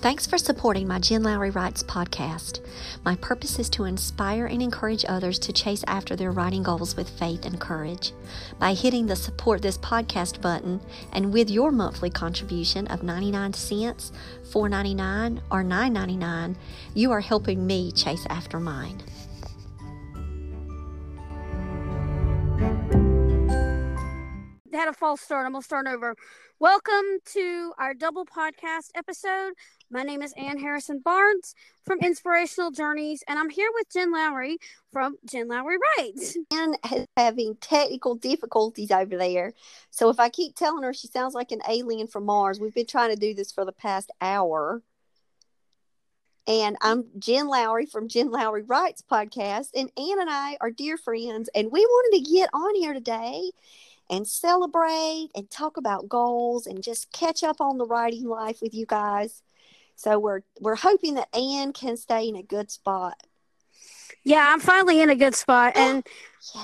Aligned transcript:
Thanks 0.00 0.28
for 0.28 0.38
supporting 0.38 0.86
my 0.86 1.00
Jen 1.00 1.24
Lowry 1.24 1.50
Writes 1.50 1.82
podcast. 1.82 2.64
My 3.04 3.16
purpose 3.16 3.58
is 3.58 3.68
to 3.70 3.82
inspire 3.82 4.46
and 4.46 4.62
encourage 4.62 5.04
others 5.08 5.40
to 5.40 5.52
chase 5.52 5.82
after 5.88 6.14
their 6.14 6.30
writing 6.30 6.62
goals 6.62 6.94
with 6.94 7.10
faith 7.10 7.44
and 7.44 7.60
courage. 7.60 8.12
By 8.60 8.74
hitting 8.74 9.06
the 9.06 9.16
support 9.16 9.60
this 9.60 9.76
podcast 9.76 10.40
button 10.40 10.80
and 11.12 11.32
with 11.32 11.50
your 11.50 11.72
monthly 11.72 12.10
contribution 12.10 12.86
of 12.86 13.02
99 13.02 13.54
cents, 13.54 14.12
$4.99, 14.52 15.40
or 15.50 15.64
$9.99, 15.64 16.54
you 16.94 17.10
are 17.10 17.20
helping 17.20 17.66
me 17.66 17.90
chase 17.90 18.24
after 18.30 18.60
mine. 18.60 19.02
Had 24.72 24.86
a 24.86 24.92
false 24.92 25.20
start. 25.22 25.44
I'm 25.44 25.54
gonna 25.54 25.62
start 25.62 25.88
over. 25.88 26.14
Welcome 26.60 27.18
to 27.34 27.72
our 27.78 27.94
double 27.94 28.24
podcast 28.24 28.90
episode. 28.94 29.54
My 29.90 30.02
name 30.02 30.20
is 30.20 30.34
Ann 30.36 30.58
Harrison 30.58 30.98
Barnes 30.98 31.54
from 31.86 32.00
Inspirational 32.00 32.70
Journeys, 32.70 33.24
and 33.26 33.38
I'm 33.38 33.48
here 33.48 33.70
with 33.72 33.90
Jen 33.90 34.12
Lowry 34.12 34.58
from 34.92 35.16
Jen 35.24 35.48
Lowry 35.48 35.78
Writes. 35.96 36.36
Ann 36.52 36.74
is 36.92 37.06
having 37.16 37.56
technical 37.62 38.14
difficulties 38.14 38.90
over 38.90 39.16
there. 39.16 39.54
So 39.90 40.10
if 40.10 40.20
I 40.20 40.28
keep 40.28 40.54
telling 40.54 40.82
her 40.82 40.92
she 40.92 41.08
sounds 41.08 41.32
like 41.32 41.52
an 41.52 41.62
alien 41.66 42.06
from 42.06 42.26
Mars, 42.26 42.60
we've 42.60 42.74
been 42.74 42.84
trying 42.84 43.14
to 43.14 43.16
do 43.16 43.32
this 43.32 43.50
for 43.50 43.64
the 43.64 43.72
past 43.72 44.10
hour. 44.20 44.82
And 46.46 46.76
I'm 46.82 47.06
Jen 47.18 47.48
Lowry 47.48 47.86
from 47.86 48.08
Jen 48.08 48.30
Lowry 48.30 48.64
Writes 48.64 49.02
podcast. 49.10 49.70
And 49.74 49.90
Ann 49.96 50.20
and 50.20 50.28
I 50.28 50.58
are 50.60 50.70
dear 50.70 50.98
friends. 50.98 51.48
And 51.54 51.72
we 51.72 51.80
wanted 51.80 52.18
to 52.18 52.30
get 52.30 52.50
on 52.52 52.74
here 52.74 52.92
today 52.92 53.52
and 54.10 54.28
celebrate 54.28 55.30
and 55.34 55.50
talk 55.50 55.78
about 55.78 56.10
goals 56.10 56.66
and 56.66 56.82
just 56.82 57.10
catch 57.10 57.42
up 57.42 57.62
on 57.62 57.78
the 57.78 57.86
writing 57.86 58.28
life 58.28 58.60
with 58.60 58.74
you 58.74 58.84
guys. 58.84 59.42
So 59.98 60.16
we're 60.16 60.42
we're 60.60 60.76
hoping 60.76 61.14
that 61.14 61.28
Anne 61.34 61.72
can 61.72 61.96
stay 61.96 62.28
in 62.28 62.36
a 62.36 62.42
good 62.42 62.70
spot. 62.70 63.20
Yeah, 64.22 64.46
I'm 64.48 64.60
finally 64.60 65.00
in 65.00 65.10
a 65.10 65.16
good 65.16 65.34
spot, 65.34 65.76
and 65.76 66.06
Yay. 66.54 66.60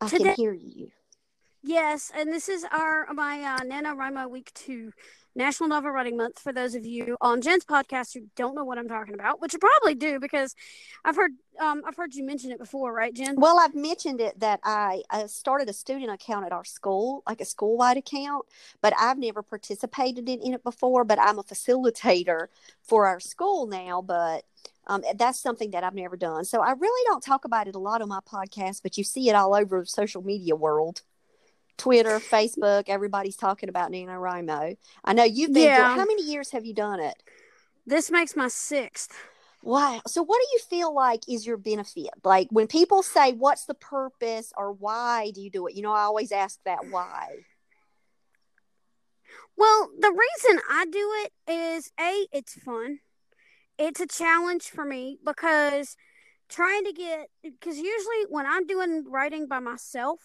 I 0.00 0.08
today, 0.08 0.24
can 0.24 0.34
hear 0.36 0.54
you. 0.54 0.90
Yes, 1.62 2.10
and 2.16 2.32
this 2.32 2.48
is 2.48 2.64
our 2.72 3.12
my 3.12 3.42
uh, 3.42 3.58
NaNoWriMo 3.58 4.30
week 4.30 4.52
two. 4.54 4.92
National 5.36 5.68
Novel 5.68 5.90
Writing 5.90 6.16
Month 6.16 6.38
for 6.38 6.52
those 6.52 6.74
of 6.74 6.86
you 6.86 7.16
on 7.20 7.42
Jen's 7.42 7.64
podcast 7.64 8.14
who 8.14 8.26
don't 8.36 8.54
know 8.54 8.64
what 8.64 8.78
I'm 8.78 8.88
talking 8.88 9.14
about, 9.14 9.40
which 9.40 9.52
you 9.52 9.58
probably 9.58 9.94
do 9.94 10.18
because 10.18 10.56
I've 11.04 11.14
heard 11.14 11.32
um, 11.60 11.82
I've 11.86 11.96
heard 11.96 12.14
you 12.14 12.24
mention 12.24 12.50
it 12.50 12.58
before, 12.58 12.92
right, 12.92 13.14
Jen? 13.14 13.36
Well, 13.36 13.58
I've 13.58 13.74
mentioned 13.74 14.20
it 14.20 14.40
that 14.40 14.60
I, 14.64 15.02
I 15.10 15.26
started 15.26 15.68
a 15.68 15.72
student 15.72 16.10
account 16.10 16.44
at 16.44 16.52
our 16.52 16.64
school, 16.64 17.22
like 17.26 17.40
a 17.40 17.46
school 17.46 17.76
wide 17.76 17.96
account, 17.96 18.44
but 18.82 18.92
I've 18.98 19.18
never 19.18 19.42
participated 19.42 20.28
in, 20.28 20.40
in 20.40 20.54
it 20.54 20.64
before. 20.64 21.04
But 21.04 21.18
I'm 21.18 21.38
a 21.38 21.44
facilitator 21.44 22.48
for 22.82 23.06
our 23.06 23.20
school 23.20 23.66
now, 23.66 24.02
but 24.02 24.44
um, 24.86 25.02
that's 25.18 25.40
something 25.40 25.70
that 25.72 25.84
I've 25.84 25.94
never 25.94 26.16
done. 26.16 26.44
So 26.44 26.60
I 26.60 26.72
really 26.72 27.04
don't 27.06 27.22
talk 27.22 27.44
about 27.44 27.68
it 27.68 27.74
a 27.74 27.78
lot 27.78 28.02
on 28.02 28.08
my 28.08 28.20
podcast, 28.20 28.82
but 28.82 28.96
you 28.96 29.04
see 29.04 29.28
it 29.28 29.34
all 29.34 29.54
over 29.54 29.80
the 29.80 29.86
social 29.86 30.22
media 30.22 30.54
world. 30.54 31.02
Twitter, 31.76 32.18
Facebook, 32.18 32.84
everybody's 32.88 33.36
talking 33.36 33.68
about 33.68 33.90
NaNoWriMo. 33.90 34.76
I 35.04 35.12
know 35.12 35.24
you've 35.24 35.52
been 35.52 35.64
yeah. 35.64 35.86
doing, 35.86 35.98
how 35.98 36.04
many 36.04 36.24
years 36.24 36.50
have 36.50 36.64
you 36.64 36.74
done 36.74 37.00
it? 37.00 37.22
This 37.86 38.10
makes 38.10 38.34
my 38.34 38.48
sixth. 38.48 39.16
Wow. 39.62 40.00
So 40.06 40.22
what 40.22 40.38
do 40.40 40.46
you 40.52 40.60
feel 40.60 40.94
like 40.94 41.28
is 41.28 41.46
your 41.46 41.56
benefit? 41.56 42.10
Like 42.22 42.48
when 42.50 42.66
people 42.66 43.02
say 43.02 43.32
what's 43.32 43.64
the 43.64 43.74
purpose 43.74 44.52
or 44.56 44.72
why 44.72 45.32
do 45.34 45.40
you 45.40 45.50
do 45.50 45.66
it? 45.66 45.74
You 45.74 45.82
know, 45.82 45.92
I 45.92 46.02
always 46.02 46.30
ask 46.30 46.58
that 46.64 46.88
why. 46.90 47.38
Well, 49.56 49.90
the 49.98 50.10
reason 50.10 50.60
I 50.70 50.86
do 50.86 51.10
it 51.24 51.52
is 51.52 51.90
A, 51.98 52.26
it's 52.32 52.54
fun. 52.54 53.00
It's 53.78 54.00
a 54.00 54.06
challenge 54.06 54.64
for 54.64 54.84
me 54.84 55.18
because 55.24 55.96
trying 56.48 56.84
to 56.84 56.92
get 56.92 57.28
because 57.42 57.76
usually 57.76 58.26
when 58.28 58.46
I'm 58.46 58.66
doing 58.66 59.04
writing 59.08 59.48
by 59.48 59.58
myself, 59.58 60.20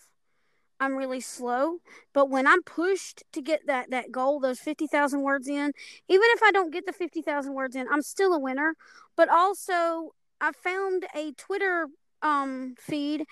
I'm 0.82 0.96
really 0.98 1.22
slow. 1.22 1.78
But 2.12 2.30
when 2.30 2.48
I'm 2.48 2.64
pushed 2.64 3.24
to 3.32 3.42
get 3.42 3.68
that 3.68 3.92
that 3.92 4.12
goal, 4.12 4.40
those 4.40 4.60
fifty 4.60 4.88
thousand 4.88 5.22
words 5.22 5.48
in, 5.48 5.72
even 6.10 6.28
if 6.36 6.42
I 6.44 6.52
don't 6.52 6.74
get 6.74 6.86
the 6.86 6.92
fifty 6.92 7.22
thousand 7.22 7.54
words 7.54 7.76
in, 7.76 7.88
I'm 7.90 8.02
still 8.02 8.34
a 8.34 8.40
winner. 8.40 8.76
But 9.16 9.30
also, 9.30 10.14
I 10.42 10.52
found 10.52 11.06
a 11.16 11.32
Twitter 11.34 11.88
um 12.22 12.76
feed. 12.80 13.26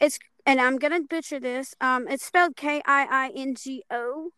It's 0.00 0.18
and 0.46 0.60
I'm 0.60 0.78
gonna 0.78 1.02
butcher 1.02 1.38
this. 1.38 1.74
Um, 1.80 2.08
it's 2.08 2.24
spelled 2.24 2.56
K 2.56 2.82
I 2.86 3.06
I 3.10 3.32
N 3.36 3.54
G 3.54 3.84
O, 3.90 4.30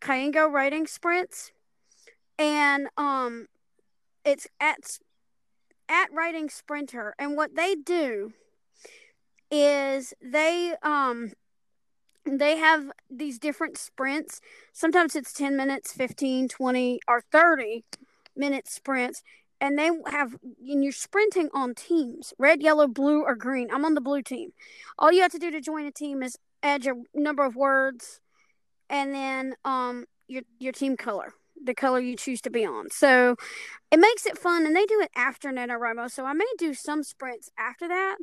Kaingo 0.00 0.50
Writing 0.50 0.86
Sprints, 0.86 1.52
and 2.38 2.88
um, 2.96 3.46
it's 4.24 4.46
at 4.58 4.98
at 5.88 6.08
Writing 6.12 6.48
Sprinter, 6.48 7.14
and 7.18 7.36
what 7.36 7.54
they 7.56 7.74
do 7.74 8.32
is 9.50 10.14
they 10.22 10.74
um 10.82 11.32
they 12.38 12.56
have 12.58 12.90
these 13.10 13.38
different 13.38 13.78
sprints. 13.78 14.40
Sometimes 14.72 15.16
it's 15.16 15.32
10 15.32 15.56
minutes, 15.56 15.92
15, 15.92 16.48
20, 16.48 17.00
or 17.08 17.22
30 17.32 17.84
minute 18.36 18.68
sprints. 18.68 19.22
And 19.60 19.78
they 19.78 19.90
have, 20.06 20.36
and 20.42 20.82
you're 20.82 20.92
sprinting 20.92 21.50
on 21.52 21.74
teams 21.74 22.32
red, 22.38 22.62
yellow, 22.62 22.86
blue, 22.88 23.22
or 23.22 23.34
green. 23.34 23.68
I'm 23.70 23.84
on 23.84 23.94
the 23.94 24.00
blue 24.00 24.22
team. 24.22 24.52
All 24.98 25.12
you 25.12 25.22
have 25.22 25.32
to 25.32 25.38
do 25.38 25.50
to 25.50 25.60
join 25.60 25.84
a 25.84 25.92
team 25.92 26.22
is 26.22 26.36
add 26.62 26.84
your 26.84 26.96
number 27.14 27.44
of 27.44 27.56
words 27.56 28.20
and 28.88 29.14
then 29.14 29.54
um, 29.64 30.04
your, 30.28 30.42
your 30.58 30.72
team 30.72 30.96
color, 30.96 31.34
the 31.62 31.74
color 31.74 32.00
you 32.00 32.16
choose 32.16 32.40
to 32.42 32.50
be 32.50 32.64
on. 32.64 32.90
So 32.90 33.36
it 33.90 33.98
makes 33.98 34.26
it 34.26 34.38
fun. 34.38 34.66
And 34.66 34.74
they 34.74 34.86
do 34.86 35.00
it 35.00 35.10
after 35.14 35.50
NaNoWriMo. 35.50 36.10
So 36.10 36.24
I 36.24 36.32
may 36.32 36.46
do 36.58 36.74
some 36.74 37.02
sprints 37.02 37.50
after 37.58 37.88
that. 37.88 38.16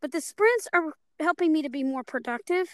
But 0.00 0.12
the 0.12 0.20
sprints 0.20 0.68
are 0.72 0.94
helping 1.20 1.52
me 1.52 1.62
to 1.62 1.70
be 1.70 1.84
more 1.84 2.02
productive 2.02 2.68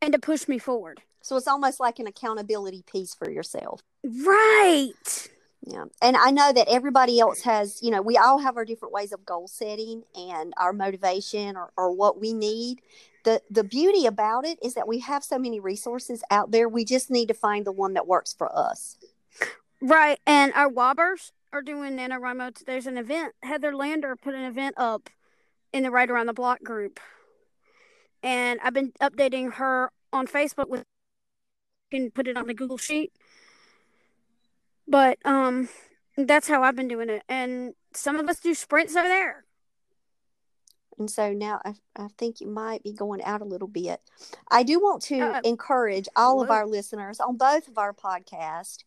and 0.00 0.12
to 0.12 0.18
push 0.18 0.48
me 0.48 0.58
forward. 0.58 1.02
So 1.20 1.36
it's 1.36 1.48
almost 1.48 1.80
like 1.80 1.98
an 1.98 2.06
accountability 2.06 2.84
piece 2.86 3.14
for 3.14 3.28
yourself. 3.28 3.80
Right. 4.04 4.92
Yeah. 5.66 5.86
And 6.00 6.16
I 6.16 6.30
know 6.30 6.52
that 6.52 6.68
everybody 6.68 7.18
else 7.18 7.42
has, 7.42 7.82
you 7.82 7.90
know, 7.90 8.00
we 8.00 8.16
all 8.16 8.38
have 8.38 8.56
our 8.56 8.64
different 8.64 8.94
ways 8.94 9.12
of 9.12 9.26
goal 9.26 9.48
setting 9.48 10.04
and 10.14 10.54
our 10.56 10.72
motivation 10.72 11.56
or, 11.56 11.72
or 11.76 11.90
what 11.90 12.20
we 12.20 12.32
need. 12.32 12.80
The 13.24 13.42
the 13.50 13.64
beauty 13.64 14.06
about 14.06 14.46
it 14.46 14.60
is 14.62 14.74
that 14.74 14.86
we 14.86 15.00
have 15.00 15.24
so 15.24 15.36
many 15.36 15.58
resources 15.58 16.22
out 16.30 16.52
there. 16.52 16.68
We 16.68 16.84
just 16.84 17.10
need 17.10 17.26
to 17.26 17.34
find 17.34 17.66
the 17.66 17.72
one 17.72 17.94
that 17.94 18.06
works 18.06 18.32
for 18.32 18.56
us. 18.56 18.96
Right. 19.82 20.20
And 20.26 20.52
our 20.54 20.68
Wobbers 20.68 21.32
are 21.52 21.62
doing 21.62 21.96
NaNoWriMo. 21.96 22.64
There's 22.64 22.86
an 22.86 22.96
event. 22.96 23.34
Heather 23.42 23.74
Lander 23.74 24.14
put 24.14 24.34
an 24.34 24.44
event 24.44 24.76
up 24.78 25.10
in 25.72 25.82
the 25.82 25.90
Right 25.90 26.08
Around 26.08 26.26
the 26.26 26.32
Block 26.32 26.62
group 26.62 27.00
and 28.22 28.60
I've 28.62 28.74
been 28.74 28.92
updating 29.00 29.54
her 29.54 29.90
on 30.12 30.26
Facebook 30.26 30.68
with 30.68 30.84
can 31.90 32.10
put 32.10 32.26
it 32.26 32.36
on 32.36 32.46
the 32.46 32.54
Google 32.54 32.78
sheet. 32.78 33.12
But 34.88 35.18
um 35.24 35.68
that's 36.16 36.48
how 36.48 36.62
I've 36.62 36.76
been 36.76 36.88
doing 36.88 37.10
it. 37.10 37.22
And 37.28 37.74
some 37.92 38.16
of 38.16 38.28
us 38.28 38.40
do 38.40 38.54
sprints 38.54 38.96
over 38.96 39.08
there. 39.08 39.44
And 40.98 41.10
so 41.10 41.32
now 41.34 41.60
I, 41.62 41.74
I 41.94 42.08
think 42.16 42.40
you 42.40 42.46
might 42.46 42.82
be 42.82 42.92
going 42.92 43.22
out 43.22 43.42
a 43.42 43.44
little 43.44 43.68
bit. 43.68 44.00
I 44.50 44.62
do 44.62 44.80
want 44.80 45.02
to 45.02 45.18
uh, 45.18 45.40
encourage 45.44 46.08
all 46.16 46.42
of 46.42 46.50
our 46.50 46.66
listeners 46.66 47.20
on 47.20 47.36
both 47.36 47.68
of 47.68 47.76
our 47.76 47.92
podcasts 47.92 48.78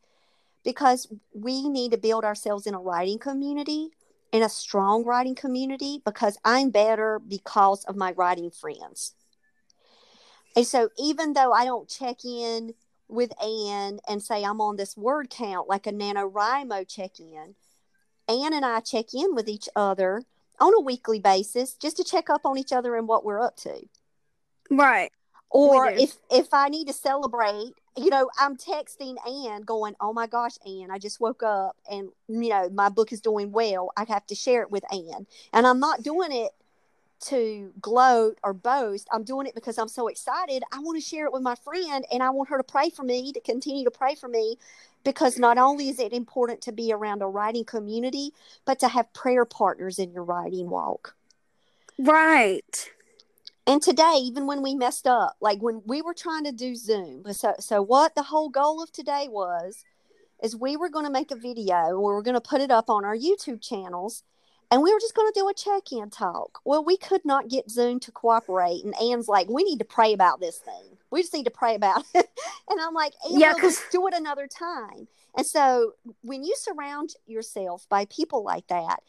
because 0.64 1.08
we 1.34 1.70
need 1.70 1.92
to 1.92 2.00
build 2.00 2.25
ourselves 2.25 2.66
in 2.66 2.74
a 2.74 2.80
writing 2.80 3.20
community 3.20 3.92
in 4.32 4.44
a 4.44 4.50
strong 4.50 5.04
writing 5.04 5.36
community 5.36 6.02
because 6.06 6.38
I'm 6.46 6.70
better 6.70 7.20
because 7.20 7.84
of 7.86 7.96
my 7.96 8.12
writing 8.12 8.52
friends. 8.52 9.14
And 10.56 10.66
so 10.66 10.90
even 10.98 11.34
though 11.34 11.51
I 11.51 11.66
don't 11.66 11.88
check 11.88 12.25
in 12.25 12.74
with 13.07 13.31
Ann 13.44 14.00
and 14.07 14.22
say 14.22 14.44
I'm 14.44 14.62
on 14.62 14.75
this 14.75 14.96
word 14.98 15.30
count 15.30 15.68
like 15.68 15.88
a 15.88 15.92
NaNoWriMo 15.92 16.88
check 16.88 17.19
in, 17.19 17.56
Ann 18.28 18.54
and 18.54 18.66
I 18.66 18.80
check 18.80 19.13
in 19.13 19.36
with 19.36 19.48
each 19.50 19.69
other 19.75 20.24
on 20.60 20.74
a 20.75 20.81
weekly 20.81 21.19
basis 21.19 21.74
just 21.74 21.98
to 21.98 22.04
check 22.04 22.30
up 22.30 22.46
on 22.46 22.57
each 22.57 22.72
other 22.72 22.96
and 22.96 23.07
what 23.07 23.25
we're 23.25 23.42
up 23.42 23.56
to. 23.57 23.81
Right. 24.69 25.12
Or 25.51 25.90
if 25.90 26.18
if 26.30 26.54
I 26.54 26.69
need 26.69 26.88
to 26.88 26.94
celebrate, 26.94 27.74
you 27.98 28.12
know, 28.12 28.30
I'm 28.40 28.56
texting 28.56 29.16
Anne 29.28 29.63
going, 29.63 29.96
"Oh 30.00 30.13
my 30.13 30.28
gosh, 30.28 30.57
Anne, 30.63 30.92
I 30.92 31.00
just 31.00 31.19
woke 31.19 31.42
up 31.42 31.75
and 31.90 32.10
you 32.28 32.50
know, 32.50 32.69
my 32.69 32.90
book 32.90 33.12
is 33.12 33.19
doing 33.19 33.51
well. 33.51 33.92
I 33.98 34.06
have 34.07 34.28
to 34.28 34.36
share 34.36 34.62
it 34.62 34.69
with 34.69 34.84
Anne." 34.94 35.25
And 35.51 35.66
I'm 35.66 35.80
not 35.80 36.04
doing 36.04 36.31
it 36.31 36.51
to 37.27 37.74
gloat 37.81 38.39
or 38.44 38.54
boast. 38.54 39.07
I'm 39.12 39.24
doing 39.24 39.48
it 39.48 39.56
because 39.56 39.77
I'm 39.77 39.88
so 39.88 40.07
excited. 40.07 40.63
I 40.71 40.80
want 40.80 41.01
to 41.01 41.07
share 41.07 41.25
it 41.25 41.33
with 41.33 41.42
my 41.42 41.56
friend 41.56 42.06
and 42.12 42.24
I 42.24 42.30
want 42.30 42.50
her 42.50 42.57
to 42.57 42.63
pray 42.63 42.89
for 42.89 43.04
me, 43.04 43.31
to 43.33 43.42
continue 43.42 43.83
to 43.83 43.92
pray 43.92 44.16
for 44.16 44.27
me 44.27 44.57
because 45.04 45.38
not 45.38 45.57
only 45.57 45.89
is 45.89 46.00
it 46.00 46.13
important 46.13 46.62
to 46.62 46.71
be 46.71 46.92
around 46.92 47.21
a 47.21 47.27
writing 47.27 47.66
community, 47.66 48.31
but 48.66 48.80
to 48.80 48.88
have 48.88 49.13
prayer 49.13 49.45
partners 49.45 50.00
in 50.00 50.12
your 50.12 50.24
writing 50.24 50.69
walk. 50.69 51.16
Right. 51.98 52.89
And 53.68 53.81
today, 53.81 54.15
even 54.22 54.48
when 54.48 54.63
we 54.63 54.74
messed 54.74 55.06
up, 55.06 55.36
like 55.42 55.62
when 55.62 55.81
we 55.86 56.01
were 56.01 56.13
trying 56.13 56.44
to 56.45 56.51
do 56.51 56.75
Zoom, 56.75 57.24
so 57.33 57.54
so 57.60 57.81
what 57.81 58.15
the 58.15 58.24
whole 58.24 58.50
goal 58.50 58.81
of 58.81 58.92
today 58.92 59.27
was 59.30 59.83
is 60.42 60.56
we 60.56 60.77
were 60.77 60.89
going 60.89 61.06
to 61.06 61.12
make 61.12 61.31
a 61.31 61.36
video 61.36 61.75
and 61.75 61.98
we 61.98 62.04
were 62.04 62.24
going 62.24 62.36
to 62.36 62.42
put 62.42 62.62
it 62.62 62.72
up 62.72 62.89
on 62.89 63.06
our 63.06 63.15
YouTube 63.15 63.62
channels 63.62 64.24
and 64.71 64.81
we 64.81 64.94
were 64.94 65.00
just 65.00 65.16
going 65.16 65.31
to 65.31 65.39
do 65.39 65.48
a 65.50 65.54
check-in 65.54 66.10
talk. 66.10 66.60
Well, 66.66 66.83
we 66.83 66.98
could 66.98 67.25
not 67.25 67.48
get 67.50 67.69
Zoom 67.69 68.00
to 68.01 68.12
cooperate 68.12 68.83
and 68.83 68.94
Anne's 69.01 69.27
like, 69.27 69.50
"We 69.50 69.63
need 69.63 69.80
to 69.80 69.86
pray 69.86 70.13
about 70.13 70.39
this 70.39 70.57
thing. 70.57 70.98
We 71.12 71.21
just 71.21 71.33
need 71.33 71.45
to 71.45 71.51
pray 71.51 71.75
about 71.75 72.04
it." 72.13 72.30
and 72.69 72.80
I'm 72.80 72.94
like, 72.94 73.13
"Anne, 73.25 73.39
Yeah, 73.39 73.54
well, 73.54 73.63
let's 73.66 73.89
do 73.89 74.07
it 74.07 74.13
another 74.13 74.48
time." 74.48 75.07
And 75.36 75.45
so, 75.45 75.94
when 76.21 76.44
you 76.44 76.56
surround 76.57 77.13
yourself 77.27 77.88
by 77.89 78.06
people 78.06 78.44
like 78.44 78.68
that, 78.68 79.01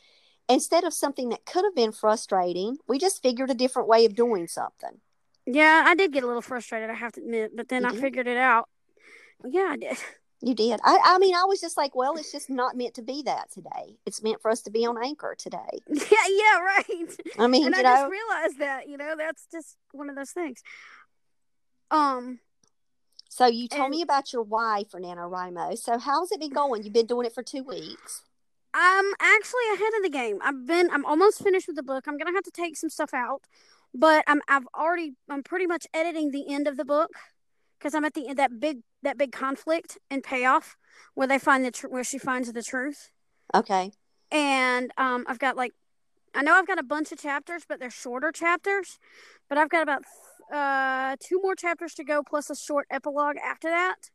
instead 0.49 0.85
of 0.85 0.93
something 0.93 1.31
that 1.31 1.47
could 1.47 1.65
have 1.65 1.75
been 1.75 1.93
frustrating, 1.93 2.79
we 2.89 2.99
just 2.99 3.23
figured 3.23 3.51
a 3.51 3.55
different 3.55 3.89
way 3.89 4.05
of 4.05 4.15
doing 4.15 4.47
something. 4.47 5.01
Yeah, 5.47 5.85
I 5.87 5.95
did 5.95 6.13
get 6.13 6.23
a 6.23 6.27
little 6.27 6.43
frustrated, 6.43 6.91
I 6.91 6.95
have 6.95 7.13
to 7.13 7.21
admit, 7.21 7.57
but 7.57 7.69
then 7.69 7.83
You 7.83 7.89
I 7.89 7.93
did? 7.93 8.01
figured 8.01 8.27
it 8.27 8.37
out. 8.37 8.69
Yeah, 9.49 9.69
I 9.71 9.77
did. 9.77 9.97
You 10.43 10.55
did. 10.55 10.81
I, 10.85 10.99
I 11.05 11.19
mean, 11.19 11.35
I 11.35 11.45
was 11.45 11.61
just 11.61 11.77
like, 11.77 11.95
well, 11.95 12.17
it's 12.17 12.33
just 12.33 12.49
not 12.49 12.75
meant 12.77 12.95
to 12.95 13.03
be 13.03 13.23
that 13.27 13.51
today. 13.51 13.99
It's 14.07 14.23
meant 14.23 14.41
for 14.41 14.51
us 14.51 14.63
to 14.63 14.71
be 14.71 14.87
on 14.87 15.03
anchor 15.03 15.35
today. 15.39 15.59
Yeah, 15.89 16.27
yeah, 16.29 16.59
right. 16.61 17.17
I 17.39 17.47
mean, 17.47 17.67
and 17.67 17.75
you 17.75 17.81
I 17.81 17.83
know, 17.83 17.97
just 18.01 18.11
realized 18.11 18.59
that, 18.59 18.89
you 18.89 18.97
know, 18.97 19.15
that's 19.19 19.47
just 19.53 19.77
one 19.93 20.09
of 20.09 20.17
those 20.17 20.31
things. 20.31 20.63
Um, 21.91 22.39
so 23.29 23.47
you 23.47 23.69
told 23.69 23.83
and- 23.85 23.91
me 23.91 24.03
about 24.03 24.33
your 24.33 24.43
wife, 24.43 24.93
NaNoWriMo. 24.93 25.77
So 25.79 25.99
how's 25.99 26.33
it 26.33 26.41
been 26.41 26.51
going? 26.53 26.85
You've 26.85 26.93
been 26.95 27.07
doing 27.07 27.27
it 27.27 27.35
for 27.35 27.43
two 27.43 27.63
weeks. 27.63 28.23
I'm 28.73 29.13
actually 29.21 29.65
ahead 29.75 29.93
of 29.97 30.03
the 30.05 30.11
game. 30.11 30.39
I've 30.43 30.65
been 30.65 30.91
I'm 30.93 31.05
almost 31.05 31.43
finished 31.43 31.67
with 31.67 31.75
the 31.77 31.83
book. 31.83 32.05
I'm 32.07 32.17
gonna 32.17 32.33
have 32.33 32.45
to 32.45 32.53
take 32.53 32.77
some 32.77 32.89
stuff 32.89 33.13
out, 33.13 33.43
but 33.93 34.23
I'm 34.29 34.41
I've 34.49 34.69
already 34.79 35.15
I'm 35.29 35.43
pretty 35.43 35.67
much 35.67 35.89
editing 35.93 36.31
the 36.31 36.53
end 36.55 36.69
of 36.69 36.77
the 36.77 36.85
book 36.85 37.11
because 37.79 37.95
I'm 37.97 38.05
at 38.05 38.15
the 38.15 38.29
end 38.29 38.39
that 38.39 38.61
big 38.61 38.79
that 39.03 39.19
big 39.19 39.33
conflict 39.33 39.99
and 40.11 40.23
payoff 40.23 40.77
where 41.15 41.27
they 41.27 41.39
find 41.39 41.65
the 41.65 41.71
tr- 41.71 41.89
where 41.89 42.05
she 42.05 42.19
finds 42.19 42.53
the 42.53 42.63
truth. 42.63 43.11
Okay. 43.55 43.93
And 44.31 44.93
um, 44.97 45.25
I've 45.29 45.39
got 45.39 45.57
like 45.57 45.73
I 46.35 46.43
know 46.43 46.55
I've 46.55 46.67
got 46.67 46.79
a 46.79 46.85
bunch 46.85 47.11
of 47.13 47.19
chapters, 47.19 47.65
but 47.69 47.81
they're 47.81 47.91
shorter 47.91 48.31
chapters. 48.31 48.99
But 49.49 49.59
I've 49.59 49.71
got 49.71 49.83
about 49.83 50.03
uh 50.53 51.17
two 51.21 51.41
more 51.43 51.55
chapters 51.55 51.95
to 51.95 52.05
go 52.05 52.23
plus 52.23 52.51
a 52.51 52.57
short 52.57 52.87
epilogue 52.91 53.37
after 53.37 53.69
that. 53.69 54.11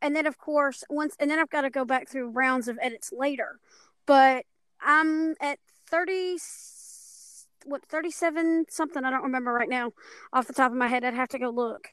And 0.00 0.14
then 0.14 0.26
of 0.26 0.38
course 0.38 0.84
once 0.88 1.14
and 1.18 1.30
then 1.30 1.38
I've 1.38 1.50
got 1.50 1.62
to 1.62 1.70
go 1.70 1.84
back 1.84 2.08
through 2.08 2.30
rounds 2.30 2.68
of 2.68 2.78
edits 2.80 3.12
later. 3.12 3.58
But 4.06 4.46
I'm 4.80 5.34
at 5.40 5.58
30 5.90 6.38
what 7.64 7.84
37 7.86 8.66
something 8.68 9.04
I 9.04 9.10
don't 9.10 9.22
remember 9.22 9.52
right 9.52 9.68
now 9.68 9.92
off 10.32 10.46
the 10.46 10.52
top 10.52 10.70
of 10.70 10.78
my 10.78 10.88
head. 10.88 11.04
I'd 11.04 11.14
have 11.14 11.28
to 11.30 11.38
go 11.38 11.50
look. 11.50 11.88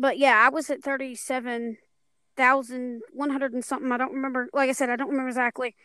But 0.00 0.16
yeah, 0.16 0.42
I 0.42 0.48
was 0.48 0.70
at 0.70 0.82
37,100 0.82 3.52
and 3.52 3.64
something. 3.64 3.92
I 3.92 3.98
don't 3.98 4.14
remember. 4.14 4.48
Like 4.54 4.70
I 4.70 4.72
said, 4.72 4.88
I 4.88 4.96
don't 4.96 5.10
remember 5.10 5.28
exactly. 5.28 5.76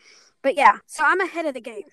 But 0.41 0.55
yeah, 0.55 0.77
so 0.85 1.03
I'm 1.05 1.19
ahead 1.19 1.45
of 1.45 1.53
the 1.53 1.59
game. 1.59 1.83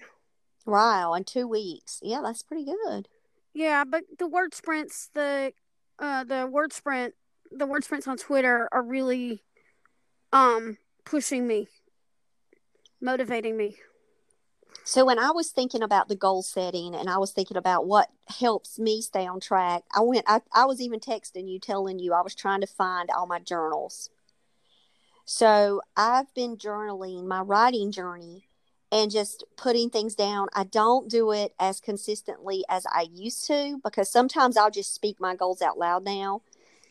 Wow. 0.65 1.15
In 1.15 1.25
two 1.25 1.49
weeks. 1.49 1.99
Yeah, 2.01 2.21
that's 2.23 2.45
pretty 2.45 2.65
good. 2.65 3.09
Yeah, 3.53 3.83
but 3.83 4.05
the 4.21 4.29
word 4.29 4.55
sprints, 4.55 5.11
the 5.15 5.53
uh 5.99 6.23
the 6.23 6.47
word 6.47 6.73
sprint, 6.73 7.15
the 7.51 7.67
word 7.67 7.83
sprints 7.83 8.07
on 8.07 8.17
Twitter 8.17 8.69
are 8.71 8.85
really 8.85 9.43
um 10.33 10.79
pushing 11.05 11.49
me, 11.49 11.67
motivating 13.01 13.57
me. 13.57 13.79
So 14.85 15.05
when 15.05 15.19
I 15.19 15.31
was 15.31 15.51
thinking 15.51 15.83
about 15.83 16.09
the 16.09 16.17
goal 16.17 16.43
setting 16.43 16.95
and 16.95 17.09
I 17.09 17.19
was 17.19 17.33
thinking 17.33 17.57
about 17.57 17.87
what 17.87 18.11
helps 18.27 18.79
me 18.79 19.01
stay 19.01 19.27
on 19.27 19.39
track, 19.41 19.85
I 19.95 20.01
went 20.01 20.25
I, 20.27 20.41
I 20.53 20.65
was 20.65 20.81
even 20.81 20.99
texting 21.01 21.49
you 21.49 21.59
telling 21.61 21.99
you 21.99 22.13
I 22.13 22.23
was 22.23 22.35
trying 22.35 22.61
to 22.63 22.67
find 22.67 23.09
all 23.11 23.27
my 23.27 23.39
journals. 23.39 24.11
So 25.25 25.81
I've 25.97 26.33
been 26.35 26.57
journaling 26.57 27.27
my 27.27 27.41
writing 27.41 27.93
journey 27.93 28.49
and 28.91 29.11
just 29.11 29.45
putting 29.57 29.89
things 29.89 30.15
down. 30.15 30.49
I 30.55 30.65
don't 30.65 31.09
do 31.09 31.31
it 31.33 31.55
as 31.59 31.81
consistently 31.81 32.65
as 32.69 32.85
I 32.93 33.07
used 33.13 33.47
to 33.47 33.81
because 33.85 34.11
sometimes 34.11 34.57
I'll 34.57 34.71
just 34.71 34.95
speak 34.95 35.21
my 35.21 35.35
goals 35.37 35.63
out 35.63 35.79
loud 35.79 36.05
now 36.05 36.43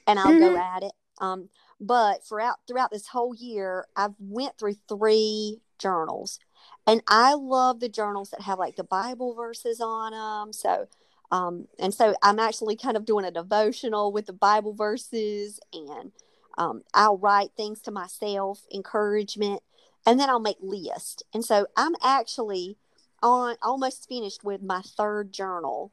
and 0.07 0.17
I'll 0.19 0.37
go 0.39 0.55
Mhm. 0.55 0.75
at 0.75 0.83
it. 0.83 0.93
Um, 1.19 1.49
but 1.79 2.23
throughout 2.25 2.57
throughout 2.67 2.91
this 2.91 3.07
whole 3.07 3.35
year, 3.35 3.85
I've 3.95 4.15
went 4.19 4.57
through 4.57 4.75
three 4.87 5.61
journals, 5.77 6.39
and 6.87 7.01
I 7.07 7.33
love 7.33 7.79
the 7.79 7.89
journals 7.89 8.31
that 8.31 8.41
have 8.41 8.59
like 8.59 8.75
the 8.75 8.83
Bible 8.83 9.33
verses 9.33 9.79
on 9.81 10.11
them. 10.11 10.53
So, 10.53 10.87
um, 11.31 11.67
and 11.79 11.93
so 11.93 12.15
I'm 12.21 12.39
actually 12.39 12.75
kind 12.75 12.97
of 12.97 13.05
doing 13.05 13.25
a 13.25 13.31
devotional 13.31 14.11
with 14.11 14.25
the 14.25 14.33
Bible 14.33 14.73
verses, 14.73 15.59
and 15.73 16.11
um, 16.57 16.83
I'll 16.93 17.17
write 17.17 17.51
things 17.55 17.81
to 17.81 17.91
myself, 17.91 18.65
encouragement, 18.73 19.61
and 20.05 20.19
then 20.19 20.29
I'll 20.29 20.39
make 20.39 20.57
lists. 20.61 21.23
And 21.33 21.45
so 21.45 21.67
I'm 21.77 21.95
actually 22.03 22.77
on 23.21 23.55
almost 23.61 24.07
finished 24.09 24.43
with 24.43 24.61
my 24.61 24.81
third 24.81 25.31
journal 25.31 25.91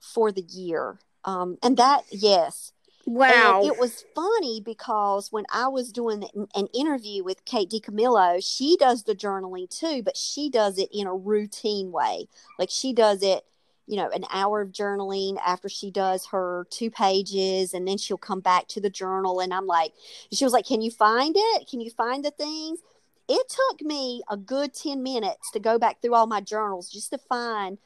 for 0.00 0.32
the 0.32 0.42
year. 0.42 0.98
Um, 1.24 1.58
and 1.62 1.76
that, 1.76 2.04
yes, 2.10 2.72
Wow. 3.06 3.60
and 3.60 3.68
it 3.68 3.78
was 3.78 4.04
funny 4.16 4.60
because 4.60 5.30
when 5.30 5.44
I 5.52 5.68
was 5.68 5.92
doing 5.92 6.24
an- 6.54 6.68
interview 6.74 7.22
with 7.22 7.44
Kate 7.44 7.70
DiCamillo, 7.70 8.44
she 8.44 8.76
does 8.76 9.04
the 9.04 9.14
journaling 9.14 9.70
too, 9.70 10.02
but 10.02 10.16
she 10.16 10.50
does 10.50 10.76
it 10.76 10.88
in 10.92 11.06
a 11.06 11.14
routine 11.14 11.92
way. 11.92 12.26
Like 12.58 12.68
she 12.68 12.92
does 12.92 13.22
it, 13.22 13.44
you 13.86 13.96
know, 13.96 14.10
an 14.10 14.24
hour 14.32 14.60
of 14.60 14.72
journaling 14.72 15.38
after 15.46 15.68
she 15.68 15.92
does 15.92 16.26
her 16.26 16.66
two 16.70 16.90
pages, 16.90 17.72
and 17.72 17.86
then 17.86 17.96
she'll 17.96 18.18
come 18.18 18.40
back 18.40 18.66
to 18.68 18.80
the 18.80 18.90
journal. 18.90 19.38
And 19.38 19.54
I'm 19.54 19.66
like, 19.66 19.92
she 20.32 20.44
was 20.44 20.52
like, 20.52 20.66
Can 20.66 20.82
you 20.82 20.90
find 20.90 21.36
it? 21.38 21.68
Can 21.70 21.80
you 21.80 21.90
find 21.90 22.24
the 22.24 22.32
things? 22.32 22.80
It 23.28 23.48
took 23.48 23.82
me 23.82 24.22
a 24.28 24.36
good 24.36 24.74
10 24.74 25.02
minutes 25.02 25.50
to 25.52 25.60
go 25.60 25.78
back 25.78 26.02
through 26.02 26.14
all 26.14 26.26
my 26.26 26.40
journals 26.40 26.90
just 26.90 27.10
to 27.10 27.18
find 27.18 27.78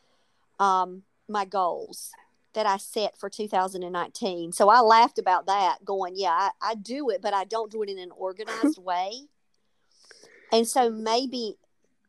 um, 0.58 1.02
my 1.28 1.44
goals 1.44 2.12
that 2.54 2.66
I 2.66 2.76
set 2.76 3.18
for 3.18 3.28
2019. 3.30 4.52
So 4.52 4.68
I 4.68 4.80
laughed 4.80 5.18
about 5.18 5.46
that, 5.46 5.84
going, 5.84 6.14
yeah, 6.16 6.30
I, 6.30 6.50
I 6.62 6.74
do 6.74 7.10
it, 7.10 7.22
but 7.22 7.34
I 7.34 7.44
don't 7.44 7.70
do 7.70 7.82
it 7.82 7.88
in 7.88 7.98
an 7.98 8.10
organized 8.16 8.78
way. 8.78 9.12
And 10.52 10.66
so 10.66 10.90
maybe 10.90 11.56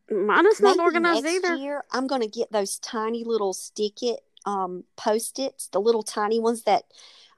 Mine 0.10 0.46
is 0.48 0.60
not 0.60 0.80
organized 0.80 1.24
next 1.24 1.46
either. 1.46 1.56
year 1.56 1.84
I'm 1.92 2.08
going 2.08 2.22
to 2.22 2.28
get 2.28 2.52
those 2.52 2.80
tiny 2.80 3.24
little 3.24 3.54
stick 3.54 4.02
it 4.02 4.22
um, 4.46 4.84
post 4.96 5.40
its, 5.40 5.68
the 5.68 5.80
little 5.80 6.04
tiny 6.04 6.40
ones 6.40 6.64
that 6.64 6.84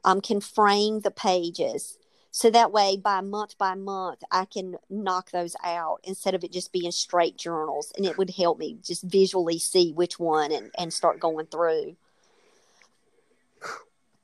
um, 0.03 0.21
can 0.21 0.41
frame 0.41 1.01
the 1.01 1.11
pages. 1.11 1.97
So 2.31 2.49
that 2.49 2.71
way, 2.71 2.97
by 2.97 3.21
month 3.21 3.57
by 3.59 3.75
month, 3.75 4.23
I 4.31 4.45
can 4.45 4.77
knock 4.89 5.29
those 5.29 5.55
out 5.63 5.99
instead 6.03 6.33
of 6.33 6.43
it 6.43 6.51
just 6.51 6.73
being 6.73 6.91
straight 6.91 7.37
journals. 7.37 7.91
And 7.95 8.05
it 8.05 8.17
would 8.17 8.31
help 8.31 8.57
me 8.57 8.77
just 8.81 9.03
visually 9.03 9.59
see 9.59 9.91
which 9.91 10.17
one 10.17 10.51
and, 10.51 10.71
and 10.77 10.91
start 10.91 11.19
going 11.19 11.45
through. 11.45 11.95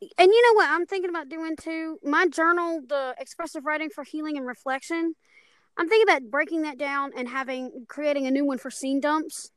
And 0.02 0.32
you 0.32 0.42
know 0.48 0.54
what 0.54 0.70
I'm 0.70 0.86
thinking 0.86 1.10
about 1.10 1.30
doing 1.30 1.56
too? 1.58 2.00
My 2.04 2.28
journal, 2.28 2.82
the 2.88 3.16
expressive 3.20 3.66
writing 3.66 3.90
for 3.90 4.04
healing 4.04 4.38
and 4.38 4.48
reflection. 4.48 5.16
I'm 5.78 5.90
thinking 5.90 6.10
about 6.10 6.30
breaking 6.32 6.62
that 6.64 6.78
down 6.78 7.12
and 7.16 7.28
having 7.28 7.86
creating 7.88 8.26
a 8.28 8.32
new 8.32 8.46
one 8.46 8.58
for 8.58 8.72
scene 8.72 9.00
dumps. 9.02 9.52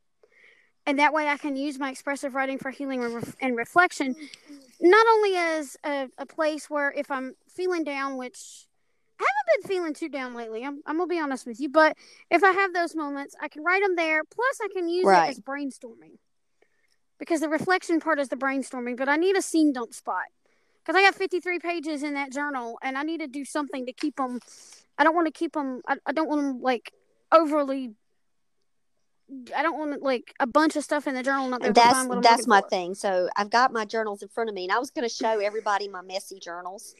And 0.84 0.98
that 0.98 1.12
way 1.12 1.28
I 1.28 1.36
can 1.36 1.54
use 1.54 1.78
my 1.78 1.90
expressive 1.90 2.34
writing 2.34 2.58
for 2.58 2.70
healing 2.70 3.04
and, 3.04 3.14
ref- 3.14 3.36
and 3.40 3.56
reflection 3.56 4.16
not 4.80 5.06
only 5.12 5.36
as 5.36 5.76
a, 5.84 6.08
a 6.18 6.26
place 6.26 6.68
where 6.68 6.90
if 6.90 7.08
I'm 7.08 7.34
feeling 7.48 7.84
down, 7.84 8.16
which 8.16 8.66
I 9.20 9.24
haven't 9.24 9.62
been 9.62 9.68
feeling 9.76 9.94
too 9.94 10.08
down 10.08 10.34
lately, 10.34 10.64
I'm, 10.64 10.82
I'm 10.86 10.96
gonna 10.98 11.06
be 11.06 11.20
honest 11.20 11.46
with 11.46 11.60
you, 11.60 11.68
but 11.68 11.96
if 12.30 12.42
I 12.42 12.50
have 12.50 12.74
those 12.74 12.96
moments, 12.96 13.36
I 13.40 13.46
can 13.46 13.62
write 13.62 13.82
them 13.82 13.94
there. 13.94 14.24
Plus, 14.24 14.58
I 14.60 14.68
can 14.74 14.88
use 14.88 15.06
Right. 15.06 15.28
it 15.28 15.30
as 15.30 15.40
brainstorming 15.40 16.18
because 17.22 17.38
the 17.38 17.48
reflection 17.48 18.00
part 18.00 18.18
is 18.18 18.30
the 18.30 18.36
brainstorming, 18.36 18.96
but 18.96 19.08
I 19.08 19.14
need 19.14 19.36
a 19.36 19.42
scene 19.42 19.72
dump 19.72 19.94
spot 19.94 20.24
because 20.80 20.96
I 20.96 21.02
got 21.02 21.14
53 21.14 21.60
pages 21.60 22.02
in 22.02 22.14
that 22.14 22.32
journal 22.32 22.80
and 22.82 22.98
I 22.98 23.04
need 23.04 23.20
to 23.20 23.28
do 23.28 23.44
something 23.44 23.86
to 23.86 23.92
keep 23.92 24.16
them. 24.16 24.40
I 24.98 25.04
don't 25.04 25.14
want 25.14 25.28
to 25.28 25.32
keep 25.32 25.52
them, 25.52 25.82
I, 25.86 25.98
I 26.04 26.10
don't 26.10 26.28
want 26.28 26.42
them 26.42 26.60
like 26.62 26.92
overly 27.30 27.92
I 29.56 29.62
don't 29.62 29.78
want 29.78 30.02
like 30.02 30.34
a 30.40 30.46
bunch 30.48 30.76
of 30.76 30.84
stuff 30.84 31.06
in 31.06 31.14
the 31.14 31.22
journal. 31.22 31.48
Not 31.48 31.60
be 31.60 31.68
And 31.68 31.76
able 31.76 31.82
to 31.82 31.82
that's 31.84 31.98
that's 32.22 32.46
my 32.48 32.60
for. 32.60 32.68
thing. 32.68 32.94
So 32.94 33.28
I've 33.36 33.50
got 33.50 33.72
my 33.72 33.84
journals 33.84 34.22
in 34.22 34.28
front 34.28 34.50
of 34.50 34.54
me, 34.54 34.64
and 34.64 34.72
I 34.72 34.78
was 34.78 34.90
going 34.90 35.08
to 35.08 35.14
show 35.14 35.38
everybody 35.38 35.88
my 35.88 36.02
messy 36.02 36.38
journals 36.38 36.94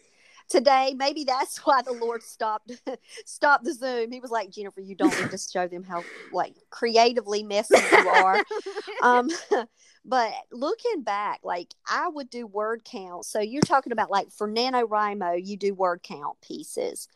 today. 0.52 0.94
Maybe 0.96 1.24
that's 1.24 1.58
why 1.66 1.82
the 1.82 1.92
Lord 1.92 2.22
stopped 2.22 2.70
stopped 3.24 3.64
the 3.64 3.72
Zoom. 3.72 4.12
He 4.12 4.20
was 4.20 4.30
like, 4.30 4.50
Jennifer, 4.50 4.80
you 4.80 4.94
don't 4.94 5.18
need 5.18 5.30
to 5.30 5.38
show 5.38 5.66
them 5.66 5.82
how 5.82 6.04
like 6.30 6.54
creatively 6.70 7.42
messy 7.42 7.74
you 7.74 8.08
are. 8.08 8.44
um, 9.02 9.28
but 10.04 10.32
looking 10.52 11.02
back, 11.02 11.40
like 11.42 11.68
I 11.88 12.08
would 12.08 12.30
do 12.30 12.46
word 12.46 12.84
count. 12.84 13.24
So 13.24 13.40
you're 13.40 13.62
talking 13.62 13.92
about 13.92 14.10
like 14.10 14.30
for 14.30 14.48
NaNoWriMo, 14.48 15.44
you 15.44 15.56
do 15.56 15.74
word 15.74 16.02
count 16.02 16.40
pieces. 16.40 17.08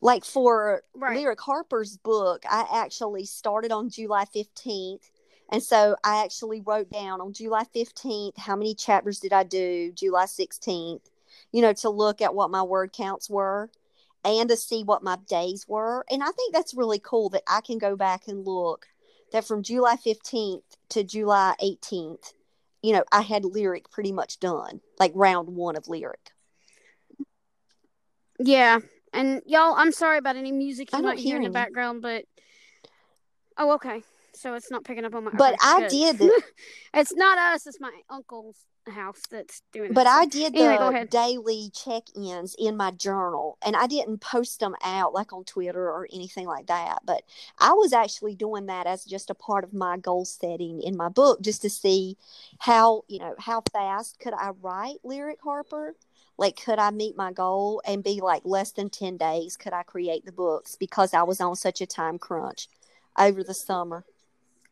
Like 0.00 0.24
for 0.24 0.82
Right. 0.94 1.16
Lyric 1.16 1.40
Harper's 1.40 1.96
book, 1.96 2.44
I 2.50 2.66
actually 2.72 3.24
started 3.24 3.72
on 3.72 3.88
July 3.88 4.24
15th. 4.24 5.10
And 5.50 5.62
so 5.62 5.96
I 6.02 6.24
actually 6.24 6.62
wrote 6.62 6.90
down 6.90 7.20
on 7.20 7.32
July 7.32 7.64
15th 7.74 8.38
how 8.38 8.56
many 8.56 8.74
chapters 8.74 9.20
did 9.20 9.32
I 9.34 9.42
do, 9.44 9.92
July 9.92 10.24
16th, 10.24 11.02
you 11.52 11.62
know, 11.62 11.72
to 11.74 11.90
look 11.90 12.20
at 12.20 12.34
what 12.34 12.50
my 12.50 12.62
word 12.62 12.92
counts 12.92 13.30
were 13.30 13.70
and 14.24 14.48
to 14.48 14.56
see 14.56 14.82
what 14.82 15.02
my 15.02 15.16
days 15.28 15.66
were. 15.68 16.04
And 16.10 16.22
I 16.22 16.30
think 16.30 16.54
that's 16.54 16.74
really 16.74 16.98
cool 16.98 17.28
that 17.30 17.42
I 17.46 17.60
can 17.60 17.78
go 17.78 17.96
back 17.96 18.28
and 18.28 18.46
look 18.46 18.86
that 19.32 19.44
from 19.46 19.62
July 19.62 19.96
15th 19.96 20.62
to 20.90 21.04
July 21.04 21.54
18th, 21.62 22.32
you 22.82 22.92
know, 22.92 23.04
I 23.10 23.22
had 23.22 23.44
lyric 23.44 23.90
pretty 23.90 24.12
much 24.12 24.40
done, 24.40 24.80
like 24.98 25.12
round 25.14 25.48
one 25.48 25.76
of 25.76 25.88
lyric. 25.88 26.30
Yeah, 28.38 28.80
and 29.12 29.42
y'all, 29.46 29.74
I'm 29.76 29.92
sorry 29.92 30.18
about 30.18 30.36
any 30.36 30.52
music 30.52 30.92
you 30.92 31.02
might 31.02 31.18
hear 31.18 31.36
in 31.36 31.42
the 31.42 31.46
any. 31.46 31.52
background, 31.52 32.02
but 32.02 32.24
oh, 33.56 33.74
okay. 33.74 34.02
So 34.34 34.54
it's 34.54 34.70
not 34.70 34.84
picking 34.84 35.04
up 35.04 35.14
on 35.14 35.24
my. 35.24 35.30
But 35.32 35.56
I 35.60 35.86
did 35.88 36.18
It's 36.94 37.14
not 37.14 37.38
us. 37.38 37.66
It's 37.66 37.78
my 37.78 37.92
uncle's 38.10 38.56
house 38.90 39.22
that's 39.30 39.62
doing. 39.72 39.92
but 39.92 40.06
I 40.06 40.26
did 40.26 40.56
Anyway, 40.56 41.00
the 41.00 41.06
daily 41.06 41.70
check-ins 41.72 42.56
in 42.58 42.76
my 42.76 42.90
journal 42.90 43.58
and 43.64 43.76
I 43.76 43.86
didn't 43.86 44.18
post 44.18 44.60
them 44.60 44.74
out 44.82 45.14
like 45.14 45.32
on 45.32 45.44
Twitter 45.44 45.88
or 45.88 46.08
anything 46.12 46.46
like 46.46 46.66
that. 46.66 46.98
But 47.04 47.22
I 47.58 47.72
was 47.72 47.92
actually 47.92 48.34
doing 48.34 48.66
that 48.66 48.86
as 48.86 49.04
just 49.04 49.30
a 49.30 49.34
part 49.34 49.64
of 49.64 49.72
my 49.72 49.96
goal 49.96 50.24
setting 50.24 50.82
in 50.82 50.96
my 50.96 51.08
book 51.08 51.40
just 51.40 51.62
to 51.62 51.70
see 51.70 52.16
how, 52.58 53.04
you 53.08 53.18
know, 53.18 53.34
how 53.38 53.62
fast 53.72 54.18
could 54.18 54.34
I 54.34 54.50
write 54.60 54.98
Lyric 55.04 55.38
Harper? 55.42 55.94
Like 56.36 56.60
could 56.62 56.78
I 56.78 56.90
meet 56.90 57.16
my 57.16 57.32
goal 57.32 57.82
and 57.86 58.02
be 58.02 58.20
like 58.20 58.42
less 58.44 58.72
than 58.72 58.90
10 58.90 59.16
days 59.16 59.56
could 59.56 59.72
I 59.72 59.82
create 59.82 60.24
the 60.24 60.32
books 60.32 60.76
because 60.76 61.14
I 61.14 61.22
was 61.22 61.40
on 61.40 61.54
such 61.56 61.80
a 61.80 61.86
time 61.86 62.18
crunch 62.18 62.68
over 63.18 63.44
the 63.44 63.54
summer. 63.54 64.04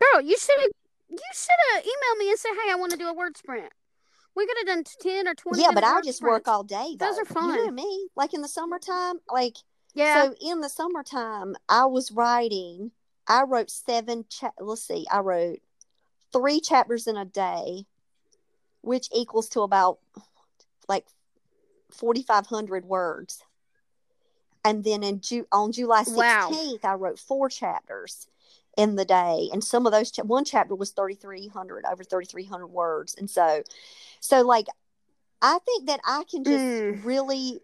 Girl, 0.00 0.20
you 0.22 0.36
should 0.38 0.58
have. 0.60 0.70
You 1.10 1.18
should 1.34 1.56
have 1.74 1.82
emailed 1.82 2.18
me 2.18 2.30
and 2.30 2.38
said, 2.38 2.52
"Hey, 2.64 2.70
I 2.70 2.76
want 2.76 2.92
to 2.92 2.96
do 2.96 3.08
a 3.08 3.12
word 3.12 3.36
sprint." 3.36 3.72
We 4.36 4.46
could 4.46 4.56
have 4.58 4.66
done 4.66 4.84
ten 5.00 5.28
or 5.28 5.34
twenty. 5.34 5.62
Yeah, 5.62 5.70
but 5.72 5.84
I 5.84 6.00
just 6.02 6.22
work 6.22 6.46
all 6.48 6.62
day. 6.62 6.96
Those 6.98 7.18
are 7.18 7.24
fun. 7.24 7.48
You 7.58 7.66
know 7.66 7.70
me. 7.72 8.08
Like 8.16 8.32
in 8.34 8.42
the 8.42 8.48
summertime, 8.48 9.16
like 9.30 9.56
Yeah, 9.94 10.26
So 10.28 10.34
in 10.40 10.60
the 10.60 10.68
summertime, 10.68 11.56
I 11.68 11.86
was 11.86 12.12
writing. 12.12 12.92
I 13.26 13.42
wrote 13.42 13.70
seven. 13.70 14.24
Cha- 14.28 14.52
let's 14.58 14.82
see. 14.82 15.06
I 15.10 15.18
wrote 15.18 15.58
three 16.32 16.60
chapters 16.60 17.06
in 17.06 17.16
a 17.16 17.24
day, 17.24 17.86
which 18.82 19.08
equals 19.12 19.48
to 19.50 19.62
about 19.62 19.98
like 20.88 21.06
forty 21.90 22.22
five 22.22 22.46
hundred 22.46 22.84
words. 22.84 23.42
And 24.64 24.84
then 24.84 25.02
in 25.02 25.20
Ju- 25.20 25.46
on 25.50 25.72
July 25.72 26.04
Wow. 26.06 26.48
sixteenth, 26.50 26.84
I 26.84 26.94
wrote 26.94 27.18
four 27.18 27.48
chapters 27.48 28.28
in 28.80 28.96
the 28.96 29.04
day, 29.04 29.48
and 29.52 29.62
some 29.62 29.86
of 29.86 29.92
those 29.92 30.10
one 30.24 30.44
chapter 30.44 30.74
was 30.74 30.90
thirty 30.92 31.14
three 31.14 31.48
hundred, 31.48 31.84
over 31.90 32.04
thirty 32.04 32.26
three 32.26 32.44
hundred 32.44 32.68
words, 32.68 33.14
and 33.18 33.28
so, 33.28 33.62
so 34.20 34.40
like, 34.42 34.66
I 35.42 35.58
think 35.66 35.86
that 35.86 36.00
I 36.06 36.24
can 36.30 36.44
just 36.44 36.64
Mm. 36.64 37.04
really 37.04 37.60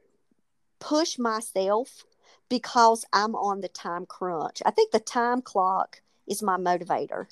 push 0.79 1.19
myself 1.19 2.05
because 2.49 3.05
I'm 3.13 3.35
on 3.35 3.61
the 3.61 3.69
time 3.69 4.07
crunch. 4.07 4.63
I 4.67 4.71
think 4.71 4.93
the 4.93 5.01
time 5.01 5.43
clock 5.43 6.03
is 6.27 6.43
my 6.43 6.57
motivator. 6.59 7.27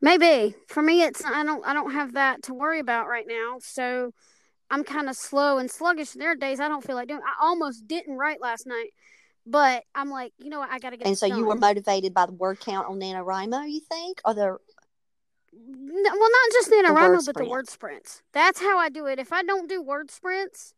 maybe 0.00 0.54
for 0.68 0.82
me, 0.82 1.02
it's 1.02 1.24
I 1.24 1.44
don't 1.44 1.66
I 1.66 1.72
don't 1.72 1.92
have 1.92 2.14
that 2.14 2.42
to 2.44 2.54
worry 2.54 2.80
about 2.80 3.08
right 3.08 3.26
now. 3.28 3.58
So 3.60 4.12
I'm 4.70 4.84
kind 4.84 5.08
of 5.08 5.16
slow 5.16 5.58
and 5.58 5.70
sluggish. 5.70 6.10
There 6.12 6.30
are 6.32 6.36
days 6.36 6.60
I 6.60 6.68
don't 6.68 6.84
feel 6.84 6.96
like 6.96 7.08
doing. 7.08 7.22
I 7.26 7.44
almost 7.44 7.86
didn't 7.86 8.16
write 8.16 8.40
last 8.40 8.66
night, 8.66 8.90
but 9.50 9.84
I'm 9.94 10.10
like, 10.10 10.32
you 10.38 10.50
know 10.50 10.60
what? 10.60 10.70
I 10.70 10.78
got 10.78 10.90
to 10.90 10.96
get. 10.96 11.06
And 11.06 11.18
so 11.18 11.26
you 11.26 11.44
were 11.44 11.56
motivated 11.56 12.14
by 12.14 12.26
the 12.26 12.32
word 12.32 12.60
count 12.60 12.88
on 12.88 13.00
NaNoWriMo, 13.00 13.70
you 13.70 13.80
think? 13.80 14.20
Or 14.24 14.34
the 14.34 14.58
No, 15.52 16.10
well, 16.12 16.30
not 16.30 16.52
just 16.52 16.70
NaNoWriMo, 16.70 17.10
word 17.10 17.22
but 17.26 17.36
the 17.36 17.44
word 17.44 17.68
sprints. 17.68 18.22
That's 18.32 18.60
how 18.60 18.78
I 18.78 18.88
do 18.88 19.06
it. 19.06 19.18
If 19.18 19.32
I 19.32 19.42
don't 19.42 19.68
do 19.68 19.82
word 19.82 20.10
sprints, 20.10 20.74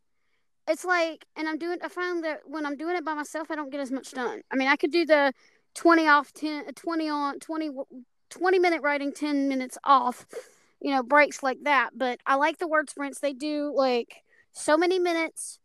it's 0.67 0.85
like, 0.85 1.25
and 1.35 1.47
I'm 1.47 1.57
doing, 1.57 1.79
I 1.83 1.89
find 1.89 2.23
that 2.23 2.41
when 2.45 2.65
I'm 2.65 2.77
doing 2.77 2.95
it 2.95 3.05
by 3.05 3.13
myself, 3.13 3.51
I 3.51 3.55
don't 3.55 3.69
get 3.69 3.81
as 3.81 3.91
much 3.91 4.11
done. 4.11 4.41
I 4.51 4.55
mean, 4.55 4.67
I 4.67 4.75
could 4.75 4.91
do 4.91 5.05
the 5.05 5.33
20 5.75 6.07
off, 6.07 6.33
10, 6.33 6.65
uh, 6.69 6.71
20 6.75 7.09
on, 7.09 7.39
20, 7.39 7.69
20 8.29 8.59
minute 8.59 8.81
writing, 8.81 9.11
10 9.11 9.49
minutes 9.49 9.77
off, 9.83 10.25
you 10.81 10.91
know, 10.91 11.03
breaks 11.03 11.43
like 11.43 11.63
that. 11.63 11.91
But 11.95 12.19
I 12.25 12.35
like 12.35 12.57
the 12.57 12.67
word 12.67 12.89
sprints. 12.89 13.19
They 13.19 13.33
do 13.33 13.73
like 13.75 14.23
so 14.53 14.77
many 14.77 14.99
minutes 14.99 15.59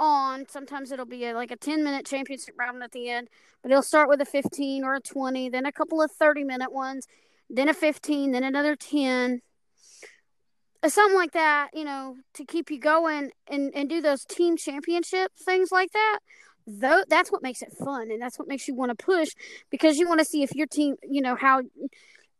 on. 0.00 0.48
Sometimes 0.48 0.90
it'll 0.90 1.06
be 1.06 1.26
a, 1.26 1.34
like 1.34 1.52
a 1.52 1.56
10 1.56 1.84
minute 1.84 2.06
championship 2.06 2.56
round 2.58 2.82
at 2.82 2.90
the 2.90 3.08
end, 3.08 3.28
but 3.62 3.70
it'll 3.70 3.82
start 3.82 4.08
with 4.08 4.20
a 4.20 4.24
15 4.24 4.82
or 4.82 4.96
a 4.96 5.00
20, 5.00 5.50
then 5.50 5.66
a 5.66 5.72
couple 5.72 6.02
of 6.02 6.10
30 6.10 6.42
minute 6.42 6.72
ones 6.72 7.06
then 7.50 7.68
a 7.68 7.74
15, 7.74 8.32
then 8.32 8.44
another 8.44 8.76
10, 8.76 9.42
uh, 10.82 10.88
something 10.88 11.18
like 11.18 11.32
that, 11.32 11.70
you 11.74 11.84
know, 11.84 12.16
to 12.34 12.44
keep 12.44 12.70
you 12.70 12.78
going 12.78 13.30
and, 13.48 13.72
and 13.74 13.88
do 13.88 14.00
those 14.00 14.24
team 14.24 14.56
championship 14.56 15.32
things 15.36 15.70
like 15.72 15.92
that. 15.92 16.20
Though 16.66 17.02
that's 17.08 17.32
what 17.32 17.42
makes 17.42 17.62
it 17.62 17.72
fun 17.72 18.10
and 18.10 18.22
that's 18.22 18.38
what 18.38 18.46
makes 18.46 18.68
you 18.68 18.74
want 18.74 18.96
to 18.96 19.04
push 19.04 19.30
because 19.70 19.98
you 19.98 20.06
want 20.06 20.20
to 20.20 20.24
see 20.24 20.42
if 20.42 20.54
your 20.54 20.68
team, 20.68 20.94
you 21.02 21.20
know, 21.20 21.34
how 21.34 21.62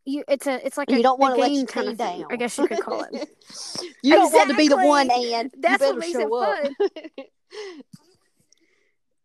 you 0.05 0.23
it's 0.29 0.47
a 0.47 0.65
it's 0.65 0.79
like 0.79 0.91
a, 0.91 0.97
you 0.97 1.03
don't 1.03 1.19
want 1.19 1.35
to 1.35 1.41
let 1.41 1.49
game 1.49 1.57
your 1.57 1.67
kind 1.67 1.89
of 1.89 1.99
thing, 1.99 2.21
down. 2.21 2.29
I 2.31 2.37
guess 2.37 2.57
you 2.57 2.69
could 2.69 2.81
call 2.81 3.03
it. 3.11 3.29
you 4.03 4.15
don't 4.15 4.33
want 4.33 4.51
to 4.51 4.57
be 4.57 4.69
the 4.69 4.77
one, 4.77 5.11
and 5.11 5.51
That's 5.59 5.83
what 5.83 5.99
makes 5.99 6.17
it 6.17 6.31
up. 6.31 6.71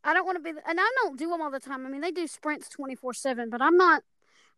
I 0.04 0.14
don't 0.14 0.26
want 0.26 0.38
to 0.38 0.44
be, 0.44 0.58
and 0.68 0.80
I 0.80 0.92
don't 1.02 1.18
do 1.18 1.30
them 1.30 1.42
all 1.42 1.50
the 1.52 1.60
time. 1.60 1.86
I 1.86 1.90
mean, 1.90 2.02
they 2.02 2.12
do 2.12 2.28
sprints 2.28 2.70
twenty 2.70 2.96
four 2.96 3.14
seven, 3.14 3.50
but 3.50 3.62
I'm 3.62 3.78
not. 3.78 4.04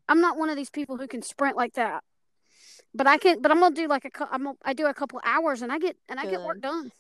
I'm 0.09 0.21
not 0.21 0.37
one 0.37 0.49
of 0.49 0.55
these 0.55 0.69
people 0.69 0.97
who 0.97 1.07
can 1.07 1.21
sprint 1.21 1.55
like 1.57 1.73
that. 1.73 2.03
But 2.93 3.07
I 3.07 3.17
can. 3.17 3.41
But 3.41 3.51
I'm 3.51 3.59
gonna 3.59 3.75
do 3.75 3.87
like 3.87 4.05
a. 4.05 4.09
I'm. 4.31 4.43
gonna- 4.43 4.57
I 4.63 4.73
do 4.73 4.87
a 4.87 4.93
couple 4.93 5.21
hours, 5.23 5.61
and 5.61 5.71
I 5.71 5.79
get 5.79 5.95
and 6.09 6.19
I 6.19 6.23
get 6.31 6.41
work 6.45 6.61
done. 6.61 6.91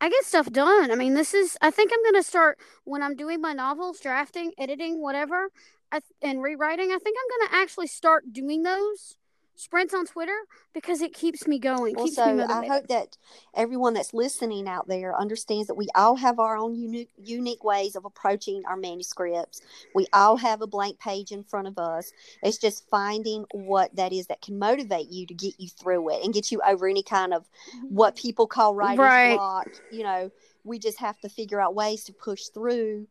I 0.00 0.08
get 0.10 0.24
stuff 0.24 0.50
done. 0.50 0.90
I 0.90 0.94
mean, 0.96 1.14
this 1.14 1.34
is. 1.34 1.56
I 1.60 1.70
think 1.70 1.90
I'm 1.92 2.04
gonna 2.04 2.22
start 2.22 2.58
when 2.84 3.02
I'm 3.02 3.16
doing 3.16 3.40
my 3.40 3.52
novels, 3.52 4.00
drafting, 4.00 4.52
editing, 4.58 5.00
whatever, 5.00 5.48
I, 5.90 6.00
and 6.22 6.42
rewriting. 6.42 6.90
I 6.92 6.98
think 6.98 7.16
I'm 7.18 7.48
gonna 7.48 7.62
actually 7.62 7.86
start 7.88 8.32
doing 8.32 8.62
those 8.62 9.16
sprints 9.56 9.94
on 9.94 10.06
Twitter 10.06 10.36
because 10.72 11.00
it 11.00 11.12
keeps 11.12 11.46
me 11.46 11.58
going. 11.58 11.94
Well, 11.96 12.06
keeps 12.06 12.16
so 12.16 12.34
me 12.34 12.42
I 12.42 12.66
hope 12.66 12.88
that 12.88 13.16
everyone 13.54 13.94
that's 13.94 14.12
listening 14.12 14.68
out 14.68 14.88
there 14.88 15.18
understands 15.18 15.68
that 15.68 15.74
we 15.74 15.88
all 15.94 16.16
have 16.16 16.38
our 16.38 16.56
own 16.56 16.74
unique 16.74 17.10
unique 17.22 17.64
ways 17.64 17.96
of 17.96 18.04
approaching 18.04 18.62
our 18.66 18.76
manuscripts. 18.76 19.60
We 19.94 20.06
all 20.12 20.36
have 20.36 20.62
a 20.62 20.66
blank 20.66 20.98
page 20.98 21.32
in 21.32 21.44
front 21.44 21.68
of 21.68 21.78
us. 21.78 22.12
It's 22.42 22.58
just 22.58 22.88
finding 22.90 23.44
what 23.52 23.94
that 23.96 24.12
is 24.12 24.26
that 24.26 24.42
can 24.42 24.58
motivate 24.58 25.08
you 25.10 25.26
to 25.26 25.34
get 25.34 25.54
you 25.58 25.68
through 25.68 26.10
it 26.14 26.24
and 26.24 26.34
get 26.34 26.50
you 26.50 26.60
over 26.66 26.88
any 26.88 27.02
kind 27.02 27.32
of 27.32 27.42
mm-hmm. 27.42 27.94
what 27.94 28.16
people 28.16 28.46
call 28.46 28.74
writer's 28.74 28.98
Right. 28.98 29.36
block. 29.36 29.68
You 29.90 30.02
know, 30.02 30.30
we 30.64 30.78
just 30.78 30.98
have 30.98 31.20
to 31.20 31.28
figure 31.28 31.60
out 31.60 31.74
ways 31.74 32.04
to 32.04 32.12
push 32.12 32.46
through 32.46 33.06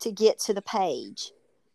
to 0.00 0.10
get 0.10 0.38
to 0.40 0.54
the 0.54 0.62
page 0.62 1.32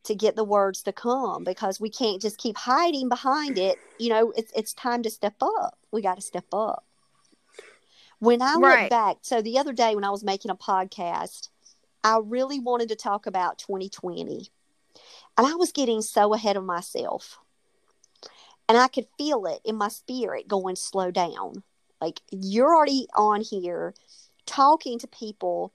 to 0.10 0.16
get 0.16 0.36
the 0.36 0.44
words 0.44 0.82
to 0.84 0.92
come 0.92 1.44
because 1.44 1.80
we 1.80 1.90
can't 1.90 2.20
just 2.22 2.40
keep 2.40 2.58
hiding 2.58 3.10
behind 3.10 3.60
it. 3.60 3.78
You 4.00 4.10
know, 4.10 4.34
it's 4.36 4.52
it's 4.56 4.74
time 4.74 5.04
to 5.04 5.10
step 5.10 5.36
up. 5.40 5.78
We 5.92 6.02
got 6.02 6.16
to 6.16 6.22
step 6.22 6.46
up. 6.52 6.84
When 8.18 8.42
I 8.42 8.56
look 8.56 8.90
back, 8.90 9.18
so 9.22 9.42
the 9.42 9.60
other 9.60 9.72
day 9.72 9.96
when 9.96 10.04
I 10.04 10.10
was 10.10 10.24
making 10.24 10.50
a 10.52 10.56
podcast, 10.56 11.50
I 12.04 12.20
really 12.24 12.60
wanted 12.60 12.90
to 12.90 12.96
talk 12.96 13.28
about 13.28 13.60
2020. 13.60 14.50
And 15.38 15.48
I 15.48 15.54
was 15.54 15.72
getting 15.72 16.02
so 16.02 16.34
ahead 16.34 16.58
of 16.58 16.66
myself. 16.66 17.38
And 18.68 18.78
I 18.78 18.88
could 18.88 19.06
feel 19.18 19.46
it 19.46 19.62
in 19.64 19.76
my 19.76 19.90
spirit 19.90 20.48
going 20.48 20.76
slow 20.76 21.12
down. 21.12 21.64
Like 22.02 22.22
you're 22.32 22.76
already 22.76 23.08
on 23.16 23.42
here 23.42 23.94
talking 24.48 24.98
to 25.00 25.08
people 25.08 25.72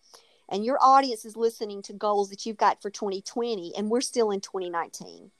and 0.48 0.64
your 0.64 0.78
audience 0.80 1.24
is 1.24 1.36
listening 1.36 1.82
to 1.82 1.92
goals 1.92 2.30
that 2.30 2.44
you've 2.46 2.56
got 2.56 2.80
for 2.82 2.90
2020 2.90 3.72
and 3.76 3.90
we're 3.90 4.00
still 4.00 4.30
in 4.30 4.40
2019 4.40 5.30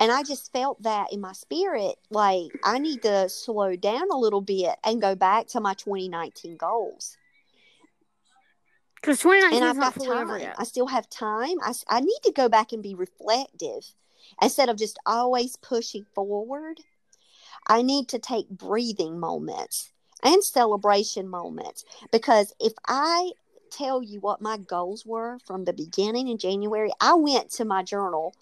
and 0.00 0.10
i 0.12 0.22
just 0.22 0.52
felt 0.52 0.82
that 0.82 1.12
in 1.12 1.20
my 1.20 1.32
spirit 1.32 1.96
like 2.10 2.50
i 2.64 2.78
need 2.78 3.02
to 3.02 3.28
slow 3.28 3.76
down 3.76 4.10
a 4.10 4.16
little 4.16 4.40
bit 4.40 4.74
and 4.84 5.00
go 5.00 5.14
back 5.14 5.46
to 5.46 5.60
my 5.60 5.74
2019 5.74 6.56
goals 6.56 7.16
Because 8.96 9.20
2019 9.20 9.56
and 9.56 9.64
is 9.64 9.70
I've 9.70 9.76
not 9.76 9.94
got 9.94 10.26
time. 10.28 10.40
yet. 10.40 10.54
I 10.58 10.64
still 10.64 10.86
have 10.88 11.08
time. 11.08 11.56
I, 11.62 11.72
I 11.88 12.00
need 12.00 12.18
to 12.24 12.32
go 12.32 12.48
back 12.50 12.72
and 12.72 12.82
be 12.82 12.94
reflective 12.94 13.94
instead 14.42 14.68
of 14.68 14.76
just 14.76 14.98
always 15.06 15.56
pushing 15.56 16.04
forward. 16.14 16.80
I 17.66 17.80
need 17.82 18.08
to 18.08 18.18
take 18.18 18.48
breathing 18.50 19.18
moments 19.18 19.90
and 20.22 20.44
celebration 20.44 21.28
moments 21.28 21.84
because 22.12 22.52
if 22.60 22.74
I 22.86 23.30
tell 23.70 24.02
you 24.02 24.20
what 24.20 24.40
my 24.40 24.56
goals 24.56 25.06
were 25.06 25.38
from 25.46 25.64
the 25.64 25.72
beginning 25.72 26.28
in 26.28 26.38
January, 26.38 26.90
I 27.00 27.14
went 27.14 27.50
to 27.52 27.64
my 27.64 27.82
journal 27.82 28.34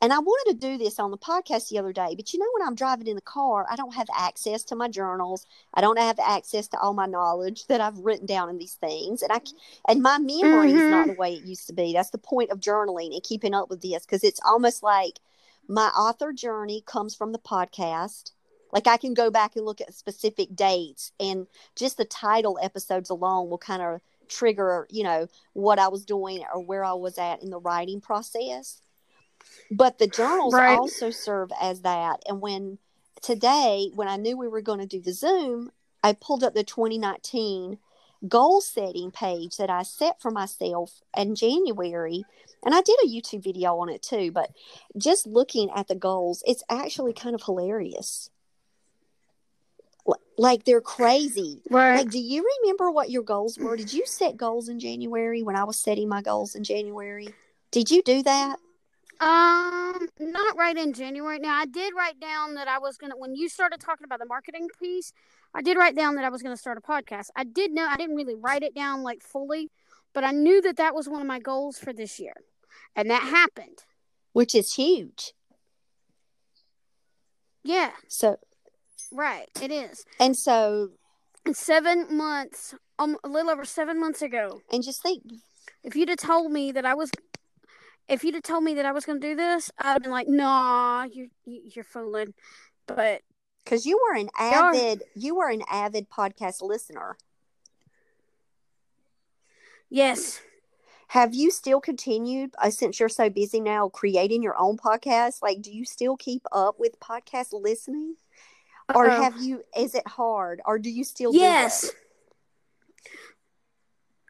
and 0.00 0.12
I 0.12 0.18
wanted 0.18 0.52
to 0.60 0.66
do 0.66 0.78
this 0.78 0.98
on 0.98 1.10
the 1.10 1.18
podcast 1.18 1.68
the 1.68 1.78
other 1.78 1.92
day, 1.92 2.14
but 2.14 2.32
you 2.32 2.38
know, 2.38 2.46
when 2.54 2.66
I'm 2.66 2.76
driving 2.76 3.08
in 3.08 3.16
the 3.16 3.20
car, 3.20 3.66
I 3.68 3.74
don't 3.74 3.94
have 3.94 4.06
access 4.16 4.62
to 4.64 4.76
my 4.76 4.88
journals. 4.88 5.46
I 5.74 5.80
don't 5.80 5.98
have 5.98 6.18
access 6.20 6.68
to 6.68 6.78
all 6.78 6.94
my 6.94 7.06
knowledge 7.06 7.66
that 7.66 7.80
I've 7.80 7.98
written 7.98 8.26
down 8.26 8.48
in 8.48 8.58
these 8.58 8.74
things, 8.74 9.22
and 9.22 9.32
I 9.32 9.40
and 9.88 10.02
my 10.02 10.18
memory 10.18 10.72
is 10.72 10.90
not 10.90 11.06
the 11.06 11.12
mm-hmm. 11.12 11.20
way 11.20 11.34
it 11.34 11.44
used 11.44 11.66
to 11.66 11.72
be. 11.72 11.92
That's 11.92 12.10
the 12.10 12.18
point 12.18 12.50
of 12.50 12.60
journaling 12.60 13.12
and 13.12 13.22
keeping 13.22 13.54
up 13.54 13.70
with 13.70 13.82
this 13.82 14.06
because 14.06 14.22
it's 14.22 14.40
almost 14.44 14.82
like 14.82 15.18
my 15.66 15.88
author 15.88 16.32
journey 16.32 16.82
comes 16.86 17.14
from 17.14 17.32
the 17.32 17.38
podcast. 17.38 18.32
Like 18.72 18.86
I 18.86 18.98
can 18.98 19.14
go 19.14 19.30
back 19.30 19.56
and 19.56 19.64
look 19.64 19.80
at 19.80 19.94
specific 19.94 20.54
dates, 20.54 21.12
and 21.18 21.48
just 21.74 21.96
the 21.96 22.04
title 22.04 22.58
episodes 22.62 23.10
alone 23.10 23.50
will 23.50 23.58
kind 23.58 23.82
of 23.82 24.00
trigger, 24.28 24.86
you 24.90 25.04
know, 25.04 25.28
what 25.54 25.78
I 25.78 25.88
was 25.88 26.04
doing 26.04 26.44
or 26.52 26.60
where 26.60 26.84
I 26.84 26.92
was 26.94 27.18
at 27.18 27.42
in 27.42 27.50
the 27.50 27.60
writing 27.60 28.00
process. 28.00 28.80
But 29.70 29.98
the 29.98 30.06
journals 30.06 30.54
Right. 30.54 30.78
also 30.78 31.10
serve 31.10 31.50
as 31.60 31.82
that. 31.82 32.22
And 32.26 32.40
when 32.40 32.78
today 33.22 33.90
when 33.94 34.08
i 34.08 34.16
knew 34.16 34.36
we 34.36 34.48
were 34.48 34.60
going 34.60 34.78
to 34.78 34.86
do 34.86 35.00
the 35.00 35.12
zoom 35.12 35.70
i 36.04 36.12
pulled 36.12 36.44
up 36.44 36.54
the 36.54 36.62
2019 36.64 37.78
goal 38.28 38.60
setting 38.60 39.10
page 39.10 39.56
that 39.56 39.70
i 39.70 39.82
set 39.82 40.20
for 40.20 40.30
myself 40.30 41.00
in 41.16 41.34
january. 41.34 42.26
And 42.64 42.74
i 42.74 42.80
did 42.82 42.96
a 43.02 43.08
youtube 43.08 43.42
video 43.42 43.76
on 43.78 43.88
it 43.88 44.02
too 44.02 44.30
but 44.32 44.50
just 44.96 45.26
looking 45.26 45.70
at 45.74 45.88
the 45.88 45.94
goals 45.94 46.42
it's 46.46 46.62
actually 46.70 47.12
kind 47.12 47.34
of 47.34 47.42
hilarious 47.42 48.30
like 50.38 50.64
they're 50.64 50.80
crazy 50.80 51.60
Right. 51.68 51.96
like 51.96 52.10
do 52.10 52.18
you 52.18 52.48
remember 52.62 52.90
what 52.90 53.10
your 53.10 53.22
goals 53.22 53.58
were 53.58 53.76
did 53.76 53.92
you 53.92 54.06
set 54.06 54.36
goals 54.36 54.68
in 54.68 54.78
january 54.78 55.42
when 55.42 55.56
i 55.56 55.64
was 55.64 55.78
setting 55.78 56.08
my 56.08 56.22
goals 56.22 56.54
in 56.54 56.62
january 56.64 57.28
did 57.72 57.90
you 57.90 58.02
do 58.02 58.22
that 58.22 58.56
Um, 59.20 60.08
not 60.20 60.56
right 60.56 60.76
in 60.76 60.92
January. 60.92 61.40
Now 61.40 61.56
I 61.58 61.66
did 61.66 61.92
write 61.92 62.20
down 62.20 62.54
that 62.54 62.68
I 62.68 62.78
was 62.78 62.96
gonna 62.96 63.16
when 63.16 63.34
you 63.34 63.48
started 63.48 63.80
talking 63.80 64.04
about 64.04 64.20
the 64.20 64.26
marketing 64.26 64.68
piece, 64.80 65.12
I 65.52 65.60
did 65.60 65.76
write 65.76 65.96
down 65.96 66.14
that 66.14 66.24
I 66.24 66.28
was 66.28 66.40
gonna 66.40 66.56
start 66.56 66.78
a 66.78 66.80
podcast. 66.80 67.30
I 67.34 67.42
did 67.42 67.72
know 67.72 67.84
I 67.90 67.96
didn't 67.96 68.14
really 68.14 68.36
write 68.36 68.62
it 68.62 68.76
down 68.76 69.02
like 69.02 69.20
fully, 69.22 69.70
but 70.14 70.22
I 70.22 70.30
knew 70.30 70.62
that 70.62 70.76
that 70.76 70.94
was 70.94 71.08
one 71.08 71.20
of 71.20 71.26
my 71.26 71.40
goals 71.40 71.78
for 71.80 71.92
this 71.92 72.20
year, 72.20 72.34
and 72.94 73.10
that 73.10 73.22
happened. 73.24 73.78
which 74.34 74.54
is 74.54 74.74
huge 74.74 75.32
Yeah, 77.64 77.90
so 78.06 78.38
right. 79.12 79.48
It 79.60 79.70
is. 79.70 80.04
and 80.20 80.36
so 80.36 80.90
seven 81.52 82.16
months, 82.16 82.74
um, 82.98 83.16
a 83.24 83.28
little 83.28 83.50
over 83.50 83.64
seven 83.64 84.00
months 84.00 84.22
ago, 84.22 84.60
and 84.72 84.82
just 84.82 85.02
think 85.02 85.22
if 85.82 85.96
you'd 85.96 86.08
have 86.08 86.18
told 86.18 86.52
me 86.52 86.72
that 86.72 86.84
I 86.84 86.94
was, 86.94 87.10
if 88.08 88.24
you'd 88.24 88.34
have 88.34 88.42
told 88.42 88.64
me 88.64 88.74
that 88.74 88.86
I 88.86 88.92
was 88.92 89.04
gonna 89.04 89.20
do 89.20 89.34
this, 89.36 89.70
I'd 89.78 89.92
have 89.94 90.02
been 90.02 90.10
like, 90.12 90.28
"Nah, 90.28 91.04
you 91.04 91.30
you- 91.44 91.70
you're 91.74 91.84
fooling." 91.84 92.34
But 92.86 93.22
because 93.64 93.84
you 93.84 93.98
were 94.08 94.16
an 94.16 94.30
avid 94.38 95.02
you 95.14 95.34
were 95.34 95.50
an 95.50 95.62
avid 95.70 96.08
podcast 96.08 96.62
listener 96.62 97.18
yes, 99.90 100.40
have 101.08 101.34
you 101.34 101.50
still 101.50 101.80
continued 101.80 102.54
uh, 102.58 102.70
since 102.70 102.98
you're 102.98 103.08
so 103.08 103.28
busy 103.28 103.60
now 103.60 103.88
creating 103.88 104.42
your 104.42 104.56
own 104.58 104.76
podcast 104.78 105.42
like 105.42 105.60
do 105.60 105.70
you 105.70 105.84
still 105.84 106.16
keep 106.16 106.42
up 106.52 106.76
with 106.78 106.98
podcast 107.00 107.48
listening 107.52 108.14
or 108.94 109.08
Uh-oh. 109.10 109.22
have 109.22 109.36
you 109.40 109.62
is 109.76 109.94
it 109.94 110.06
hard 110.06 110.60
or 110.64 110.78
do 110.78 110.90
you 110.90 111.04
still 111.04 111.34
Yes. 111.34 111.82
do? 111.82 111.88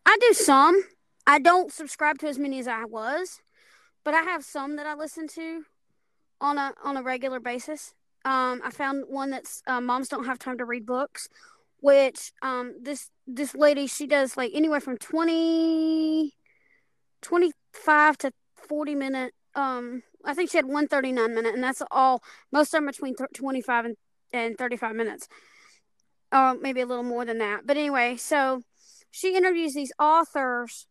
I 0.06 0.16
do 0.20 0.32
some. 0.32 0.82
I 1.26 1.38
don't 1.38 1.72
subscribe 1.72 2.18
to 2.18 2.28
as 2.28 2.38
many 2.38 2.58
as 2.58 2.66
I 2.66 2.84
was, 2.84 3.40
but 4.04 4.14
I 4.14 4.22
have 4.22 4.42
some 4.44 4.76
that 4.76 4.86
I 4.86 4.94
listen 4.94 5.28
to 5.28 5.64
on 6.40 6.56
a 6.58 6.72
on 6.82 6.96
a 6.96 7.02
regular 7.02 7.40
basis. 7.40 7.94
Um, 8.24 8.60
I 8.64 8.70
found 8.70 9.04
one 9.08 9.30
that's 9.30 9.62
uh, 9.66 9.80
moms 9.80 10.08
don't 10.08 10.24
have 10.24 10.38
time 10.38 10.58
to 10.58 10.64
read 10.64 10.86
books, 10.86 11.28
which 11.80 12.32
um 12.42 12.74
this 12.80 13.10
this 13.26 13.54
lady 13.54 13.86
she 13.86 14.06
does 14.06 14.36
like 14.36 14.50
anywhere 14.54 14.80
from 14.80 14.96
20, 14.96 16.32
25 17.22 18.18
to 18.18 18.32
forty 18.56 18.94
minute. 18.94 19.34
Um, 19.54 20.02
I 20.24 20.34
think 20.34 20.50
she 20.50 20.56
had 20.58 20.66
one 20.66 20.88
thirty 20.88 21.12
nine 21.12 21.34
minute, 21.34 21.54
and 21.54 21.62
that's 21.62 21.82
all. 21.90 22.22
Most 22.50 22.68
of 22.68 22.78
them 22.78 22.86
between 22.86 23.14
th- 23.14 23.30
twenty 23.34 23.60
five 23.60 23.84
and 23.84 23.96
and 24.32 24.56
thirty 24.56 24.76
five 24.76 24.94
minutes, 24.94 25.28
or 26.32 26.54
maybe 26.54 26.80
a 26.80 26.86
little 26.86 27.04
more 27.04 27.24
than 27.24 27.38
that. 27.38 27.66
But 27.66 27.76
anyway, 27.76 28.16
so 28.16 28.62
she 29.10 29.36
interviews 29.36 29.74
these 29.74 29.92
authors 29.98 30.86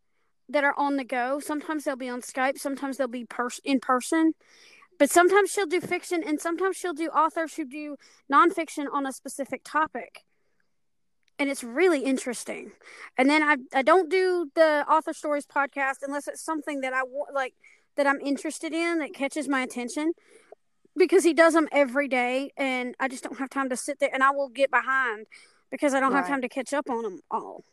that 0.49 0.63
are 0.63 0.75
on 0.77 0.97
the 0.97 1.03
go. 1.03 1.39
Sometimes 1.39 1.83
they'll 1.83 1.95
be 1.95 2.09
on 2.09 2.21
Skype, 2.21 2.57
sometimes 2.57 2.97
they'll 2.97 3.07
be 3.07 3.25
pers- 3.25 3.61
in 3.63 3.79
person. 3.79 4.33
But 4.99 5.11
sometimes 5.11 5.51
she'll 5.51 5.67
do 5.67 5.79
fiction 5.79 6.23
and 6.25 6.41
sometimes 6.41 6.75
she'll 6.75 6.93
do 6.93 7.09
authors 7.09 7.53
who 7.53 7.65
do 7.65 7.97
nonfiction 8.31 8.87
on 8.91 9.05
a 9.05 9.11
specific 9.11 9.61
topic. 9.63 10.23
And 11.37 11.51
it's 11.51 11.63
really 11.63 11.99
interesting. 11.99 12.71
And 13.15 13.29
then 13.29 13.43
I, 13.43 13.57
I 13.75 13.83
don't 13.83 14.09
do 14.09 14.49
the 14.55 14.83
author 14.89 15.13
stories 15.13 15.45
podcast 15.45 15.97
unless 16.01 16.27
it's 16.27 16.41
something 16.41 16.81
that 16.81 16.93
I 16.93 17.03
want, 17.03 17.35
like 17.35 17.53
that 17.95 18.07
I'm 18.07 18.19
interested 18.21 18.73
in 18.73 18.97
that 18.99 19.13
catches 19.13 19.47
my 19.47 19.61
attention 19.61 20.13
because 20.97 21.23
he 21.23 21.33
does 21.33 21.53
them 21.53 21.67
every 21.71 22.07
day 22.07 22.51
and 22.57 22.95
I 22.99 23.07
just 23.07 23.23
don't 23.23 23.39
have 23.39 23.49
time 23.49 23.69
to 23.69 23.77
sit 23.77 23.99
there 23.99 24.09
and 24.13 24.23
I 24.23 24.31
will 24.31 24.49
get 24.49 24.71
behind 24.71 25.27
because 25.71 25.93
I 25.93 25.99
don't 25.99 26.13
have 26.13 26.27
time 26.27 26.41
to 26.41 26.49
catch 26.49 26.73
up 26.73 26.89
on 26.89 27.03
them 27.03 27.19
all. 27.29 27.63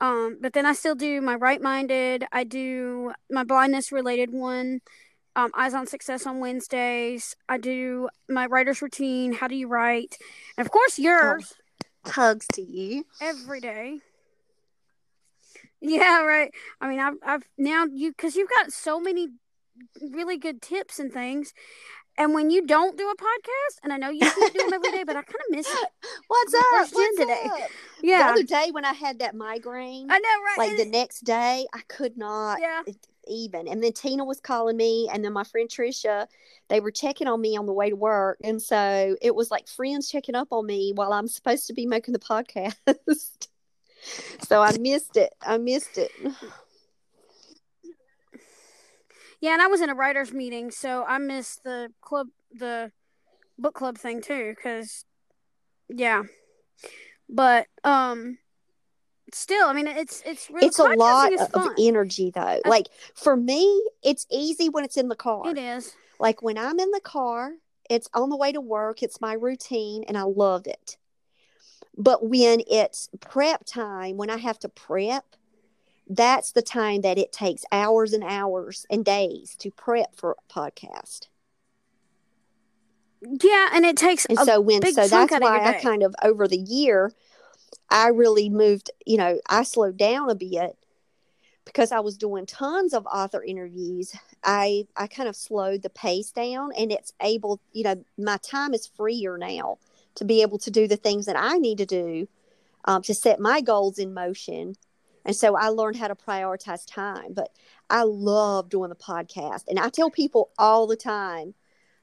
Um, 0.00 0.38
but 0.40 0.52
then 0.52 0.64
I 0.64 0.72
still 0.72 0.94
do 0.94 1.20
my 1.20 1.34
Write-minded. 1.34 2.24
I 2.30 2.44
do 2.44 3.12
my 3.30 3.44
blindness 3.44 3.90
related 3.90 4.32
one. 4.32 4.80
Um, 5.34 5.50
Eyes 5.54 5.74
on 5.74 5.86
Success 5.86 6.26
on 6.26 6.40
Wednesdays. 6.40 7.36
I 7.48 7.58
do 7.58 8.08
my 8.28 8.46
writer's 8.46 8.82
routine. 8.82 9.32
How 9.32 9.46
do 9.48 9.54
you 9.54 9.68
write? 9.68 10.16
And 10.56 10.66
of 10.66 10.70
course, 10.70 10.98
yours 10.98 11.54
hugs 12.04 12.46
to 12.54 12.62
you 12.62 13.04
every 13.20 13.60
day. 13.60 14.00
Yeah, 15.80 16.22
right. 16.22 16.52
I 16.80 16.88
mean, 16.88 16.98
I've, 16.98 17.14
I've 17.24 17.42
now 17.56 17.84
you 17.84 18.10
because 18.10 18.34
you've 18.34 18.50
got 18.50 18.72
so 18.72 18.98
many 18.98 19.28
really 20.00 20.38
good 20.38 20.60
tips 20.60 20.98
and 20.98 21.12
things. 21.12 21.54
And 22.18 22.34
when 22.34 22.50
you 22.50 22.66
don't 22.66 22.98
do 22.98 23.08
a 23.08 23.14
podcast, 23.16 23.78
and 23.84 23.92
I 23.92 23.96
know 23.96 24.10
you 24.10 24.18
can't 24.20 24.52
do 24.52 24.58
them 24.64 24.72
every 24.74 24.90
day, 24.90 25.04
but 25.04 25.16
I 25.16 25.22
kind 25.22 25.36
of 25.48 25.56
miss 25.56 25.68
it. 25.68 25.88
what's 26.28 26.52
up 26.54 26.62
what's 26.92 27.16
today? 27.16 27.46
up? 27.46 27.70
Yeah, 28.02 28.24
the 28.24 28.32
other 28.32 28.42
day 28.42 28.70
when 28.72 28.84
i 28.84 28.92
had 28.92 29.20
that 29.20 29.34
migraine 29.34 30.08
I 30.10 30.18
know, 30.18 30.28
right? 30.44 30.58
like 30.58 30.70
And 30.70 30.78
the 30.78 30.82
it- 30.82 30.88
next 30.90 31.20
day 31.24 31.66
i 31.72 31.80
could 31.88 32.16
not 32.16 32.58
yeah, 32.60 32.82
even 33.26 33.66
and 33.68 33.82
then 33.82 33.92
tina 33.92 34.24
was 34.24 34.40
calling 34.40 34.76
me 34.76 35.08
and 35.12 35.24
then 35.24 35.32
my 35.32 35.42
friend 35.44 35.68
trisha 35.68 36.26
they 36.68 36.80
were 36.80 36.90
checking 36.92 37.26
on 37.28 37.40
me 37.40 37.56
on 37.56 37.66
the 37.66 37.72
way 37.72 37.90
to 37.90 37.96
work 37.96 38.38
and 38.44 38.60
so 38.62 39.16
it 39.20 39.34
was 39.34 39.50
like 39.50 39.66
friends 39.68 40.08
checking 40.08 40.34
up 40.36 40.48
on 40.52 40.64
me 40.66 40.92
while 40.94 41.12
i'm 41.12 41.26
supposed 41.28 41.66
to 41.66 41.72
be 41.72 41.86
making 41.86 42.12
the 42.12 42.18
podcast 42.32 42.76
so 44.46 44.62
i 44.62 44.76
missed 44.78 45.16
it 45.16 45.32
i 45.42 45.58
missed 45.58 45.98
it 45.98 46.12
yeah. 49.40 49.52
And 49.52 49.62
I 49.62 49.66
was 49.66 49.80
in 49.80 49.90
a 49.90 49.94
writers' 49.94 50.32
meeting, 50.32 50.70
so 50.70 51.04
I 51.04 51.18
missed 51.18 51.64
the 51.64 51.92
club, 52.00 52.28
the 52.52 52.92
book 53.58 53.74
club 53.74 53.98
thing 53.98 54.20
too. 54.20 54.54
Because, 54.56 55.04
yeah, 55.88 56.22
but 57.28 57.66
um, 57.84 58.38
still, 59.32 59.66
I 59.68 59.72
mean, 59.72 59.86
it's 59.86 60.22
it's 60.24 60.50
really 60.50 60.66
it's 60.66 60.78
a 60.78 60.84
lot 60.84 61.32
of 61.32 61.50
fun. 61.50 61.74
energy 61.78 62.30
though 62.34 62.60
like 62.64 62.86
for 63.14 63.36
me 63.36 63.84
it's 64.02 64.26
easy 64.30 64.68
when 64.68 64.84
it's 64.84 64.96
in 64.96 65.08
the 65.08 65.16
car 65.16 65.48
It 65.48 65.58
is. 65.58 65.94
like 66.18 66.42
when 66.42 66.56
i'm 66.58 66.78
in 66.78 66.90
the 66.90 67.00
car 67.00 67.52
it's 67.90 68.08
on 68.14 68.30
the 68.30 68.36
way 68.36 68.52
to 68.52 68.60
work 68.60 69.02
it's 69.02 69.20
my 69.20 69.34
routine 69.34 70.04
and 70.08 70.16
i 70.16 70.22
love 70.22 70.66
it 70.66 70.96
but 71.96 72.26
when 72.26 72.60
it's 72.70 73.08
prep 73.20 73.64
time 73.64 74.16
when 74.16 74.30
i 74.30 74.36
have 74.38 74.58
to 74.60 74.68
prep 74.68 75.24
that's 76.08 76.52
the 76.52 76.62
time 76.62 77.02
that 77.02 77.18
it 77.18 77.32
takes 77.32 77.64
hours 77.70 78.12
and 78.12 78.24
hours 78.24 78.86
and 78.90 79.04
days 79.04 79.54
to 79.58 79.70
prep 79.70 80.16
for 80.16 80.32
a 80.32 80.52
podcast. 80.52 81.28
Yeah, 83.20 83.70
and 83.72 83.84
it 83.84 83.96
takes 83.96 84.24
and 84.26 84.38
a 84.38 84.44
so 84.44 84.60
when 84.60 84.80
big 84.80 84.94
so 84.94 85.06
that's 85.06 85.32
out 85.32 85.32
of 85.32 85.42
your 85.42 85.50
why 85.50 85.64
i 85.64 85.72
kind 85.74 86.04
of 86.04 86.14
over 86.22 86.46
the 86.46 86.56
year 86.56 87.12
i 87.90 88.08
really 88.08 88.48
moved 88.48 88.90
you 89.06 89.16
know 89.16 89.40
i 89.48 89.64
slowed 89.64 89.96
down 89.96 90.30
a 90.30 90.36
bit 90.36 90.78
because 91.64 91.90
i 91.90 91.98
was 91.98 92.16
doing 92.16 92.46
tons 92.46 92.94
of 92.94 93.06
author 93.06 93.42
interviews. 93.42 94.14
I 94.44 94.86
i 94.96 95.08
kind 95.08 95.28
of 95.28 95.34
slowed 95.34 95.82
the 95.82 95.90
pace 95.90 96.30
down 96.30 96.70
and 96.78 96.92
it's 96.92 97.12
able 97.20 97.60
you 97.72 97.82
know 97.82 98.04
my 98.16 98.36
time 98.36 98.72
is 98.72 98.86
freer 98.86 99.36
now 99.36 99.78
to 100.14 100.24
be 100.24 100.40
able 100.42 100.58
to 100.58 100.70
do 100.70 100.86
the 100.86 100.96
things 100.96 101.26
that 101.26 101.36
i 101.36 101.58
need 101.58 101.78
to 101.78 101.86
do 101.86 102.28
um, 102.84 103.02
to 103.02 103.14
set 103.14 103.40
my 103.40 103.60
goals 103.60 103.98
in 103.98 104.14
motion 104.14 104.76
And 105.28 105.36
so 105.36 105.56
I 105.56 105.68
learned 105.68 105.96
how 105.96 106.08
to 106.08 106.14
prioritize 106.14 106.86
time. 106.86 107.34
But 107.34 107.50
I 107.90 108.02
love 108.04 108.70
doing 108.70 108.88
the 108.88 108.96
podcast. 108.96 109.64
And 109.68 109.78
I 109.78 109.90
tell 109.90 110.10
people 110.10 110.50
all 110.58 110.86
the 110.86 110.96
time, 110.96 111.52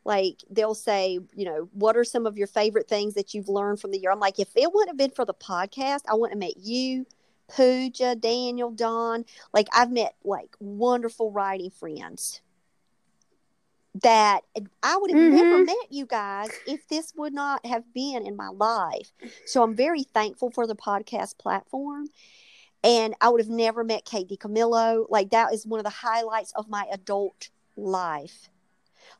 like 0.05 0.43
they'll 0.51 0.75
say, 0.75 1.17
you 1.35 1.45
know, 1.45 1.67
what 1.73 1.97
are 1.97 2.03
some 2.03 2.27
of 2.27 2.37
your 2.37 2.45
favorite 2.45 2.87
things 2.87 3.15
that 3.15 3.33
you've 3.33 3.49
learned 3.49 3.81
from 3.81 3.89
the 3.89 3.97
year? 3.97 4.11
I'm 4.11 4.19
like, 4.19 4.39
if 4.39 4.49
it 4.55 4.71
wouldn't 4.71 4.89
have 4.89 4.97
been 4.97 5.09
for 5.09 5.25
the 5.25 5.33
podcast, 5.33 6.01
I 6.07 6.13
wouldn't 6.13 6.39
have 6.39 6.49
met 6.49 6.63
you, 6.63 7.07
Pooja, 7.47 8.15
Daniel, 8.15 8.69
Don. 8.69 9.25
Like 9.51 9.69
I've 9.73 9.91
met 9.91 10.13
like 10.23 10.55
wonderful 10.59 11.31
writing 11.31 11.71
friends 11.71 12.41
that 14.03 14.41
I 14.83 14.97
would 14.97 15.09
have 15.09 15.19
mm-hmm. 15.19 15.35
never 15.35 15.63
met 15.63 15.87
you 15.89 16.05
guys 16.05 16.51
if 16.67 16.87
this 16.89 17.11
would 17.15 17.33
not 17.33 17.65
have 17.65 17.91
been 17.91 18.27
in 18.27 18.35
my 18.35 18.49
life. 18.49 19.11
So 19.47 19.63
I'm 19.63 19.75
very 19.75 20.03
thankful 20.03 20.51
for 20.51 20.67
the 20.67 20.75
podcast 20.75 21.39
platform. 21.39 22.09
And 22.85 23.15
I 23.19 23.29
would 23.29 23.41
have 23.41 23.49
never 23.49 23.83
met 23.83 24.05
Kate 24.05 24.29
DiCamillo. 24.29 25.07
Like 25.09 25.31
that 25.31 25.51
is 25.51 25.65
one 25.65 25.79
of 25.79 25.83
the 25.83 25.89
highlights 25.89 26.53
of 26.55 26.69
my 26.69 26.85
adult 26.91 27.49
life. 27.75 28.49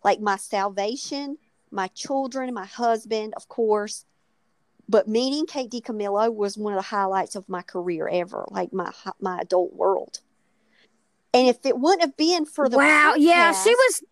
Like 0.04 0.22
my 0.22 0.38
salvation, 0.38 1.40
my 1.72 1.88
children, 1.88 2.54
my 2.54 2.66
husband, 2.66 3.34
of 3.36 3.48
course. 3.48 4.06
But 4.88 5.08
meeting 5.08 5.48
Kate 5.48 5.72
DiCamillo 5.72 6.32
was 6.32 6.60
one 6.60 6.74
of 6.74 6.78
the 6.78 6.84
highlights 6.84 7.36
of 7.36 7.50
my 7.50 7.64
career 7.64 8.08
ever, 8.08 8.46
like 8.52 8.72
my 8.72 8.92
my 9.20 9.40
adult 9.40 9.74
world. 9.74 10.20
And 11.34 11.48
if 11.48 11.66
it 11.66 11.80
wouldn't 11.80 12.02
have 12.02 12.16
been 12.16 12.46
for 12.46 12.70
the 12.70 12.78
wow, 12.78 13.16
podcast, 13.16 13.22
yeah, 13.22 13.52
she 13.52 13.72
was 13.72 14.04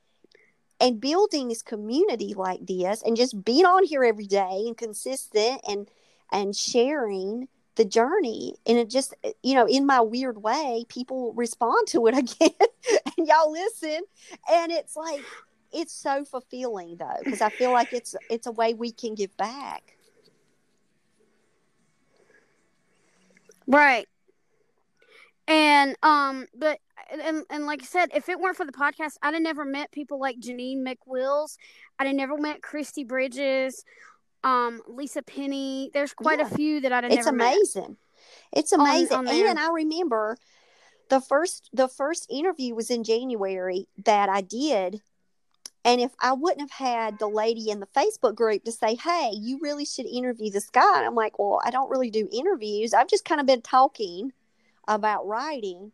and 0.79 0.99
building 0.99 1.47
this 1.47 1.61
community 1.61 2.33
like 2.33 2.65
this 2.65 3.03
and 3.03 3.15
just 3.15 3.45
being 3.45 3.65
on 3.65 3.85
here 3.85 4.03
every 4.03 4.25
day 4.25 4.63
and 4.65 4.75
consistent 4.75 5.61
and 5.67 5.89
and 6.31 6.55
sharing 6.55 7.47
the 7.75 7.85
journey 7.85 8.55
and 8.67 8.77
it 8.77 8.89
just 8.89 9.13
you 9.41 9.55
know 9.55 9.67
in 9.67 9.85
my 9.85 9.99
weird 9.99 10.41
way 10.43 10.85
people 10.89 11.33
respond 11.33 11.87
to 11.87 12.05
it 12.07 12.17
again 12.17 12.51
and 13.17 13.27
y'all 13.27 13.51
listen 13.51 14.01
and 14.51 14.71
it's 14.71 14.95
like 14.95 15.21
it's 15.71 15.93
so 15.93 16.23
fulfilling 16.23 16.95
though 16.97 17.17
because 17.23 17.41
i 17.41 17.49
feel 17.49 17.71
like 17.71 17.91
it's 17.93 18.15
it's 18.29 18.45
a 18.45 18.51
way 18.51 18.73
we 18.73 18.91
can 18.91 19.15
give 19.15 19.35
back. 19.37 19.93
Right. 23.67 24.07
And 25.47 25.95
um 26.03 26.47
but 26.55 26.79
and, 27.11 27.43
and 27.49 27.65
like 27.65 27.81
I 27.81 27.85
said, 27.85 28.09
if 28.15 28.29
it 28.29 28.39
weren't 28.39 28.57
for 28.57 28.65
the 28.65 28.71
podcast, 28.71 29.17
I'd 29.21 29.33
have 29.33 29.43
never 29.43 29.65
met 29.65 29.91
people 29.91 30.19
like 30.19 30.39
Janine 30.39 30.83
McWills. 30.83 31.57
I'd 31.99 32.07
have 32.07 32.15
never 32.15 32.37
met 32.37 32.61
Christy 32.61 33.03
Bridges, 33.03 33.83
um, 34.43 34.81
Lisa 34.87 35.21
Penny. 35.21 35.89
There's 35.93 36.13
quite 36.13 36.39
yeah. 36.39 36.47
a 36.47 36.55
few 36.55 36.81
that 36.81 36.91
I'd 36.91 37.11
it's 37.11 37.27
amazing. 37.27 37.97
It's 38.51 38.71
amazing. 38.71 39.17
On, 39.17 39.27
on 39.27 39.47
and 39.47 39.59
I 39.59 39.69
remember 39.71 40.37
the 41.09 41.19
first 41.21 41.69
the 41.73 41.87
first 41.87 42.27
interview 42.29 42.75
was 42.75 42.89
in 42.89 43.03
January 43.03 43.87
that 44.05 44.29
I 44.29 44.41
did. 44.41 45.01
And 45.85 45.99
if 45.99 46.11
I 46.21 46.31
wouldn't 46.31 46.61
have 46.61 46.71
had 46.71 47.19
the 47.19 47.27
lady 47.27 47.69
in 47.69 47.81
the 47.81 47.87
Facebook 47.87 48.35
group 48.35 48.63
to 48.63 48.71
say, 48.71 48.95
Hey, 48.95 49.31
you 49.33 49.59
really 49.61 49.85
should 49.85 50.05
interview 50.05 50.49
this 50.49 50.69
guy. 50.69 50.97
And 50.97 51.05
I'm 51.05 51.15
like, 51.15 51.37
Well, 51.37 51.61
I 51.63 51.71
don't 51.71 51.89
really 51.89 52.09
do 52.09 52.29
interviews. 52.31 52.93
I've 52.93 53.09
just 53.09 53.25
kind 53.25 53.41
of 53.41 53.47
been 53.47 53.61
talking 53.61 54.31
about 54.87 55.27
writing 55.27 55.91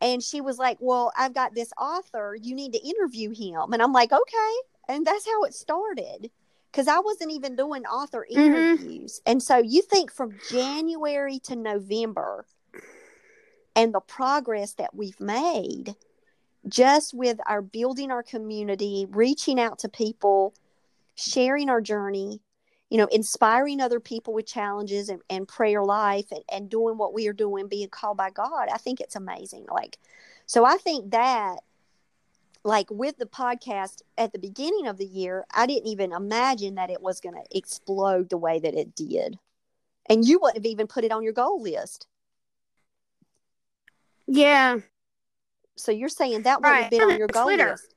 and 0.00 0.22
she 0.22 0.40
was 0.40 0.58
like, 0.58 0.78
Well, 0.80 1.12
I've 1.16 1.34
got 1.34 1.54
this 1.54 1.72
author. 1.76 2.36
You 2.40 2.54
need 2.54 2.72
to 2.74 2.86
interview 2.86 3.30
him. 3.30 3.72
And 3.72 3.82
I'm 3.82 3.92
like, 3.92 4.12
Okay. 4.12 4.54
And 4.88 5.04
that's 5.04 5.26
how 5.26 5.42
it 5.44 5.54
started 5.54 6.30
because 6.74 6.88
I 6.88 6.98
wasn't 6.98 7.30
even 7.30 7.54
doing 7.54 7.84
author 7.84 8.26
mm-hmm. 8.28 8.40
interviews. 8.40 9.20
Mm-hmm. 9.20 9.30
And 9.30 9.42
so 9.42 9.58
you 9.58 9.80
think 9.80 10.10
from 10.10 10.36
January 10.50 11.38
to 11.44 11.54
November 11.54 12.46
and 13.76 13.94
the 13.94 14.00
progress 14.00 14.72
that 14.74 14.92
we've 14.92 15.20
made 15.20 15.94
just 16.66 17.14
with 17.14 17.38
our 17.46 17.62
building 17.62 18.10
our 18.10 18.24
community, 18.24 19.06
reaching 19.10 19.60
out 19.60 19.78
to 19.80 19.88
people, 19.88 20.52
sharing 21.14 21.70
our 21.70 21.80
journey, 21.80 22.40
you 22.90 22.98
know, 22.98 23.08
inspiring 23.12 23.80
other 23.80 24.00
people 24.00 24.34
with 24.34 24.46
challenges 24.46 25.08
and, 25.08 25.20
and 25.30 25.46
prayer 25.46 25.84
life 25.84 26.26
and, 26.32 26.42
and 26.50 26.70
doing 26.70 26.98
what 26.98 27.14
we 27.14 27.28
are 27.28 27.32
doing, 27.32 27.68
being 27.68 27.88
called 27.88 28.16
by 28.16 28.30
God, 28.30 28.68
I 28.72 28.78
think 28.78 29.00
it's 29.00 29.14
amazing. 29.14 29.66
Like, 29.70 29.98
so 30.46 30.64
I 30.64 30.76
think 30.78 31.12
that, 31.12 31.58
like 32.64 32.90
with 32.90 33.18
the 33.18 33.26
podcast 33.26 34.00
at 34.16 34.32
the 34.32 34.38
beginning 34.38 34.86
of 34.86 34.96
the 34.96 35.04
year, 35.04 35.44
I 35.54 35.66
didn't 35.66 35.88
even 35.88 36.12
imagine 36.12 36.76
that 36.76 36.90
it 36.90 37.02
was 37.02 37.20
going 37.20 37.34
to 37.34 37.56
explode 37.56 38.30
the 38.30 38.38
way 38.38 38.58
that 38.58 38.74
it 38.74 38.94
did. 38.94 39.38
And 40.08 40.26
you 40.26 40.38
wouldn't 40.40 40.64
have 40.64 40.70
even 40.70 40.86
put 40.86 41.04
it 41.04 41.12
on 41.12 41.22
your 41.22 41.34
goal 41.34 41.62
list. 41.62 42.06
Yeah. 44.26 44.78
So 45.76 45.92
you're 45.92 46.08
saying 46.08 46.42
that 46.42 46.60
wouldn't 46.60 46.74
right. 46.74 46.82
have 46.84 46.90
been 46.90 47.02
on 47.02 47.18
your 47.18 47.26
goal 47.28 47.44
Twitter. 47.44 47.72
list? 47.72 47.94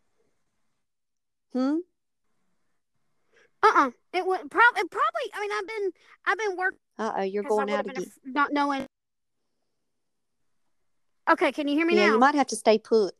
Hmm. 1.53 1.77
Uh 3.63 3.71
uh 3.73 3.91
It 4.13 4.25
would 4.25 4.51
probably 4.51 4.83
probably. 4.89 5.31
I 5.33 5.41
mean, 5.41 5.51
I've 5.53 5.67
been 5.67 5.91
I've 6.25 6.37
been 6.37 6.57
working. 6.57 6.79
Uh 6.99 7.13
oh, 7.17 7.23
you're 7.23 7.43
going 7.43 7.71
out 7.71 7.89
again. 7.89 8.05
not 8.25 8.51
knowing. 8.51 8.85
Okay, 11.29 11.51
can 11.51 11.67
you 11.67 11.75
hear 11.75 11.85
me 11.85 11.95
yeah, 11.95 12.07
now? 12.07 12.13
You 12.13 12.19
might 12.19 12.35
have 12.35 12.47
to 12.47 12.55
stay 12.55 12.77
put. 12.77 13.13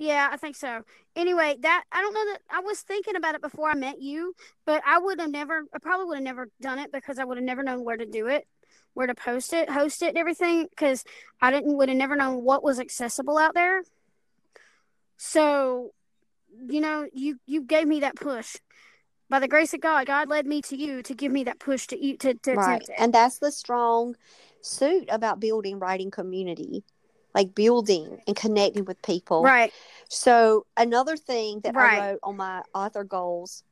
Yeah, 0.00 0.30
I 0.32 0.38
think 0.38 0.56
so. 0.56 0.80
Anyway, 1.14 1.56
that 1.60 1.84
I 1.92 2.00
don't 2.00 2.14
know 2.14 2.24
that 2.32 2.40
I 2.50 2.60
was 2.60 2.80
thinking 2.80 3.16
about 3.16 3.34
it 3.34 3.42
before 3.42 3.68
I 3.68 3.74
met 3.74 4.00
you, 4.00 4.34
but 4.64 4.82
I 4.86 4.98
would 4.98 5.20
have 5.20 5.28
never 5.28 5.64
I 5.74 5.78
probably 5.78 6.06
would 6.06 6.16
have 6.16 6.24
never 6.24 6.48
done 6.62 6.78
it 6.78 6.90
because 6.90 7.18
I 7.18 7.24
would 7.24 7.36
have 7.36 7.44
never 7.44 7.62
known 7.62 7.84
where 7.84 7.98
to 7.98 8.06
do 8.06 8.26
it, 8.26 8.48
where 8.94 9.06
to 9.06 9.14
post 9.14 9.52
it, 9.52 9.68
host 9.68 10.00
it 10.00 10.08
and 10.08 10.16
everything 10.16 10.68
because 10.70 11.04
I 11.42 11.50
didn't 11.50 11.76
would 11.76 11.90
have 11.90 11.98
never 11.98 12.16
known 12.16 12.42
what 12.44 12.64
was 12.64 12.80
accessible 12.80 13.36
out 13.36 13.52
there. 13.52 13.82
So 15.18 15.92
you 16.66 16.80
know, 16.80 17.06
you 17.12 17.38
you 17.44 17.62
gave 17.62 17.86
me 17.86 18.00
that 18.00 18.16
push. 18.16 18.56
By 19.28 19.38
the 19.38 19.48
grace 19.48 19.74
of 19.74 19.82
God, 19.82 20.06
God 20.06 20.30
led 20.30 20.46
me 20.46 20.62
to 20.62 20.76
you 20.76 21.02
to 21.02 21.14
give 21.14 21.30
me 21.30 21.44
that 21.44 21.60
push 21.60 21.86
to 21.88 21.98
eat 21.98 22.20
to, 22.20 22.32
to 22.32 22.54
right. 22.54 22.88
And 22.96 23.12
that's 23.12 23.38
the 23.38 23.52
strong 23.52 24.16
suit 24.62 25.10
about 25.10 25.40
building 25.40 25.78
writing 25.78 26.10
community, 26.10 26.84
like 27.34 27.54
building 27.54 28.20
and 28.26 28.36
connecting 28.36 28.84
with 28.84 29.00
people. 29.02 29.42
Right. 29.42 29.72
So 30.08 30.66
another 30.76 31.16
thing 31.16 31.60
that 31.60 31.74
right. 31.74 31.98
I 31.98 32.10
wrote 32.10 32.20
on 32.22 32.36
my 32.36 32.62
author 32.74 33.04
goals 33.04 33.62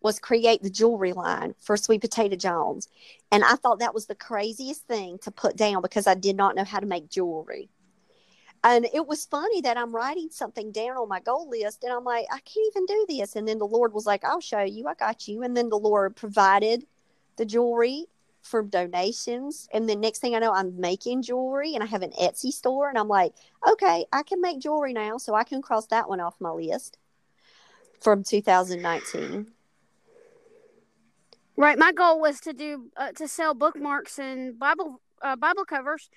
was 0.00 0.18
create 0.18 0.62
the 0.62 0.70
jewelry 0.70 1.12
line 1.12 1.54
for 1.60 1.76
Sweet 1.76 2.00
Potato 2.00 2.36
Jones. 2.36 2.88
And 3.30 3.42
I 3.42 3.56
thought 3.56 3.78
that 3.78 3.94
was 3.94 4.06
the 4.06 4.14
craziest 4.14 4.86
thing 4.86 5.18
to 5.18 5.30
put 5.30 5.56
down 5.56 5.82
because 5.82 6.06
I 6.06 6.14
did 6.14 6.36
not 6.36 6.54
know 6.54 6.64
how 6.64 6.80
to 6.80 6.86
make 6.86 7.10
jewelry 7.10 7.68
and 8.64 8.86
it 8.94 9.06
was 9.06 9.26
funny 9.26 9.60
that 9.60 9.76
I'm 9.76 9.94
writing 9.94 10.28
something 10.30 10.72
down 10.72 10.96
on 10.96 11.06
my 11.06 11.20
goal 11.20 11.50
list 11.50 11.84
and 11.84 11.92
I'm 11.92 12.02
like, 12.02 12.24
I 12.32 12.40
can't 12.40 12.66
even 12.68 12.86
do 12.86 13.06
this. 13.10 13.36
And 13.36 13.46
then 13.46 13.58
the 13.58 13.66
Lord 13.66 13.92
was 13.92 14.06
like, 14.06 14.24
I'll 14.24 14.40
show 14.40 14.62
you, 14.62 14.88
I 14.88 14.94
got 14.94 15.28
you. 15.28 15.42
And 15.42 15.54
then 15.54 15.68
the 15.68 15.78
Lord 15.78 16.16
provided 16.16 16.86
the 17.36 17.44
jewelry 17.44 18.06
for 18.44 18.62
donations. 18.62 19.68
And 19.72 19.88
then 19.88 20.00
next 20.00 20.20
thing 20.20 20.36
I 20.36 20.38
know, 20.38 20.52
I'm 20.52 20.78
making 20.78 21.22
jewelry 21.22 21.74
and 21.74 21.82
I 21.82 21.86
have 21.86 22.02
an 22.02 22.12
Etsy 22.12 22.52
store. 22.52 22.88
And 22.88 22.98
I'm 22.98 23.08
like, 23.08 23.32
okay, 23.68 24.04
I 24.12 24.22
can 24.22 24.40
make 24.40 24.60
jewelry 24.60 24.92
now. 24.92 25.16
So 25.16 25.34
I 25.34 25.44
can 25.44 25.62
cross 25.62 25.86
that 25.86 26.08
one 26.08 26.20
off 26.20 26.36
my 26.40 26.50
list 26.50 26.98
from 28.00 28.22
2019. 28.22 29.50
Right. 31.56 31.78
My 31.78 31.92
goal 31.92 32.20
was 32.20 32.40
to 32.40 32.52
do, 32.52 32.90
uh, 32.96 33.12
to 33.12 33.26
sell 33.28 33.54
bookmarks 33.54 34.18
and 34.18 34.58
Bible, 34.58 35.00
uh, 35.22 35.36
Bible 35.36 35.64
covers 35.64 36.10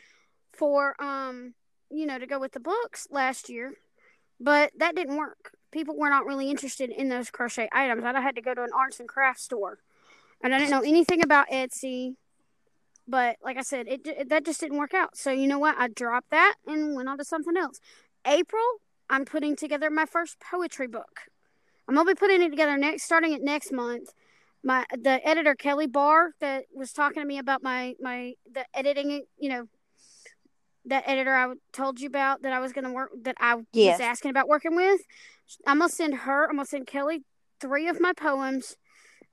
for, 0.52 1.02
um, 1.02 1.54
you 1.90 2.06
know, 2.06 2.20
to 2.20 2.28
go 2.28 2.40
with 2.40 2.52
the 2.52 2.60
books 2.60 3.08
last 3.10 3.48
year, 3.48 3.74
but 4.40 4.72
that 4.78 4.96
didn't 4.96 5.16
work. 5.16 5.52
People 5.72 5.96
were 5.96 6.10
not 6.10 6.26
really 6.26 6.50
interested 6.50 6.90
in 6.90 7.08
those 7.08 7.30
crochet 7.30 7.70
items. 7.72 8.04
I 8.04 8.20
had 8.20 8.36
to 8.36 8.42
go 8.42 8.54
to 8.54 8.64
an 8.64 8.72
arts 8.76 9.00
and 9.00 9.08
crafts 9.08 9.44
store, 9.44 9.78
and 10.44 10.54
I 10.54 10.60
didn't 10.60 10.72
know 10.72 10.82
anything 10.82 11.24
about 11.24 11.50
Etsy. 11.50 12.16
But 13.08 13.38
like 13.42 13.58
I 13.58 13.62
said, 13.62 13.88
it, 13.88 14.06
it 14.06 14.30
that 14.30 14.46
just 14.46 14.60
didn't 14.60 14.78
work 14.78 14.94
out. 14.94 15.18
So 15.18 15.32
you 15.32 15.48
know 15.48 15.60
what? 15.60 15.76
I 15.78 15.88
dropped 15.88 16.32
that 16.32 16.56
and 16.66 16.96
went 16.96 17.08
on 17.08 17.18
to 17.18 17.24
something 17.24 17.56
else. 17.56 17.80
April, 18.26 18.64
I'm 19.10 19.24
putting 19.24 19.56
together 19.56 19.90
my 19.90 20.06
first 20.06 20.38
poetry 20.40 20.88
book. 20.88 21.22
I'm 21.88 21.96
gonna 21.96 22.12
be 22.12 22.16
putting 22.16 22.42
it 22.42 22.50
together 22.50 22.78
next, 22.78 23.04
starting 23.04 23.32
it 23.34 23.42
next 23.42 23.72
month. 23.72 24.10
My 24.64 24.86
the 24.92 25.26
editor 25.26 25.56
Kelly 25.56 25.88
Barr 25.88 26.32
that 26.42 26.66
was 26.76 26.92
talking 26.92 27.22
to 27.22 27.28
me 27.28 27.38
about 27.38 27.64
my 27.64 27.96
my 28.02 28.34
the 28.52 28.66
editing, 28.74 29.24
you 29.38 29.50
know, 29.50 29.68
that 30.86 31.04
editor 31.08 31.34
I 31.34 31.54
told 31.72 32.02
you 32.02 32.08
about 32.08 32.42
that 32.42 32.52
I 32.52 32.60
was 32.60 32.74
going 32.74 32.86
to 32.86 32.92
work 32.92 33.12
that 33.24 33.36
I 33.40 33.56
yes. 33.72 34.00
was 34.00 34.06
asking 34.06 34.32
about 34.32 34.50
working 34.50 34.76
with. 34.76 35.02
I'm 35.66 35.80
gonna 35.80 35.90
send 35.90 36.14
her. 36.14 36.50
I'm 36.50 36.58
gonna 36.58 36.66
send 36.66 36.88
Kelly 36.88 37.24
three 37.62 37.88
of 37.88 38.02
my 38.02 38.12
poems 38.12 38.76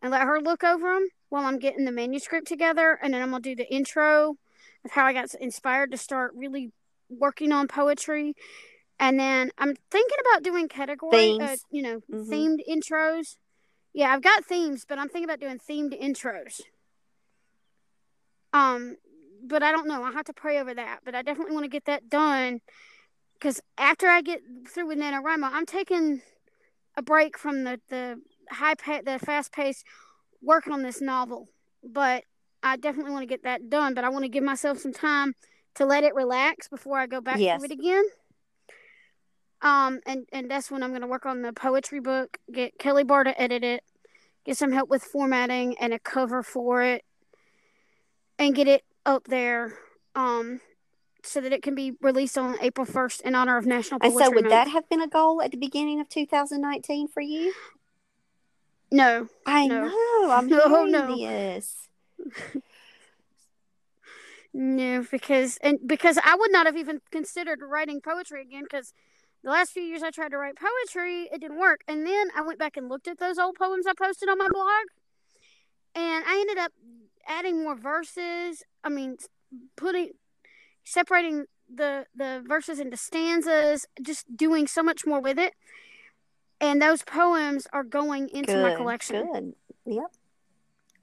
and 0.03 0.11
let 0.13 0.23
her 0.23 0.41
look 0.41 0.65
over 0.65 0.95
them 0.95 1.09
while 1.29 1.45
I'm 1.47 1.59
getting 1.59 1.85
the 1.85 1.93
manuscript 1.93 2.47
together, 2.47 2.99
and 3.03 3.15
then 3.15 3.23
I'm 3.23 3.31
gonna 3.31 3.43
do 3.43 3.57
the 3.57 3.73
intro 3.73 4.37
of 4.85 4.91
how 4.91 5.05
I 5.05 5.13
got 5.13 5.35
inspired 5.35 5.91
to 5.93 5.97
start 5.97 6.33
really 6.35 6.73
working 7.09 7.53
on 7.53 7.69
poetry. 7.69 8.35
And 9.01 9.19
then 9.19 9.51
I'm 9.59 9.75
thinking 9.91 10.19
about 10.31 10.45
doing 10.45 10.69
category, 10.69 11.39
uh, 11.41 11.57
you 11.71 11.83
know, 11.83 12.01
mm-hmm. 12.11 12.33
themed 12.33 12.59
intros. 12.69 13.37
Yeah, 13.93 14.13
I've 14.13 14.23
got 14.23 14.45
themes, 14.45 14.85
but 14.89 14.99
I'm 14.99 15.09
thinking 15.09 15.29
about 15.29 15.41
doing 15.41 15.59
themed 15.59 16.01
intros. 16.01 16.61
Um, 18.53 18.97
but 19.43 19.63
I 19.63 19.73
don't 19.73 19.89
know. 19.89 20.03
I 20.03 20.13
have 20.13 20.25
to 20.27 20.33
pray 20.33 20.59
over 20.59 20.75
that. 20.75 21.01
But 21.05 21.15
I 21.15 21.23
definitely 21.23 21.55
want 21.55 21.65
to 21.65 21.71
get 21.71 21.87
that 21.87 22.09
done 22.09 22.61
because 23.35 23.61
after 23.77 24.07
I 24.07 24.23
get 24.23 24.41
through 24.69 24.87
with 24.87 24.99
NaNoWriMo, 24.99 25.51
I'm 25.53 25.67
taking 25.67 26.23
a 26.97 27.03
break 27.03 27.37
from 27.37 27.65
the 27.65 27.81
the 27.89 28.21
high 28.51 28.75
pa- 28.75 29.01
the 29.05 29.19
fast 29.19 29.53
pace 29.53 29.85
working 30.43 30.73
on 30.73 30.83
this 30.83 31.01
novel. 31.01 31.49
But 31.83 32.25
I 32.63 32.77
definitely 32.77 33.13
want 33.13 33.23
to 33.23 33.27
get 33.27 33.45
that 33.45 33.69
done. 33.69 33.95
But 33.95 34.05
I 34.05 34.09
want 34.09 34.25
to 34.25 34.29
give 34.29 34.45
myself 34.45 34.79
some 34.79 34.93
time 34.93 35.35
to 35.75 35.85
let 35.85 36.05
it 36.05 36.15
relax 36.15 36.69
before 36.69 36.99
I 36.99 37.07
go 37.07 37.21
back 37.21 37.39
Yes. 37.39 37.61
to 37.61 37.65
it 37.67 37.71
again. 37.73 38.05
Um, 39.63 40.01
and 40.07 40.27
and 40.33 40.51
that's 40.51 40.71
when 40.71 40.83
I'm 40.83 40.91
going 40.91 41.01
to 41.03 41.07
work 41.07 41.27
on 41.27 41.43
the 41.43 41.53
poetry 41.53 42.01
book. 42.01 42.39
Get 42.53 42.79
Kelly 42.79 43.05
Barr 43.05 43.25
to 43.25 43.41
edit 43.41 43.65
it. 43.65 43.83
Get 44.45 44.59
some 44.59 44.73
help 44.73 44.91
with 44.91 45.03
formatting 45.03 45.77
and 45.79 45.95
a 45.95 45.99
cover 45.99 46.43
for 46.43 46.83
it, 46.83 47.03
and 48.39 48.55
get 48.55 48.69
it 48.69 48.83
up 49.07 49.25
there. 49.27 49.73
Um, 50.15 50.61
so 51.23 51.41
that 51.41 51.53
it 51.55 51.63
can 51.63 51.75
be 51.75 51.93
released 52.03 52.37
on 52.37 52.57
April 52.61 52.87
1st 52.87 53.23
in 53.23 53.35
honor 53.35 53.57
of 53.57 53.65
National 53.65 53.99
Poetry 53.99 54.17
And 54.17 54.25
so, 54.27 54.31
would 54.35 54.45
Month. 54.45 54.51
that 54.51 54.69
have 54.69 54.87
been 54.91 55.01
a 55.01 55.09
goal 55.09 55.41
at 55.41 55.51
the 55.51 55.57
beginning 55.57 55.99
of 55.99 56.09
2019 56.11 57.09
for 57.09 57.23
you? 57.23 57.55
No, 58.95 59.27
I 59.45 59.67
No. 59.67 59.89
know. 59.89 60.31
I'm 60.31 60.49
hearing 60.49 60.63
oh, 60.67 60.85
no. 60.85 61.51
no, 64.55 65.05
because 65.11 65.59
and 65.63 65.81
because 65.85 66.17
I 66.25 66.37
would 66.37 66.53
not 66.53 66.67
have 66.67 66.77
even 66.77 67.01
considered 67.11 67.59
writing 67.61 68.01
poetry 68.01 68.43
again 68.43 68.63
because 68.63 68.93
the 69.43 69.51
last 69.51 69.73
few 69.73 69.83
years 69.83 70.05
I 70.05 70.11
tried 70.11 70.31
to 70.31 70.39
write 70.39 70.55
poetry, 70.57 71.29
it 71.33 71.41
didn't 71.41 71.59
work. 71.59 71.81
And 71.89 72.07
then 72.07 72.29
I 72.37 72.43
went 72.43 72.61
back 72.61 72.77
and 72.77 72.89
looked 72.89 73.09
at 73.09 73.19
those 73.19 73.37
old 73.37 73.57
poems 73.57 73.85
I 73.85 73.95
posted 74.01 74.29
on 74.29 74.39
my 74.39 74.47
blog, 74.49 74.85
and 75.97 76.25
I 76.25 76.39
ended 76.39 76.59
up 76.59 76.71
adding 77.27 77.65
more 77.65 77.75
verses. 77.75 78.63
I 78.85 78.91
mean, 78.91 79.17
putting 79.77 80.11
separating 80.85 81.47
the 81.69 82.07
the 82.15 82.45
verses 82.47 82.79
into 82.79 82.97
stanzas, 82.97 83.87
just 84.01 84.37
doing 84.37 84.69
so 84.69 84.85
much 84.85 85.05
more 85.05 85.21
with 85.21 85.41
it. 85.41 85.55
And 86.61 86.81
those 86.81 87.03
poems 87.03 87.67
are 87.73 87.85
going 87.85 88.29
into 88.29 88.53
Good. 88.53 88.63
my 88.63 88.75
collection. 88.75 89.27
Good. 89.33 89.55
Yep. 89.87 90.13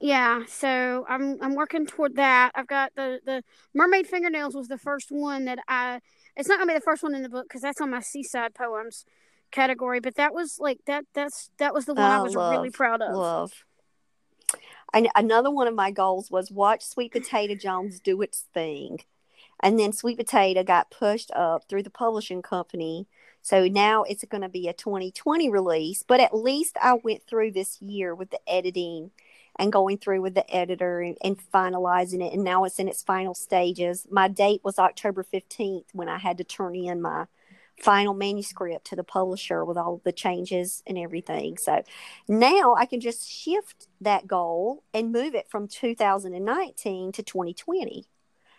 Yeah, 0.00 0.42
so 0.48 1.06
I'm 1.08 1.40
I'm 1.40 1.54
working 1.54 1.86
toward 1.86 2.16
that. 2.16 2.50
I've 2.56 2.66
got 2.66 2.92
the 2.96 3.20
the 3.24 3.44
mermaid 3.72 4.08
fingernails 4.08 4.54
was 4.54 4.66
the 4.66 4.78
first 4.78 5.12
one 5.12 5.44
that 5.44 5.60
I. 5.68 6.00
It's 6.36 6.48
not 6.48 6.58
gonna 6.58 6.72
be 6.72 6.78
the 6.78 6.84
first 6.84 7.04
one 7.04 7.14
in 7.14 7.22
the 7.22 7.28
book 7.28 7.44
because 7.44 7.60
that's 7.62 7.80
on 7.80 7.90
my 7.90 8.00
seaside 8.00 8.52
poems 8.54 9.04
category. 9.52 10.00
But 10.00 10.16
that 10.16 10.34
was 10.34 10.58
like 10.58 10.80
that. 10.86 11.04
That's 11.14 11.50
that 11.58 11.72
was 11.72 11.84
the 11.84 11.94
one 11.94 12.10
I 12.10 12.18
Oh, 12.18 12.24
was 12.24 12.34
really 12.34 12.70
proud 12.70 13.00
of. 13.00 13.14
Love. 13.14 13.64
And 14.92 15.08
another 15.14 15.50
one 15.50 15.68
of 15.68 15.74
my 15.74 15.92
goals 15.92 16.30
was 16.30 16.50
watch 16.50 16.82
Sweet 16.82 17.12
Potato 17.12 17.54
Jones 17.54 18.00
do 18.00 18.20
its 18.22 18.46
thing. 18.52 18.98
And 19.60 19.78
then 19.78 19.92
Sweet 19.92 20.18
Potato 20.18 20.64
got 20.64 20.90
pushed 20.90 21.30
up 21.30 21.68
through 21.68 21.84
the 21.84 21.90
publishing 21.90 22.42
company. 22.42 23.06
So 23.42 23.66
now 23.66 24.04
it's 24.04 24.24
going 24.24 24.42
to 24.42 24.48
be 24.48 24.68
a 24.68 24.72
2020 24.72 25.50
release. 25.50 26.02
But 26.02 26.20
at 26.20 26.34
least 26.34 26.76
I 26.80 26.94
went 26.94 27.26
through 27.26 27.52
this 27.52 27.82
year 27.82 28.14
with 28.14 28.30
the 28.30 28.40
editing 28.48 29.10
and 29.58 29.72
going 29.72 29.98
through 29.98 30.22
with 30.22 30.34
the 30.34 30.54
editor 30.54 31.00
and, 31.00 31.18
and 31.22 31.38
finalizing 31.52 32.24
it. 32.24 32.32
And 32.32 32.44
now 32.44 32.64
it's 32.64 32.78
in 32.78 32.88
its 32.88 33.02
final 33.02 33.34
stages. 33.34 34.06
My 34.10 34.28
date 34.28 34.62
was 34.64 34.78
October 34.78 35.24
15th 35.24 35.86
when 35.92 36.08
I 36.08 36.18
had 36.18 36.38
to 36.38 36.44
turn 36.44 36.74
in 36.74 37.02
my 37.02 37.26
final 37.80 38.14
manuscript 38.14 38.86
to 38.86 38.96
the 38.96 39.04
publisher 39.04 39.64
with 39.64 39.76
all 39.76 40.00
the 40.04 40.12
changes 40.12 40.82
and 40.86 40.96
everything. 40.96 41.58
So 41.58 41.82
now 42.28 42.74
I 42.74 42.86
can 42.86 43.00
just 43.00 43.28
shift 43.28 43.88
that 44.00 44.26
goal 44.26 44.84
and 44.94 45.12
move 45.12 45.34
it 45.34 45.48
from 45.50 45.68
2019 45.68 47.12
to 47.12 47.22
2020. 47.22 48.06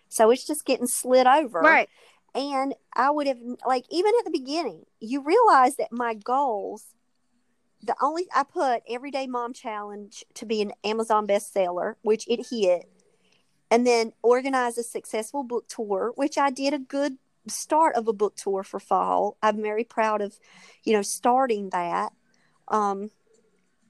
So 0.09 0.29
it's 0.29 0.45
just 0.45 0.65
getting 0.65 0.87
slid 0.87 1.25
over. 1.25 1.59
Right. 1.59 1.89
And 2.35 2.73
I 2.93 3.11
would 3.11 3.27
have, 3.27 3.39
like, 3.65 3.85
even 3.91 4.11
at 4.19 4.25
the 4.25 4.31
beginning, 4.31 4.85
you 4.99 5.21
realize 5.21 5.75
that 5.75 5.91
my 5.91 6.15
goals, 6.15 6.85
the 7.81 7.95
only, 8.01 8.27
I 8.35 8.43
put 8.43 8.81
Everyday 8.89 9.27
Mom 9.27 9.53
Challenge 9.53 10.25
to 10.35 10.45
be 10.45 10.61
an 10.61 10.71
Amazon 10.83 11.27
bestseller, 11.27 11.95
which 12.01 12.27
it 12.27 12.47
hit, 12.49 12.89
and 13.69 13.85
then 13.85 14.13
organize 14.23 14.77
a 14.77 14.83
successful 14.83 15.43
book 15.43 15.67
tour, 15.67 16.11
which 16.15 16.37
I 16.37 16.49
did 16.49 16.73
a 16.73 16.79
good 16.79 17.17
start 17.47 17.95
of 17.95 18.07
a 18.07 18.13
book 18.13 18.35
tour 18.35 18.63
for 18.63 18.79
fall. 18.79 19.37
I'm 19.43 19.61
very 19.61 19.83
proud 19.83 20.21
of, 20.21 20.39
you 20.83 20.93
know, 20.93 21.01
starting 21.01 21.69
that. 21.69 22.13
Um, 22.67 23.11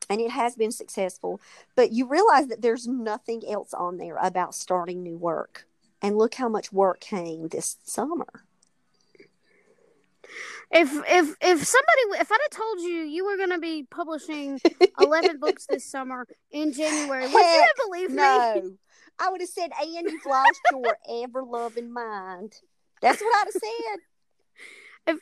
and 0.09 0.19
it 0.19 0.31
has 0.31 0.55
been 0.55 0.71
successful. 0.71 1.39
But 1.75 1.91
you 1.91 2.07
realize 2.07 2.47
that 2.47 2.61
there's 2.61 2.87
nothing 2.87 3.43
else 3.47 3.73
on 3.73 3.97
there 3.97 4.17
about 4.17 4.53
starting 4.53 5.01
new 5.01 5.17
work. 5.17 5.67
And 6.03 6.17
look 6.17 6.35
how 6.35 6.49
much 6.49 6.73
work 6.73 6.99
came 6.99 7.47
this 7.47 7.77
summer. 7.85 8.43
If 10.69 10.89
if 10.91 11.35
if 11.39 11.63
somebody 11.63 12.19
if 12.19 12.31
I'd 12.31 12.39
have 12.41 12.49
told 12.51 12.79
you 12.81 13.03
you 13.03 13.25
were 13.25 13.37
gonna 13.37 13.59
be 13.59 13.83
publishing 13.89 14.59
eleven 14.99 15.39
books 15.39 15.65
this 15.67 15.85
summer 15.85 16.27
in 16.51 16.73
January, 16.73 17.27
would 17.27 17.33
you 17.33 17.61
have 17.61 17.87
believed 17.87 18.11
me? 18.11 18.17
No. 18.17 18.71
I 19.19 19.29
would 19.29 19.41
have 19.41 19.49
said, 19.49 19.71
Anne, 19.79 20.09
you've 20.09 20.25
lost 20.25 20.59
your 20.71 20.97
ever 21.23 21.43
loving 21.43 21.93
mind. 21.93 22.55
That's 23.01 23.21
what 23.21 23.35
I'd 23.35 23.51
have 23.53 23.53
said. 23.53 23.99
If 25.13 25.19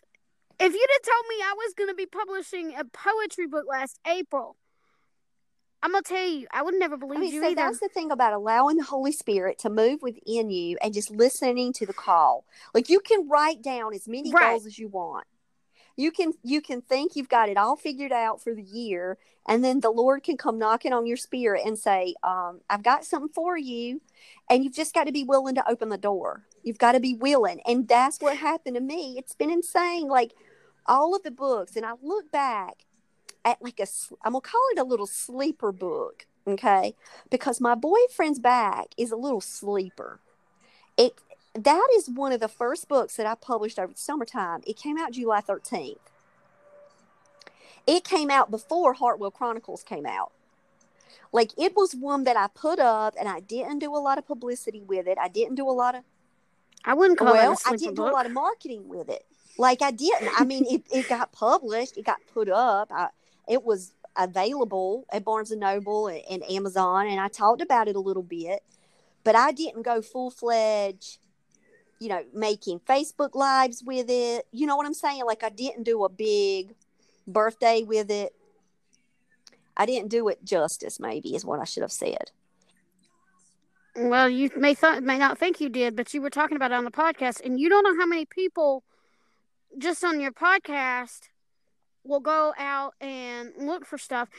if 0.59 0.73
you'd 0.73 0.89
have 0.93 1.13
told 1.13 1.25
me 1.27 1.35
I 1.43 1.53
was 1.57 1.73
gonna 1.77 1.95
be 1.95 2.05
publishing 2.05 2.73
a 2.75 2.85
poetry 2.85 3.47
book 3.47 3.65
last 3.69 3.99
April, 4.07 4.55
I'm 5.83 5.91
gonna 5.91 6.03
tell 6.03 6.27
you, 6.27 6.47
I 6.51 6.61
would 6.61 6.75
never 6.75 6.95
I 6.95 6.97
believe 6.97 7.19
mean, 7.21 7.33
you 7.33 7.41
so 7.41 7.47
either. 7.49 7.55
that's 7.55 7.79
the 7.79 7.89
thing 7.89 8.11
about 8.11 8.33
allowing 8.33 8.77
the 8.77 8.83
Holy 8.83 9.11
Spirit 9.11 9.57
to 9.59 9.69
move 9.69 10.01
within 10.01 10.49
you 10.49 10.77
and 10.81 10.93
just 10.93 11.09
listening 11.09 11.73
to 11.73 11.85
the 11.85 11.93
call. 11.93 12.45
Like 12.73 12.89
you 12.89 12.99
can 12.99 13.27
write 13.27 13.61
down 13.61 13.93
as 13.93 14.07
many 14.07 14.31
Right. 14.31 14.51
goals 14.51 14.65
as 14.65 14.77
you 14.77 14.87
want. 14.87 15.25
You 15.97 16.11
can 16.11 16.33
you 16.43 16.61
can 16.61 16.81
think 16.81 17.15
you've 17.15 17.29
got 17.29 17.49
it 17.49 17.57
all 17.57 17.75
figured 17.75 18.11
out 18.11 18.41
for 18.41 18.53
the 18.53 18.63
year, 18.63 19.17
and 19.47 19.63
then 19.63 19.81
the 19.81 19.89
Lord 19.91 20.23
can 20.23 20.37
come 20.37 20.57
knocking 20.57 20.93
on 20.93 21.05
your 21.05 21.17
spirit 21.17 21.63
and 21.65 21.77
say, 21.77 22.15
um, 22.23 22.61
"I've 22.69 22.83
got 22.83 23.03
something 23.05 23.29
for 23.33 23.57
you," 23.57 24.01
and 24.49 24.63
you've 24.63 24.73
just 24.73 24.93
got 24.93 25.05
to 25.07 25.11
be 25.11 25.23
willing 25.23 25.55
to 25.55 25.69
open 25.69 25.89
the 25.89 25.97
door. 25.97 26.45
You've 26.63 26.77
got 26.77 26.93
to 26.93 26.99
be 26.99 27.13
willing, 27.13 27.59
and 27.65 27.87
that's 27.87 28.19
what 28.19 28.37
happened 28.37 28.75
to 28.75 28.81
me. 28.81 29.15
It's 29.17 29.35
been 29.35 29.51
insane. 29.51 30.07
Like 30.07 30.33
all 30.85 31.15
of 31.15 31.23
the 31.23 31.31
books, 31.31 31.75
and 31.75 31.85
I 31.85 31.93
look 32.01 32.31
back 32.31 32.85
at 33.45 33.61
like 33.61 33.79
a 33.79 33.87
I'm 34.23 34.33
gonna 34.33 34.41
call 34.41 34.61
it 34.71 34.79
a 34.79 34.83
little 34.83 35.07
sleeper 35.07 35.71
book, 35.71 36.25
okay? 36.47 36.95
Because 37.29 37.61
my 37.61 37.75
boyfriend's 37.75 38.39
back 38.39 38.87
is 38.97 39.11
a 39.11 39.15
little 39.15 39.41
sleeper. 39.41 40.19
It 40.97 41.13
that 41.53 41.87
is 41.95 42.09
one 42.09 42.31
of 42.31 42.39
the 42.39 42.47
first 42.47 42.87
books 42.87 43.17
that 43.17 43.25
I 43.25 43.35
published 43.35 43.79
over 43.79 43.93
the 43.93 43.99
summertime. 43.99 44.61
It 44.65 44.77
came 44.77 44.97
out 44.97 45.13
July 45.13 45.41
13th. 45.41 45.97
It 47.87 48.03
came 48.03 48.29
out 48.29 48.51
before 48.51 48.93
Hartwell 48.93 49.31
Chronicles 49.31 49.83
came 49.83 50.05
out. 50.05 50.31
Like 51.31 51.51
it 51.57 51.75
was 51.75 51.95
one 51.95 52.23
that 52.25 52.37
I 52.37 52.47
put 52.53 52.79
up 52.79 53.15
and 53.19 53.27
I 53.27 53.39
didn't 53.39 53.79
do 53.79 53.95
a 53.95 53.99
lot 53.99 54.17
of 54.17 54.27
publicity 54.27 54.81
with 54.81 55.07
it. 55.07 55.17
I 55.19 55.27
didn't 55.27 55.55
do 55.55 55.67
a 55.69 55.71
lot 55.71 55.95
of 55.95 56.03
I 56.83 56.93
wouldn't 56.93 57.19
call 57.19 57.33
well, 57.33 57.53
it 57.53 57.59
I 57.65 57.75
didn't 57.75 57.95
do 57.95 58.03
a 58.03 58.11
lot 58.11 58.25
of 58.25 58.31
marketing 58.31 58.87
with 58.87 59.09
it. 59.09 59.25
Like 59.57 59.81
I 59.81 59.91
didn't. 59.91 60.29
I 60.39 60.45
mean, 60.45 60.65
it, 60.69 60.83
it 60.91 61.09
got 61.09 61.31
published, 61.31 61.97
it 61.97 62.05
got 62.05 62.17
put 62.33 62.49
up. 62.49 62.91
I, 62.91 63.09
it 63.47 63.63
was 63.63 63.93
available 64.15 65.05
at 65.11 65.23
Barnes 65.23 65.51
and 65.51 65.61
Noble 65.61 66.07
and, 66.07 66.21
and 66.29 66.43
Amazon, 66.49 67.07
and 67.07 67.19
I 67.19 67.27
talked 67.27 67.61
about 67.61 67.87
it 67.87 67.95
a 67.95 67.99
little 67.99 68.23
bit. 68.23 68.61
But 69.23 69.35
I 69.35 69.51
didn't 69.51 69.83
go 69.83 70.01
full 70.01 70.31
fledged, 70.31 71.19
you 71.99 72.09
know, 72.09 72.23
making 72.33 72.79
Facebook 72.79 73.35
lives 73.35 73.83
with 73.85 74.09
it. 74.09 74.47
You 74.51 74.65
know 74.65 74.75
what 74.75 74.87
I'm 74.87 74.95
saying? 74.95 75.25
Like 75.25 75.43
I 75.43 75.49
didn't 75.49 75.83
do 75.83 76.03
a 76.03 76.09
big 76.09 76.73
birthday 77.27 77.83
with 77.83 78.09
it. 78.09 78.33
I 79.77 79.85
didn't 79.85 80.09
do 80.09 80.27
it 80.27 80.43
justice. 80.43 80.99
Maybe 80.99 81.35
is 81.35 81.45
what 81.45 81.59
I 81.59 81.65
should 81.65 81.83
have 81.83 81.91
said. 81.91 82.31
Well, 83.95 84.29
you 84.29 84.49
may 84.55 84.73
th- 84.73 85.01
may 85.01 85.17
not 85.17 85.37
think 85.37 85.59
you 85.59 85.69
did, 85.69 85.95
but 85.95 86.13
you 86.13 86.21
were 86.21 86.29
talking 86.29 86.55
about 86.55 86.71
it 86.71 86.75
on 86.75 86.85
the 86.85 86.91
podcast, 86.91 87.45
and 87.45 87.59
you 87.59 87.69
don't 87.69 87.83
know 87.83 87.97
how 87.97 88.05
many 88.05 88.25
people 88.25 88.83
just 89.77 90.03
on 90.03 90.19
your 90.19 90.31
podcast 90.31 91.27
will 92.03 92.19
go 92.19 92.53
out 92.57 92.93
and 93.01 93.51
look 93.57 93.85
for 93.85 93.97
stuff, 93.97 94.29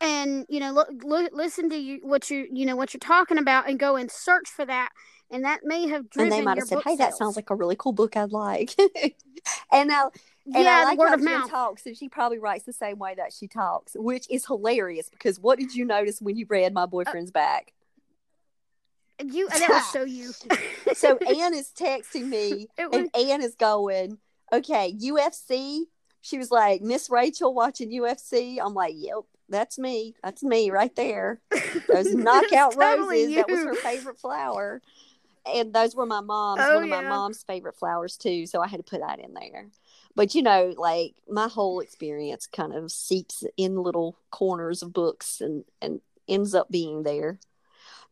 and 0.00 0.46
you 0.48 0.60
know, 0.60 0.72
look, 0.72 0.88
look 1.02 1.32
listen 1.32 1.70
to 1.70 1.76
you 1.76 2.00
what 2.02 2.30
you 2.30 2.46
you 2.52 2.66
know 2.66 2.76
what 2.76 2.92
you're 2.92 2.98
talking 2.98 3.38
about, 3.38 3.68
and 3.68 3.78
go 3.78 3.96
and 3.96 4.10
search 4.10 4.48
for 4.48 4.64
that, 4.64 4.90
and 5.30 5.44
that 5.44 5.60
may 5.64 5.88
have 5.88 6.10
driven 6.10 6.32
and 6.32 6.40
they 6.40 6.44
might 6.44 6.58
have 6.58 6.68
said, 6.68 6.82
"Hey, 6.84 6.96
that 6.96 7.16
sounds 7.16 7.36
like 7.36 7.50
a 7.50 7.54
really 7.54 7.76
cool 7.78 7.92
book. 7.92 8.16
I'd 8.16 8.32
like." 8.32 8.74
and 9.72 9.88
now 9.88 10.10
And 10.52 10.64
yeah, 10.64 10.76
I 10.76 10.80
the 10.80 10.84
like 10.86 10.98
word 10.98 11.08
how 11.08 11.14
of 11.14 11.22
Jen 11.22 11.32
mouth. 11.40 11.50
talks, 11.50 11.86
and 11.86 11.96
she 11.96 12.08
probably 12.08 12.38
writes 12.38 12.64
the 12.64 12.72
same 12.72 12.98
way 12.98 13.14
that 13.14 13.32
she 13.32 13.48
talks, 13.48 13.92
which 13.96 14.26
is 14.30 14.46
hilarious. 14.46 15.08
Because 15.08 15.40
what 15.40 15.58
did 15.58 15.74
you 15.74 15.84
notice 15.84 16.20
when 16.20 16.36
you 16.36 16.46
read 16.48 16.72
my 16.72 16.82
uh, 16.82 16.86
boyfriend's 16.86 17.30
back? 17.30 17.72
You 19.24 19.48
and 19.48 19.62
that 19.62 19.70
was 19.70 19.86
so 19.92 20.04
you. 20.04 20.32
So 20.94 21.16
Anne 21.26 21.54
is 21.54 21.72
texting 21.76 22.26
me, 22.28 22.68
was- 22.78 22.88
and 22.92 23.10
Anne 23.16 23.42
is 23.42 23.54
going, 23.54 24.18
"Okay, 24.52 24.94
UFC 25.00 25.84
she 26.26 26.38
was 26.38 26.50
like, 26.50 26.82
Miss 26.82 27.08
Rachel 27.08 27.54
watching 27.54 27.92
UFC. 27.92 28.58
I'm 28.60 28.74
like, 28.74 28.94
yep, 28.96 29.18
that's 29.48 29.78
me. 29.78 30.14
That's 30.24 30.42
me 30.42 30.70
right 30.70 30.94
there. 30.96 31.40
Those 31.88 32.12
knockout 32.14 32.72
totally 32.72 33.26
roses. 33.26 33.34
That 33.36 33.48
was 33.48 33.60
her 33.60 33.74
favorite 33.76 34.18
flower. 34.18 34.82
And 35.46 35.72
those 35.72 35.94
were 35.94 36.06
my 36.06 36.20
mom's, 36.20 36.62
Oh, 36.64 36.74
one 36.74 36.82
of 36.82 36.88
my 36.88 37.02
mom's 37.08 37.44
favorite 37.44 37.76
flowers 37.76 38.16
too. 38.16 38.46
So 38.46 38.60
I 38.60 38.66
had 38.66 38.78
to 38.78 38.82
put 38.82 39.00
that 39.00 39.20
in 39.20 39.34
there. 39.34 39.68
But 40.16 40.34
you 40.34 40.42
know, 40.42 40.74
like 40.76 41.14
my 41.28 41.46
whole 41.46 41.78
experience 41.78 42.48
kind 42.48 42.74
of 42.74 42.90
seeps 42.90 43.44
in 43.56 43.76
little 43.82 44.16
corners 44.32 44.82
of 44.82 44.92
books 44.92 45.40
and 45.40 45.64
and 45.80 46.00
ends 46.26 46.56
up 46.56 46.68
being 46.72 47.04
there. 47.04 47.38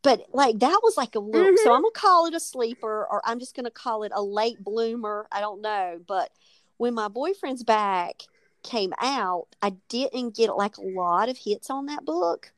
But 0.02 0.26
like 0.32 0.60
that 0.60 0.80
was 0.84 0.96
like 0.96 1.16
a 1.16 1.18
little 1.18 1.56
so 1.56 1.70
Mhm. 1.70 1.76
I'm 1.76 1.82
gonna 1.82 1.90
call 1.92 2.26
it 2.26 2.34
a 2.34 2.40
sleeper 2.40 3.06
or 3.10 3.20
I'm 3.24 3.40
just 3.40 3.56
gonna 3.56 3.70
call 3.72 4.04
it 4.04 4.12
a 4.14 4.22
late 4.22 4.62
bloomer. 4.62 5.26
I 5.32 5.40
don't 5.40 5.62
know. 5.62 5.98
But 6.06 6.30
when 6.76 6.94
my 6.94 7.08
boyfriend's 7.08 7.62
back 7.62 8.22
came 8.62 8.92
out, 9.00 9.46
I 9.62 9.74
didn't 9.88 10.36
get 10.36 10.56
like 10.56 10.76
a 10.76 10.82
lot 10.82 11.28
of 11.28 11.36
hits 11.36 11.70
on 11.70 11.86
that 11.86 12.04
book. 12.04 12.52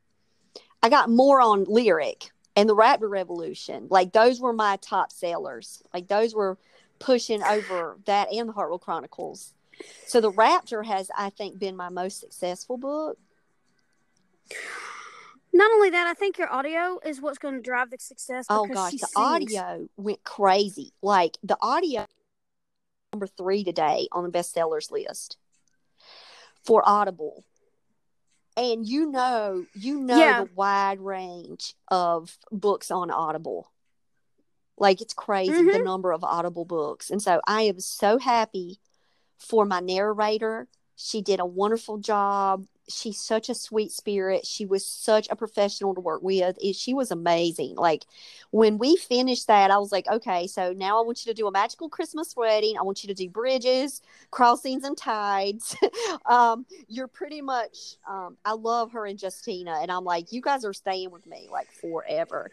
I 0.82 0.88
got 0.88 1.10
more 1.10 1.40
on 1.40 1.64
lyric 1.64 2.30
and 2.54 2.68
the 2.68 2.76
Raptor 2.76 3.10
Revolution. 3.10 3.88
Like 3.90 4.12
those 4.12 4.40
were 4.40 4.52
my 4.52 4.78
top 4.80 5.12
sellers. 5.12 5.82
Like 5.92 6.08
those 6.08 6.34
were 6.34 6.58
pushing 6.98 7.42
over 7.42 7.98
that 8.06 8.32
and 8.32 8.48
the 8.48 8.52
Hartwell 8.52 8.78
Chronicles. 8.78 9.52
So 10.06 10.20
the 10.20 10.32
Raptor 10.32 10.84
has, 10.84 11.10
I 11.16 11.30
think, 11.30 11.58
been 11.58 11.76
my 11.76 11.90
most 11.90 12.20
successful 12.20 12.78
book. 12.78 13.18
Not 15.52 15.70
only 15.72 15.90
that, 15.90 16.06
I 16.06 16.14
think 16.14 16.38
your 16.38 16.52
audio 16.52 16.98
is 17.04 17.20
what's 17.20 17.38
going 17.38 17.54
to 17.54 17.60
drive 17.60 17.90
the 17.90 17.96
success. 17.98 18.46
Oh 18.48 18.66
gosh, 18.66 18.92
the 18.92 18.98
sings. 18.98 19.12
audio 19.16 19.88
went 19.96 20.22
crazy. 20.22 20.92
Like 21.02 21.38
the 21.42 21.56
audio 21.60 22.06
number 23.12 23.26
three 23.26 23.64
today 23.64 24.08
on 24.12 24.24
the 24.24 24.30
bestsellers 24.30 24.90
list 24.90 25.36
for 26.64 26.82
Audible. 26.86 27.44
And 28.56 28.86
you 28.86 29.10
know, 29.10 29.66
you 29.74 29.98
know 29.98 30.16
Yeah. 30.18 30.44
the 30.44 30.50
wide 30.54 31.00
range 31.00 31.74
of 31.88 32.38
books 32.50 32.90
on 32.90 33.10
Audible. 33.10 33.70
Like 34.78 35.00
it's 35.00 35.14
crazy 35.14 35.52
the 35.52 35.78
Mhm. 35.78 35.84
number 35.84 36.12
of 36.12 36.24
Audible 36.24 36.64
books. 36.64 37.10
And 37.10 37.22
so 37.22 37.40
I 37.46 37.62
am 37.62 37.80
so 37.80 38.18
happy 38.18 38.80
for 39.38 39.64
my 39.64 39.80
narrator. 39.80 40.68
She 40.96 41.20
did 41.20 41.40
a 41.40 41.46
wonderful 41.46 41.98
job. 41.98 42.66
She's 42.88 43.20
such 43.20 43.48
a 43.48 43.54
sweet 43.54 43.92
spirit. 43.92 44.46
She 44.46 44.64
was 44.64 44.86
such 44.86 45.28
a 45.28 45.36
professional 45.36 45.94
to 45.94 46.00
work 46.00 46.22
with. 46.22 46.56
She 46.74 46.94
was 46.94 47.10
amazing. 47.10 47.74
Like 47.74 48.06
when 48.50 48.78
we 48.78 48.96
finished 48.96 49.48
that, 49.48 49.70
I 49.70 49.78
was 49.78 49.92
like, 49.92 50.06
okay, 50.08 50.46
so 50.46 50.72
now 50.72 50.98
I 50.98 51.04
want 51.04 51.26
you 51.26 51.32
to 51.32 51.36
do 51.36 51.48
a 51.48 51.50
magical 51.50 51.88
Christmas 51.88 52.34
wedding. 52.36 52.76
I 52.78 52.82
want 52.82 53.02
you 53.02 53.08
to 53.08 53.14
do 53.14 53.28
bridges, 53.28 54.00
crossings, 54.30 54.84
and 54.84 54.96
tides. 54.96 55.76
um, 56.26 56.64
you're 56.88 57.08
pretty 57.08 57.42
much, 57.42 57.96
um, 58.08 58.36
I 58.44 58.52
love 58.52 58.92
her 58.92 59.04
and 59.04 59.20
Justina. 59.20 59.78
And 59.82 59.90
I'm 59.90 60.04
like, 60.04 60.32
you 60.32 60.40
guys 60.40 60.64
are 60.64 60.72
staying 60.72 61.10
with 61.10 61.26
me 61.26 61.48
like 61.50 61.70
forever. 61.72 62.50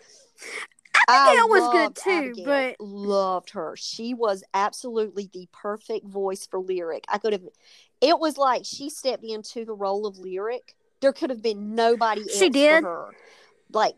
Abigail 1.10 1.50
was 1.50 1.72
good 1.72 1.96
too, 1.96 2.10
Abigail. 2.12 2.46
but- 2.46 2.76
loved 2.80 3.52
her. 3.52 3.76
She 3.78 4.14
was 4.14 4.44
absolutely 4.54 5.30
the 5.34 5.48
perfect 5.52 6.08
voice 6.08 6.48
for 6.48 6.60
lyric. 6.60 7.06
I 7.10 7.18
could 7.18 7.34
have, 7.34 7.44
it 8.04 8.20
was 8.20 8.38
like 8.38 8.64
she 8.66 8.90
stepped 8.90 9.24
into 9.24 9.64
the 9.64 9.74
role 9.74 10.06
of 10.06 10.18
lyric. 10.20 10.76
There 11.00 11.14
could 11.14 11.30
have 11.30 11.42
been 11.42 11.74
nobody 11.74 12.22
else 12.22 12.38
She 12.38 12.50
did? 12.50 12.84
Like 13.72 13.96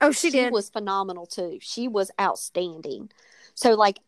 Oh, 0.00 0.10
she, 0.10 0.30
did. 0.30 0.52
was 0.52 0.68
phenomenal 0.70 1.24
too. 1.26 1.58
She 1.60 1.86
was 1.86 2.10
outstanding. 2.20 3.10
So 3.54 3.74
like 3.74 3.98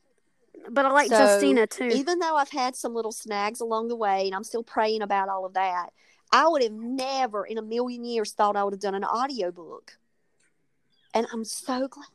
but 0.71 0.87
I 0.87 0.91
like 0.91 1.09
so, 1.09 1.19
Justina 1.19 1.67
too. 1.67 1.89
even 1.89 2.19
though 2.19 2.37
I've 2.37 2.51
had 2.51 2.75
some 2.75 2.95
little 2.95 3.13
snags 3.13 3.61
along 3.61 3.89
the 3.89 3.97
way 3.97 4.27
and 4.27 4.35
I'm 4.35 4.43
still 4.43 4.65
praying 4.65 5.03
about 5.03 5.29
all 5.29 5.45
of 5.45 5.55
that, 5.55 5.91
I 6.33 6.49
would 6.49 6.63
have 6.63 6.73
never 6.73 7.45
in 7.45 7.59
a 7.59 7.63
million 7.63 8.05
years 8.05 8.33
thought 8.33 8.57
I 8.57 8.65
would 8.65 8.73
have 8.73 8.81
done 8.81 8.95
an 8.95 9.05
audiobook. 9.05 9.99
And 11.15 11.27
I'm 11.33 11.45
so 11.45 11.87
glad 11.87 12.07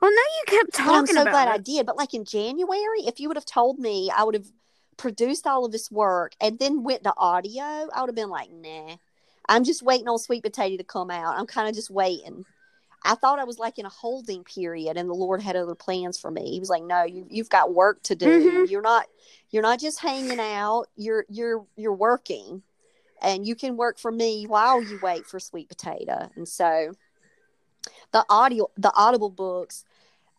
well, 0.00 0.10
now 0.10 0.16
you 0.16 0.44
kept 0.46 0.72
but 0.72 0.80
I'm 0.80 1.06
so 1.06 1.22
about 1.22 1.30
glad 1.30 1.48
I 1.48 1.58
did. 1.58 1.86
But 1.86 1.96
like 1.96 2.14
in 2.14 2.24
January, 2.24 3.02
if 3.06 3.20
you 3.20 3.28
would 3.28 3.36
have 3.36 3.44
told 3.44 3.78
me 3.78 4.10
I 4.10 4.24
would 4.24 4.34
have 4.34 4.50
produced 4.96 5.46
all 5.46 5.64
of 5.64 5.72
this 5.72 5.90
work 5.90 6.34
and 6.40 6.58
then 6.58 6.82
went 6.82 7.04
to 7.04 7.14
audio, 7.16 7.62
I 7.62 8.00
would 8.00 8.08
have 8.08 8.14
been 8.14 8.30
like, 8.30 8.50
nah. 8.50 8.96
I'm 9.48 9.64
just 9.64 9.82
waiting 9.82 10.08
on 10.08 10.18
Sweet 10.18 10.44
Potato 10.44 10.76
to 10.76 10.84
come 10.84 11.10
out. 11.10 11.36
I'm 11.36 11.46
kind 11.46 11.68
of 11.68 11.74
just 11.74 11.90
waiting. 11.90 12.44
I 13.04 13.16
thought 13.16 13.40
I 13.40 13.44
was 13.44 13.58
like 13.58 13.78
in 13.78 13.86
a 13.86 13.90
holding 13.90 14.44
period 14.44 14.96
and 14.96 15.08
the 15.10 15.14
Lord 15.14 15.42
had 15.42 15.56
other 15.56 15.74
plans 15.74 16.16
for 16.16 16.30
me. 16.30 16.52
He 16.52 16.60
was 16.60 16.70
like, 16.70 16.84
No, 16.84 17.02
you 17.02 17.26
you've 17.28 17.50
got 17.50 17.74
work 17.74 18.00
to 18.04 18.14
do. 18.14 18.26
Mhm. 18.26 18.70
You're 18.70 18.82
not 18.82 19.06
you're 19.50 19.62
not 19.62 19.80
just 19.80 19.98
hanging 19.98 20.38
out, 20.38 20.86
you're 20.96 21.24
you're 21.28 21.66
you're 21.76 21.92
working. 21.92 22.62
And 23.20 23.46
you 23.46 23.56
can 23.56 23.76
work 23.76 23.98
for 23.98 24.12
me 24.12 24.46
while 24.46 24.82
you 24.82 24.98
wait 25.02 25.26
for 25.26 25.40
Sweet 25.40 25.68
Potato. 25.68 26.30
And 26.36 26.48
so 26.48 26.92
the 28.12 28.24
audio 28.28 28.70
the 28.76 28.92
audible 28.94 29.30
books 29.30 29.84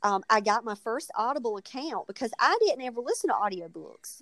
um, 0.04 0.24
i 0.30 0.40
got 0.40 0.64
my 0.64 0.76
first 0.76 1.12
audible 1.16 1.58
account 1.58 2.08
because 2.08 2.32
i 2.40 2.58
didn't 2.62 2.84
ever 2.84 3.02
listen 3.02 3.30
to 3.30 3.36
audiobooks 3.36 4.22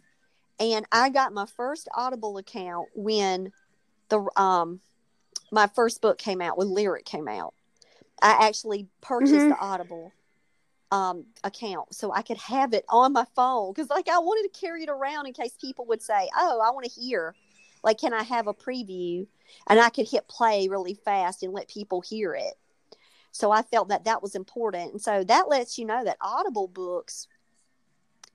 and 0.62 0.86
i 0.92 1.10
got 1.10 1.34
my 1.34 1.46
first 1.58 1.88
audible 1.96 2.38
account 2.38 2.88
when 2.96 3.52
the 4.10 4.26
um 4.38 4.80
my 5.52 5.68
first 5.68 6.02
book 6.02 6.18
came 6.18 6.40
out 6.42 6.58
when 6.58 6.70
lyric 6.70 7.04
came 7.06 7.28
out. 7.28 7.54
I 8.22 8.48
actually 8.48 8.88
purchased 9.02 9.34
Mhm. 9.34 9.50
the 9.50 9.58
audible 9.60 10.14
um 10.92 11.26
account 11.44 11.94
so 11.96 12.12
i 12.14 12.22
could 12.22 12.38
have 12.38 12.74
it 12.74 12.86
on 12.90 13.14
my 13.14 13.26
phone. 13.36 13.74
Because 13.74 13.90
like 13.90 14.08
i 14.10 14.20
wanted 14.20 14.54
to 14.54 14.60
carry 14.60 14.84
it 14.84 14.90
around 14.90 15.26
in 15.26 15.34
case 15.34 15.54
people 15.60 15.86
would 15.88 16.02
say 16.02 16.30
oh 16.38 16.62
i 16.64 16.72
want 16.72 16.86
to 16.86 16.92
hear. 17.02 17.36
Like 17.84 17.98
can 18.00 18.14
i 18.14 18.24
have 18.24 18.48
a 18.48 18.54
preview? 18.54 19.26
And 19.68 19.80
i 19.80 19.90
could 19.90 20.08
hit 20.08 20.28
play 20.28 20.68
really 20.70 20.94
fast 20.94 21.44
and 21.44 21.54
let 21.54 21.68
people 21.68 22.02
hear 22.02 22.34
it. 22.36 22.54
So 23.32 23.52
I 23.52 23.62
felt 23.62 23.88
that 23.90 24.04
that 24.06 24.22
was 24.22 24.36
important. 24.36 24.92
And 24.92 25.02
so 25.02 25.24
that 25.24 25.48
lets 25.50 25.78
you 25.78 25.86
know 25.86 26.04
that 26.04 26.18
Audible 26.22 26.68
books, 26.68 27.28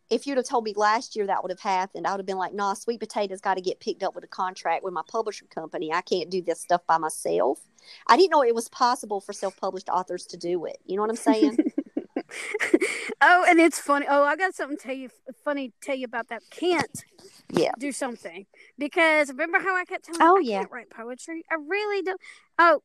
if 0.09 0.27
you'd 0.27 0.37
have 0.37 0.47
told 0.47 0.65
me 0.65 0.73
last 0.77 1.17
year 1.17 1.27
that 1.27 1.43
would 1.43 1.51
have 1.51 1.61
happened, 1.61 2.07
I 2.07 2.13
would 2.13 2.21
have 2.21 2.27
been 2.27 2.37
like, 2.39 2.55
nah, 2.55 2.75
Sweet 2.75 3.01
Potato's 3.01 3.41
got 3.41 3.55
to 3.55 3.61
get 3.61 3.81
picked 3.81 4.03
up 4.03 4.15
with 4.15 4.25
a 4.25 4.29
contract 4.29 4.85
with 4.85 4.93
my 4.95 5.03
publisher 5.09 5.47
company. 5.47 5.93
I 5.93 6.01
can't 6.01 6.31
do 6.31 6.41
this 6.41 6.61
stuff 6.61 6.87
by 6.87 6.99
myself. 6.99 7.61
I 8.07 8.17
didn't 8.17 8.31
know 8.31 8.43
it 8.43 8.55
was 8.55 8.69
possible 8.69 9.21
for 9.21 9.33
self 9.33 9.57
published 9.57 9.89
authors 9.89 10.27
to 10.27 10.37
do 10.37 10.65
it. 10.67 10.79
You 10.87 10.97
know 10.97 11.03
what 11.03 11.11
I'm 11.11 11.17
saying? 11.17 11.59
oh, 13.21 13.45
and 13.49 13.61
it's 13.61 13.79
funny. 13.81 14.07
Oh, 14.09 14.23
I 14.25 14.37
got 14.37 14.55
something 14.55 14.77
to 14.77 14.83
tell 14.83 14.95
you 14.95 15.11
funny 15.45 15.69
to 15.69 15.75
tell 15.83 15.97
you 15.97 16.05
about 16.05 16.29
that. 16.29 16.43
Can't 16.51 17.05
yeah. 17.51 17.73
do 17.79 17.93
something 17.93 18.47
because 18.79 19.31
remember 19.31 19.59
how 19.61 19.77
I 19.77 19.85
kept 19.85 20.05
telling 20.05 20.23
Oh, 20.23 20.39
you 20.39 20.51
I 20.51 20.55
yeah. 20.55 20.59
can't 20.61 20.73
write 20.73 20.91
poetry. 20.91 21.45
I 21.51 21.57
really 21.57 22.03
don't. 22.03 22.21
Oh, 22.59 22.83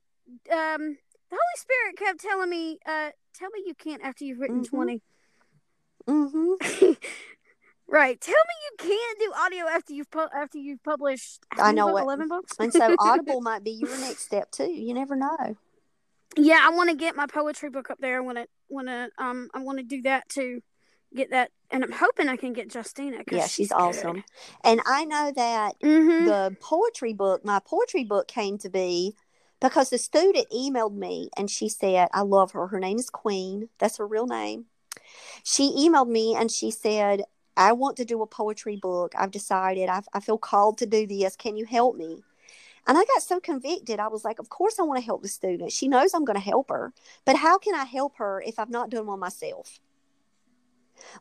um, 0.52 0.98
the 1.30 1.38
Holy 1.38 1.58
Spirit 1.58 1.98
kept 1.98 2.20
telling 2.22 2.50
me, 2.50 2.80
uh, 2.86 3.12
tell 3.34 3.50
me 3.52 3.64
you 3.66 3.74
can't 3.76 4.02
after 4.04 4.26
you've 4.26 4.40
written 4.40 4.62
Mhm. 4.62 4.70
20. 4.70 5.02
Mm-hmm. 6.08 6.92
right. 7.88 8.20
Tell 8.22 8.34
me 8.34 8.54
you 8.70 8.90
can't 8.90 9.20
do 9.20 9.34
audio 9.40 9.66
after 9.68 9.94
you've 9.94 10.10
pu- 10.12 10.28
after 10.36 10.58
you've 10.58 10.84
published 10.84 11.42
I 11.58 11.72
know 11.72 11.88
what- 11.88 12.04
11 12.04 12.28
books. 12.28 12.54
And 12.60 12.74
so 12.74 12.96
Audible 13.00 13.42
might 13.50 13.64
be 13.64 13.72
your 13.72 13.98
next 14.00 14.20
step 14.22 14.52
too. 14.52 14.72
You 14.72 14.94
never 14.94 15.16
know. 15.16 15.56
yeah, 16.38 16.60
I 16.64 16.70
want 16.72 16.90
to 16.90 16.96
get 16.96 17.16
my 17.16 17.28
poetry 17.28 17.70
book 17.70 17.90
up 17.90 18.00
there. 18.00 18.18
I 18.18 18.22
want 18.22 18.38
to 18.38 18.48
want 18.70 18.88
to 18.88 19.10
um 19.18 19.50
I 19.54 19.60
want 19.60 19.80
to 19.80 19.84
do 19.84 20.02
that 20.04 20.30
to 20.30 20.62
get 21.14 21.32
that 21.32 21.52
and 21.70 21.84
I'm 21.84 21.92
hoping 21.92 22.30
I 22.30 22.38
can 22.38 22.54
get 22.54 22.74
Justina 22.74 23.22
Yeah, 23.30 23.48
she's 23.48 23.72
awesome. 23.72 24.24
And 24.64 24.80
I 24.86 25.04
know 25.06 25.32
that 25.36 25.74
Mhm. 25.82 26.26
the 26.26 26.56
poetry 26.62 27.12
book, 27.14 27.44
my 27.44 27.60
poetry 27.60 28.06
book 28.06 28.28
came 28.30 28.58
to 28.60 28.70
be 28.70 29.16
because 29.60 29.90
the 29.90 29.98
student 29.98 30.48
emailed 30.56 30.96
me 30.96 31.30
and 31.38 31.50
she 31.52 31.68
said, 31.70 32.08
I 32.14 32.22
love 32.22 32.54
her. 32.54 32.68
Her 32.68 32.80
name 32.80 32.98
is 32.98 33.10
Queen. 33.10 33.68
That's 33.78 33.98
her 33.98 34.08
real 34.08 34.26
name. 34.26 34.66
She 35.44 35.72
emailed 35.72 36.10
me 36.10 36.36
and 36.36 36.52
she 36.52 36.72
said, 36.72 37.24
I 37.58 37.74
want 37.74 37.98
to 37.98 38.06
do 38.06 38.22
a 38.22 38.28
poetry 38.28 38.78
book. 38.78 39.14
I've 39.18 39.32
decided 39.32 39.90
I've, 39.90 40.08
I 40.14 40.20
feel 40.20 40.38
called 40.38 40.78
to 40.80 40.86
do 40.86 41.06
this. 41.08 41.36
Can 41.36 41.58
you 41.58 41.66
help 41.66 41.96
me? 41.98 42.24
And 42.88 42.98
I 42.98 43.06
got 43.06 43.22
so 43.22 43.40
convicted. 43.40 44.00
I 44.00 44.08
was 44.08 44.26
like, 44.26 44.40
Of 44.40 44.50
course, 44.50 44.80
I 44.80 44.84
want 44.84 45.00
to 45.00 45.06
help 45.06 45.22
the 45.22 45.28
student. 45.30 45.72
She 45.72 45.88
knows 45.88 46.14
I'm 46.14 46.26
going 46.26 46.40
to 46.40 46.44
help 46.46 46.70
her. 46.70 46.94
But 47.26 47.38
how 47.38 47.58
can 47.58 47.76
I 47.76 47.86
help 47.86 48.18
her 48.18 48.42
if 48.46 48.60
I've 48.60 48.70
not 48.70 48.90
done 48.90 49.08
one 49.08 49.20
myself? 49.20 49.80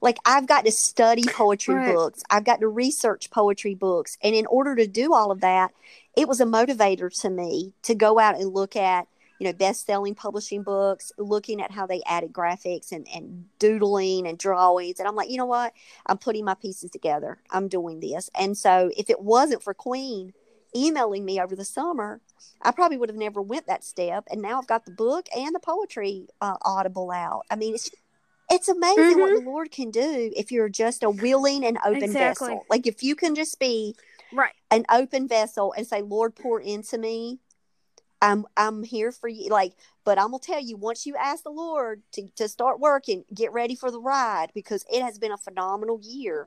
Like, 0.00 0.18
I've 0.24 0.46
got 0.46 0.64
to 0.64 0.72
study 0.72 1.24
poetry 1.28 1.74
Right. 1.74 1.86
books, 1.86 2.22
I've 2.30 2.44
got 2.44 2.60
to 2.60 2.68
research 2.68 3.30
poetry 3.30 3.74
books. 3.74 4.16
And 4.22 4.34
in 4.34 4.46
order 4.46 4.76
to 4.76 4.86
do 4.86 5.14
all 5.14 5.30
of 5.30 5.40
that, 5.40 5.72
it 6.16 6.28
was 6.28 6.40
a 6.40 6.44
motivator 6.44 7.10
to 7.22 7.30
me 7.30 7.74
to 7.82 7.94
go 7.94 8.18
out 8.18 8.36
and 8.36 8.52
look 8.54 8.76
at 8.76 9.06
you 9.40 9.46
know 9.46 9.52
best-selling 9.54 10.14
publishing 10.14 10.62
books 10.62 11.10
looking 11.18 11.60
at 11.60 11.72
how 11.72 11.86
they 11.86 12.02
added 12.06 12.32
graphics 12.32 12.92
and, 12.92 13.08
and 13.12 13.46
doodling 13.58 14.28
and 14.28 14.38
drawings. 14.38 15.00
And 15.00 15.08
i'm 15.08 15.16
like 15.16 15.30
you 15.30 15.38
know 15.38 15.46
what? 15.46 15.72
I'm 16.06 16.18
putting 16.18 16.44
my 16.44 16.54
pieces 16.54 16.90
together. 16.90 17.38
I'm 17.50 17.66
doing 17.66 17.98
this. 17.98 18.30
And 18.38 18.56
so 18.56 18.90
if 18.96 19.10
it 19.10 19.20
wasn't 19.20 19.62
for 19.64 19.74
queen 19.74 20.34
emailing 20.76 21.24
me 21.24 21.40
over 21.40 21.56
the 21.56 21.64
summer 21.64 22.20
i 22.62 22.70
probably 22.70 22.96
would 22.96 23.08
have 23.08 23.18
never 23.18 23.42
went 23.42 23.66
that 23.66 23.82
step. 23.82 24.24
And 24.30 24.40
now 24.42 24.58
i've 24.58 24.68
got 24.68 24.84
the 24.84 24.92
book 24.92 25.26
and 25.36 25.54
the 25.54 25.60
poetry 25.60 26.28
uh, 26.40 26.58
audible 26.62 27.10
out. 27.10 27.46
I 27.50 27.56
mean 27.56 27.74
it's 27.74 27.90
it's 28.52 28.68
amazing 28.68 29.18
what 29.20 29.32
the 29.32 29.40
lord 29.40 29.70
can 29.70 29.90
do 29.90 30.32
if 30.36 30.52
you're 30.52 30.68
just 30.68 31.02
a 31.02 31.10
willing 31.10 31.64
and 31.64 31.78
open 31.84 32.02
Exactly. 32.04 32.48
vessel. 32.48 32.66
Like 32.68 32.86
if 32.86 33.02
you 33.02 33.16
can 33.16 33.34
just 33.34 33.58
be 33.58 33.96
Right. 34.32 34.52
an 34.70 34.84
open 34.90 35.26
vessel 35.26 35.72
and 35.76 35.86
say, 35.86 36.02
Lord, 36.02 36.36
pour 36.36 36.60
into 36.60 36.98
me. 36.98 37.40
I'm 38.22 38.46
I'm 38.56 38.82
here 38.82 39.12
for 39.12 39.28
you. 39.28 39.48
Like, 39.48 39.72
but 40.04 40.18
I'm 40.18 40.30
gonna 40.30 40.38
tell 40.40 40.60
you, 40.60 40.76
once 40.76 41.06
you 41.06 41.16
ask 41.16 41.42
the 41.42 41.50
Lord 41.50 42.02
to, 42.12 42.28
to 42.36 42.48
start 42.48 42.80
working, 42.80 43.24
get 43.34 43.52
ready 43.52 43.74
for 43.74 43.90
the 43.90 44.00
ride 44.00 44.48
because 44.54 44.84
it 44.92 45.02
has 45.02 45.18
been 45.18 45.32
a 45.32 45.38
phenomenal 45.38 46.00
year. 46.02 46.46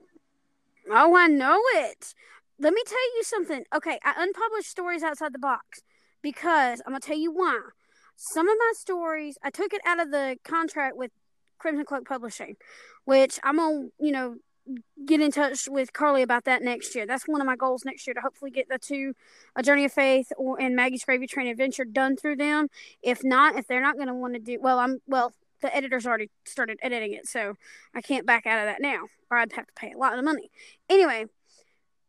Oh, 0.89 1.15
I 1.15 1.27
know 1.27 1.59
it. 1.75 2.13
Let 2.59 2.73
me 2.73 2.83
tell 2.85 3.15
you 3.15 3.23
something. 3.23 3.63
Okay, 3.75 3.99
I 4.03 4.13
unpublished 4.17 4.69
stories 4.69 5.03
outside 5.03 5.33
the 5.33 5.39
box 5.39 5.81
because 6.21 6.81
I'm 6.85 6.93
gonna 6.93 6.99
tell 6.99 7.17
you 7.17 7.31
why. 7.31 7.59
Some 8.15 8.47
of 8.47 8.55
my 8.59 8.73
stories, 8.75 9.37
I 9.43 9.49
took 9.49 9.73
it 9.73 9.81
out 9.85 9.99
of 9.99 10.11
the 10.11 10.37
contract 10.43 10.95
with 10.95 11.11
Crimson 11.57 11.85
Cloak 11.85 12.05
Publishing, 12.05 12.57
which 13.05 13.39
I'm 13.43 13.57
gonna, 13.57 13.87
you 13.99 14.11
know, 14.11 14.35
get 15.05 15.21
in 15.21 15.31
touch 15.31 15.67
with 15.69 15.93
Carly 15.93 16.21
about 16.21 16.45
that 16.45 16.61
next 16.61 16.95
year. 16.95 17.05
That's 17.05 17.27
one 17.27 17.41
of 17.41 17.47
my 17.47 17.55
goals 17.55 17.83
next 17.85 18.07
year 18.07 18.13
to 18.13 18.21
hopefully 18.21 18.51
get 18.51 18.69
the 18.69 18.79
two, 18.79 19.13
A 19.55 19.63
Journey 19.63 19.85
of 19.85 19.91
Faith 19.93 20.31
or 20.37 20.59
and 20.59 20.75
Maggie's 20.75 21.03
Gravy 21.03 21.27
Train 21.27 21.47
Adventure 21.47 21.85
done 21.85 22.15
through 22.15 22.37
them. 22.37 22.67
If 23.01 23.23
not, 23.23 23.55
if 23.55 23.67
they're 23.67 23.81
not 23.81 23.97
gonna 23.97 24.15
want 24.15 24.33
to 24.35 24.39
do, 24.39 24.59
well, 24.61 24.79
I'm 24.79 24.99
well. 25.07 25.33
The 25.61 25.73
editor's 25.73 26.05
already 26.05 26.29
started 26.43 26.77
editing 26.81 27.13
it, 27.13 27.25
so 27.25 27.53
I 27.95 28.01
can't 28.01 28.25
back 28.25 28.45
out 28.45 28.59
of 28.59 28.65
that 28.65 28.81
now, 28.81 29.03
or 29.31 29.37
I'd 29.37 29.53
have 29.53 29.67
to 29.67 29.73
pay 29.77 29.93
a 29.93 29.97
lot 29.97 30.19
of 30.19 30.25
money. 30.25 30.51
Anyway, 30.89 31.27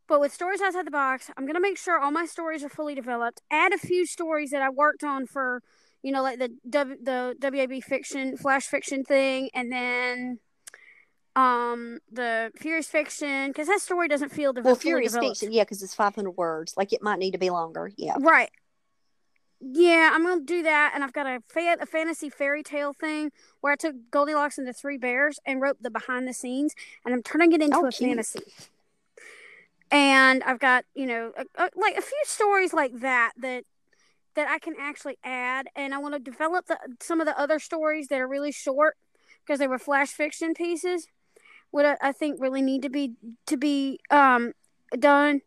but 0.07 0.19
with 0.19 0.33
stories 0.33 0.61
outside 0.61 0.85
the 0.85 0.91
box, 0.91 1.31
I'm 1.37 1.45
gonna 1.45 1.61
make 1.61 1.77
sure 1.77 1.97
all 1.97 2.11
my 2.11 2.25
stories 2.25 2.63
are 2.65 2.69
fully 2.69 2.95
developed. 2.95 3.41
Add 3.49 3.73
a 3.73 3.77
few 3.77 4.05
stories 4.05 4.49
that 4.51 4.61
I 4.61 4.69
worked 4.69 5.05
on 5.05 5.25
for, 5.25 5.61
you 6.03 6.11
know, 6.11 6.21
like 6.21 6.37
the 6.37 6.49
w, 6.69 6.97
the 7.01 7.35
WAB 7.39 7.81
fiction, 7.81 8.35
flash 8.35 8.65
fiction 8.65 9.05
thing, 9.05 9.49
and 9.53 9.71
then 9.71 10.39
um 11.35 11.99
the 12.11 12.51
Furious 12.55 12.87
fiction 12.87 13.49
because 13.49 13.67
that 13.67 13.81
story 13.81 14.07
doesn't 14.07 14.29
feel 14.29 14.53
de- 14.53 14.61
Well, 14.61 14.75
Furious 14.75 15.13
developed. 15.13 15.39
fiction, 15.39 15.53
yeah, 15.53 15.63
because 15.63 15.83
it's 15.83 15.93
500 15.93 16.31
words. 16.31 16.73
Like 16.77 16.93
it 16.93 17.01
might 17.01 17.19
need 17.19 17.31
to 17.31 17.37
be 17.37 17.49
longer. 17.49 17.91
Yeah. 17.97 18.15
Right. 18.19 18.49
Yeah, 19.61 20.11
I'm 20.13 20.23
gonna 20.23 20.41
do 20.41 20.63
that, 20.63 20.91
and 20.93 21.03
I've 21.03 21.13
got 21.13 21.25
a, 21.25 21.41
fa- 21.47 21.77
a 21.79 21.85
fantasy 21.85 22.29
fairy 22.29 22.61
tale 22.61 22.93
thing 22.93 23.31
where 23.61 23.73
I 23.73 23.75
took 23.77 23.95
Goldilocks 24.11 24.57
and 24.57 24.67
the 24.67 24.73
Three 24.73 24.97
Bears 24.97 25.39
and 25.45 25.61
wrote 25.61 25.81
the 25.81 25.89
behind 25.89 26.27
the 26.27 26.33
scenes, 26.33 26.75
and 27.03 27.13
I'm 27.13 27.23
turning 27.23 27.51
it 27.53 27.61
into 27.61 27.77
Oh, 27.77 27.85
a 27.87 27.91
cute. 27.91 28.09
fantasy. 28.09 28.39
And 29.91 30.43
I've 30.43 30.59
got 30.59 30.85
you 30.93 31.05
know 31.05 31.31
a, 31.37 31.63
a, 31.63 31.69
like 31.75 31.95
a 31.97 32.01
few 32.01 32.21
stories 32.25 32.73
like 32.73 32.99
that 32.99 33.31
that 33.37 33.63
that 34.35 34.49
I 34.49 34.59
can 34.59 34.75
actually 34.79 35.17
add, 35.23 35.67
and 35.75 35.93
I 35.93 35.97
want 35.99 36.13
to 36.15 36.19
develop 36.19 36.65
the, 36.67 36.77
some 36.99 37.21
of 37.21 37.25
the 37.25 37.39
other 37.39 37.57
stories 37.59 38.07
that 38.09 38.19
are 38.19 38.27
really 38.27 38.51
short 38.51 38.97
because 39.45 39.59
they 39.59 39.67
were 39.67 39.79
flash 39.79 40.09
fiction 40.09 40.53
pieces. 40.53 41.07
What 41.75 41.85
I, 41.85 41.97
I 42.01 42.11
think 42.13 42.39
really 42.39 42.61
need 42.61 42.81
to 42.83 42.89
be 42.89 43.15
to 43.47 43.57
be 43.57 43.99
um 44.09 44.53
done 44.97 45.41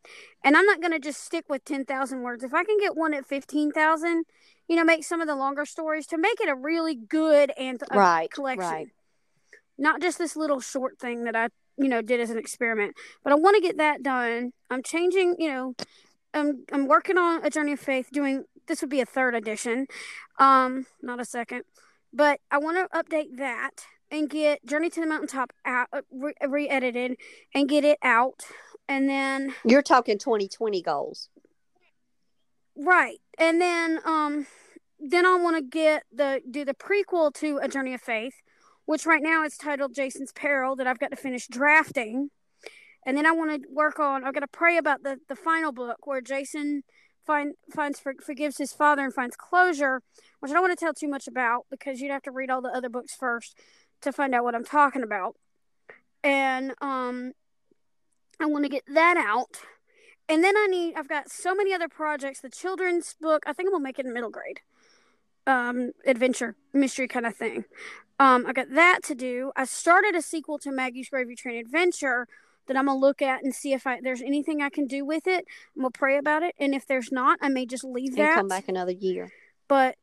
and 0.45 0.57
I'm 0.57 0.67
not 0.67 0.81
going 0.81 0.93
to 0.93 0.99
just 0.99 1.25
stick 1.25 1.47
with 1.49 1.65
10,000 1.65 2.23
words. 2.23 2.45
If 2.45 2.53
I 2.55 2.65
can 2.65 2.79
get 2.79 2.97
one 2.97 3.15
at 3.15 3.27
15,000, 3.27 4.25
you 4.69 4.77
know, 4.77 4.85
make 4.85 5.05
some 5.05 5.21
of 5.21 5.27
the 5.27 5.35
longer 5.35 5.65
stories 5.65 6.07
to 6.09 6.19
make 6.19 6.41
it 6.41 6.49
a 6.49 6.55
really 6.55 6.95
good 6.95 7.51
and 7.59 7.81
Right, 7.93 8.31
collection. 8.31 8.69
right. 8.71 8.89
Not 9.79 10.01
just 10.01 10.19
this 10.19 10.37
little 10.37 10.61
short 10.61 10.99
thing 10.99 11.25
that 11.25 11.35
I, 11.35 11.49
you 11.77 11.89
know, 11.89 12.03
did 12.03 12.21
as 12.21 12.31
an 12.31 12.39
experiment. 12.39 12.95
But 13.25 13.33
I 13.33 13.37
want 13.37 13.57
to 13.57 13.63
get 13.63 13.79
that 13.79 14.03
done. 14.03 14.53
I'm 14.71 14.83
changing, 14.83 15.37
you 15.39 15.49
know, 15.49 15.75
I'm 16.35 16.65
I'm 16.73 16.87
working 16.87 17.17
on 17.17 17.45
a 17.45 17.51
journey 17.51 17.73
of 17.73 17.81
faith 17.81 18.09
doing 18.13 18.45
this 18.67 18.83
would 18.83 18.91
be 18.91 19.01
a 19.01 19.07
third 19.07 19.35
edition. 19.35 19.87
Um, 20.39 20.87
not 21.03 21.21
a 21.21 21.25
second. 21.25 21.63
But 22.13 22.41
I 22.51 22.59
want 22.59 22.77
to 22.77 22.99
update 22.99 23.39
that 23.39 23.87
and 24.11 24.29
get 24.29 24.65
Journey 24.65 24.91
to 24.91 25.01
the 25.01 25.07
Mountaintop 25.07 25.53
out 25.65 25.89
uh, 25.93 26.03
re- 26.11 26.35
re-edited 26.47 27.17
and 27.55 27.69
get 27.69 27.85
it 27.85 27.99
out. 28.03 28.45
And 28.89 29.09
then 29.09 29.55
You're 29.65 29.83
talking 29.83 30.19
2020 30.19 30.81
goals. 30.83 31.29
Right. 32.77 33.19
And 33.39 33.61
then 33.61 34.01
um 34.05 34.47
then 35.01 35.27
I 35.27 35.37
want 35.37 35.57
to 35.57 35.63
get 35.63 36.05
the 36.13 36.41
do 36.49 36.65
the 36.65 36.75
prequel 36.75 37.33
to 37.35 37.59
A 37.63 37.69
Journey 37.69 37.95
of 37.95 38.01
Faith, 38.01 38.35
which 38.87 39.07
right 39.07 39.23
now 39.23 39.45
is 39.45 39.57
titled 39.57 39.95
Jason's 39.95 40.33
Peril 40.33 40.77
that 40.77 40.87
I've 40.87 40.99
got 40.99 41.11
to 41.11 41.17
finish 41.17 41.47
drafting. 41.47 42.31
And 43.07 43.17
then 43.17 43.27
I 43.27 43.33
want 43.33 43.63
to 43.63 43.69
work 43.71 43.99
on 43.99 44.25
I've 44.25 44.35
got 44.35 44.41
to 44.41 44.49
pray 44.49 44.77
about 44.77 45.03
the 45.03 45.19
the 45.29 45.37
final 45.37 45.73
book 45.73 46.07
where 46.07 46.21
Jason 46.21 46.83
find 47.27 47.55
finds 47.75 48.01
for, 48.01 48.15
forgives 48.25 48.57
his 48.59 48.73
father 48.73 49.05
and 49.05 49.13
finds 49.13 49.37
closure, 49.37 50.03
which 50.41 50.51
I 50.51 50.55
don't 50.55 50.63
want 50.63 50.77
to 50.77 50.83
tell 50.83 50.95
too 50.95 51.09
much 51.09 51.29
about 51.29 51.67
because 51.71 52.01
you'd 52.01 52.11
have 52.11 52.23
to 52.23 52.31
read 52.31 52.51
all 52.51 52.63
the 52.63 52.71
other 52.71 52.89
books 52.89 53.15
first 53.15 53.55
to 54.03 54.13
find 54.13 54.35
out 54.35 54.45
what 54.45 54.55
I'm 54.55 54.65
talking 54.65 55.03
about. 55.03 55.37
And 56.23 56.75
um 56.81 57.33
I 58.41 58.47
want 58.47 58.65
to 58.65 58.69
get 58.69 58.85
that 58.93 59.17
out 59.17 59.61
and 60.29 60.45
then 60.45 60.57
I 60.57 60.67
need 60.67 60.95
I've 60.97 61.09
got 61.09 61.31
so 61.31 61.55
many 61.55 61.73
other 61.73 61.89
projects. 61.89 62.41
The 62.41 62.51
children's 62.51 63.15
book, 63.21 63.43
I 63.47 63.53
think 63.53 63.69
I'm 63.69 63.73
gonna 63.73 63.85
make 63.85 63.99
it 63.99 64.07
in 64.07 64.13
middle 64.13 64.31
grade. 64.31 64.61
Um, 65.47 65.93
adventure, 66.07 66.57
mystery 66.75 67.09
kind 67.09 67.25
of 67.25 67.35
thing. 67.35 67.65
Um, 68.21 68.45
I 68.47 68.53
got 68.53 68.67
that 68.75 68.99
to 69.05 69.15
do. 69.15 69.51
I 69.57 69.65
started 69.65 70.15
a 70.15 70.21
sequel 70.21 70.59
to 70.59 70.71
Maggie's 70.71 71.09
Gravy 71.09 71.35
Train 71.35 71.57
Adventure 71.59 72.27
that 72.67 72.77
I'm 72.77 72.85
gonna 72.87 72.99
look 72.99 73.23
at 73.23 73.43
and 73.43 73.55
see 73.55 73.73
if 73.73 73.87
I 73.87 74.01
there's 74.03 74.21
anything 74.21 74.61
I 74.61 74.69
can 74.69 74.87
do 74.87 75.07
with 75.07 75.27
it. 75.27 75.47
I'm 75.75 75.83
gonna 75.83 75.91
pray 75.93 76.19
about 76.19 76.43
it, 76.43 76.55
and 76.59 76.75
if 76.75 76.87
there's 76.87 77.11
not, 77.11 77.39
I 77.41 77.49
may 77.49 77.65
just 77.65 77.83
leave 77.85 78.17
that 78.17 78.21
And 78.21 78.29
that. 78.29 78.35
come 78.35 78.49
back 78.49 78.69
another 78.69 78.93
year. 78.93 79.31
But 79.69 79.97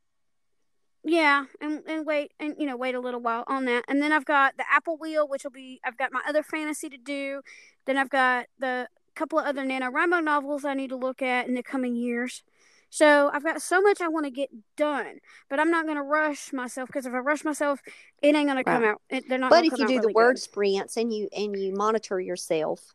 yeah, 1.06 1.46
and 1.62 1.84
and 1.88 2.06
wait 2.06 2.32
and 2.40 2.56
you 2.58 2.66
know 2.66 2.76
wait 2.76 2.96
a 2.96 3.00
little 3.00 3.22
while 3.22 3.44
on 3.48 3.66
that, 3.66 3.86
and 3.88 4.02
then 4.02 4.12
I've 4.12 4.26
got 4.26 4.58
the 4.58 4.66
Apple 4.72 4.98
Wheel, 4.98 5.28
which 5.28 5.44
will 5.44 5.52
be 5.52 5.80
I've 5.86 5.98
got 5.98 6.12
my 6.12 6.22
other 6.28 6.42
fantasy 6.42 6.90
to 6.90 6.98
do. 6.98 7.42
Then 7.86 7.98
I've 7.98 8.10
got 8.10 8.48
the 8.58 8.88
couple 9.16 9.40
of 9.40 9.46
other 9.46 9.64
NaNoWriMo 9.64 10.24
novels 10.24 10.66
I 10.66 10.74
need 10.74 10.90
to 10.90 10.98
look 10.98 11.22
at 11.22 11.48
in 11.48 11.54
the 11.54 11.64
coming 11.64 11.96
years. 11.96 12.44
So 12.90 13.30
I've 13.34 13.44
got 13.44 13.62
so 13.62 13.82
much 13.82 14.02
I 14.02 14.08
want 14.08 14.26
to 14.26 14.32
get 14.32 14.50
done, 14.78 15.20
but 15.50 15.60
I'm 15.60 15.70
not 15.70 15.86
going 15.86 15.98
to 15.98 16.04
rush 16.04 16.54
myself 16.54 16.88
because 16.88 17.06
if 17.06 17.14
I 17.14 17.18
rush 17.18 17.44
myself, 17.44 17.82
it 18.22 18.36
ain't 18.36 18.48
going 18.48 18.58
to 18.58 18.64
come 18.64 18.84
out. 18.84 19.02
It, 19.10 19.28
they're 19.28 19.38
not. 19.38 19.52
But 19.52 19.66
if 19.66 19.78
you 19.78 19.88
do 19.88 20.00
the 20.00 20.14
word 20.14 20.36
good. 20.36 20.42
sprints 20.42 20.98
and 20.98 21.14
you 21.14 21.30
and 21.36 21.58
you 21.58 21.74
monitor 21.74 22.20
yourself, 22.20 22.94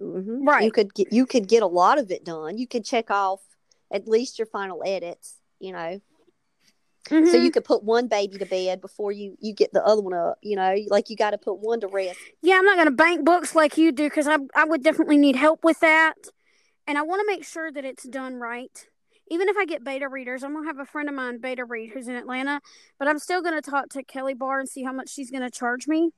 mhm, 0.00 0.62
you 0.62 0.70
could 0.70 0.94
get 0.94 1.12
you 1.12 1.26
could 1.26 1.48
get 1.48 1.62
a 1.62 1.66
lot 1.66 1.98
of 1.98 2.10
it 2.10 2.24
done. 2.24 2.58
You 2.58 2.66
could 2.66 2.84
check 2.84 3.10
off 3.10 3.40
at 3.90 4.06
least 4.06 4.38
your 4.38 4.46
final 4.46 4.82
edits. 4.84 5.40
You 5.60 5.72
know, 5.72 6.00
so 7.08 7.14
Mhm. 7.16 7.44
you 7.44 7.50
could 7.50 7.64
put 7.64 7.82
one 7.82 8.06
baby 8.08 8.38
to 8.38 8.46
bed 8.46 8.80
before 8.80 9.12
you 9.12 9.36
you 9.40 9.52
get 9.52 9.72
the 9.72 9.84
other 9.84 10.00
one 10.00 10.14
up. 10.14 10.38
You 10.42 10.56
know, 10.56 10.74
like 10.88 11.10
you 11.10 11.16
got 11.16 11.30
to 11.30 11.38
put 11.38 11.58
one 11.58 11.80
to 11.80 11.86
rest. 11.86 12.18
yeah, 12.42 12.56
I'm 12.56 12.64
not 12.64 12.76
going 12.76 12.86
to 12.86 12.92
bank 12.92 13.24
books 13.24 13.54
like 13.54 13.76
you 13.76 13.92
do 13.92 14.04
because 14.04 14.26
I 14.26 14.38
I 14.54 14.64
would 14.64 14.82
definitely 14.82 15.18
need 15.18 15.36
help 15.36 15.64
with 15.64 15.80
that, 15.80 16.14
and 16.86 16.96
I 16.96 17.02
want 17.02 17.20
to 17.20 17.26
make 17.26 17.44
sure 17.44 17.70
that 17.70 17.84
it's 17.84 18.04
done 18.04 18.36
right. 18.36 18.88
Even 19.28 19.48
if 19.48 19.56
I 19.56 19.64
get 19.64 19.82
beta 19.84 20.08
readers, 20.08 20.42
I'm 20.44 20.52
gonna 20.54 20.66
have 20.66 20.78
a 20.78 20.84
friend 20.84 21.08
of 21.08 21.14
mine 21.14 21.38
beta 21.38 21.64
read 21.64 21.90
who's 21.90 22.08
in 22.08 22.14
Atlanta, 22.14 22.60
but 22.98 23.08
I'm 23.08 23.18
still 23.18 23.42
gonna 23.42 23.62
talk 23.62 23.88
to 23.90 24.02
Kelly 24.02 24.34
Barr 24.34 24.60
and 24.60 24.68
see 24.68 24.82
how 24.82 24.92
much 24.92 25.08
she's 25.08 25.30
gonna 25.30 25.50
charge 25.50 25.88
me 25.88 26.12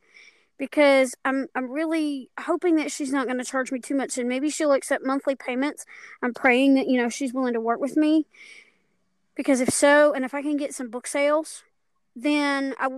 because 0.59 1.15
I'm 1.25 1.47
I'm 1.55 1.71
really 1.71 2.31
hoping 2.39 2.77
that 2.77 2.91
she's 2.91 3.13
not 3.13 3.27
gonna 3.29 3.45
charge 3.45 3.71
me 3.71 3.79
too 3.79 3.95
much 3.95 4.19
and 4.19 4.29
maybe 4.29 4.51
she'll 4.51 4.73
accept 4.73 5.05
monthly 5.05 5.35
payments. 5.37 5.85
I'm 6.23 6.35
praying 6.35 6.75
that 6.75 6.89
you 6.89 6.97
know 7.01 7.09
she's 7.09 7.33
willing 7.33 7.55
to 7.55 7.61
work 7.61 7.79
with 7.81 7.97
me 7.97 8.27
because 9.37 9.61
if 9.61 9.71
so, 9.71 10.13
and 10.13 10.25
if 10.25 10.35
I 10.35 10.43
can 10.43 10.57
get 10.57 10.75
some 10.75 10.89
book 10.91 11.07
sales, 11.07 11.63
then 12.19 12.75
I, 12.81 12.89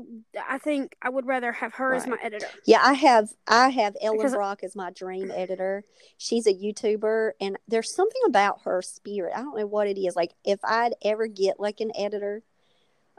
I 0.48 0.58
think 0.58 0.94
I 1.02 1.10
would 1.10 1.26
rather 1.26 1.50
have 1.50 1.74
her 1.74 1.92
as 1.92 2.06
my 2.06 2.16
editor. 2.22 2.46
Yeah, 2.64 2.80
I 2.82 2.92
have 2.92 3.30
I 3.48 3.70
have 3.70 3.96
Ellen 4.00 4.18
Because- 4.18 4.34
Brock 4.34 4.62
as 4.62 4.76
my 4.76 4.90
dream 4.90 5.32
editor. 5.34 5.84
She's 6.16 6.46
a 6.46 6.54
YouTuber 6.54 7.32
and 7.40 7.58
there's 7.66 7.92
something 7.92 8.22
about 8.26 8.62
her 8.62 8.80
spirit. 8.80 9.32
I 9.34 9.40
don't 9.40 9.56
know 9.58 9.66
what 9.66 9.88
it 9.88 9.98
is. 9.98 10.14
Like 10.14 10.34
if 10.44 10.60
I'd 10.64 10.94
ever 11.02 11.26
get 11.26 11.58
like 11.58 11.80
an 11.80 11.90
editor, 11.98 12.42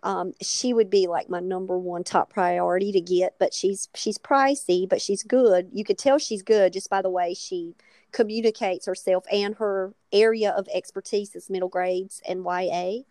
um, 0.02 0.32
she 0.42 0.74
would 0.74 0.90
be 0.90 1.08
like 1.08 1.30
my 1.30 1.42
number 1.42 1.78
one 1.78 2.06
top 2.06 2.30
priority 2.30 2.94
to 2.94 3.02
get. 3.02 3.36
But 3.38 3.54
she's 3.54 3.90
she's 3.94 4.18
pricey, 4.18 4.88
but 4.88 5.02
she's 5.02 5.24
good. 5.24 5.68
You 5.74 5.84
could 5.84 5.98
tell 5.98 6.18
she's 6.18 6.44
good 6.44 6.72
just 6.72 6.90
by 6.90 7.02
the 7.02 7.10
way 7.10 7.34
she 7.34 7.76
communicates 8.12 8.86
herself 8.86 9.26
and 9.32 9.56
her 9.56 9.94
area 10.12 10.52
of 10.52 10.68
expertise 10.74 11.36
is 11.36 11.50
middle 11.50 11.70
grades 11.70 12.22
and 12.28 12.44
YA 12.46 13.04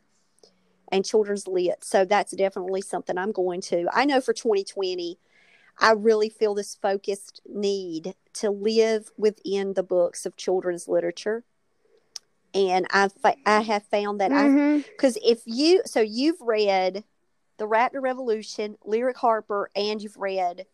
and 0.90 1.04
children's 1.04 1.46
lit. 1.46 1.84
So 1.84 2.04
that's 2.04 2.32
definitely 2.32 2.80
something 2.82 3.18
I'm 3.18 3.32
going 3.32 3.60
to. 3.62 3.86
I 3.92 4.04
know 4.04 4.20
for 4.20 4.32
2020, 4.32 5.18
I 5.80 5.92
really 5.92 6.28
feel 6.28 6.54
this 6.54 6.74
focused 6.74 7.40
need 7.48 8.14
to 8.34 8.50
live 8.50 9.10
within 9.16 9.74
the 9.74 9.82
books 9.82 10.26
of 10.26 10.36
children's 10.36 10.88
literature. 10.88 11.44
And 12.54 12.86
I've 12.90 13.12
I 13.44 13.60
have 13.60 13.84
found 13.84 14.20
that 14.20 14.32
I 14.32 14.48
Mhm. 14.48 14.84
because 14.96 15.18
if 15.22 15.42
you 15.44 15.82
so 15.84 16.00
you've 16.00 16.40
read 16.40 17.04
the 17.58 17.68
Raptor 17.68 18.00
Revolution, 18.00 18.78
Lyric 18.84 19.18
Harper, 19.18 19.70
and 19.76 20.02
you've 20.02 20.16
read 20.16 20.66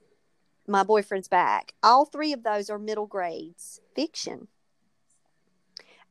My 0.66 0.82
Boyfriend's 0.82 1.28
Back. 1.28 1.74
All 1.82 2.04
three 2.04 2.32
of 2.32 2.42
those 2.42 2.70
are 2.70 2.78
middle 2.78 3.06
grades 3.06 3.80
fiction. 3.94 4.48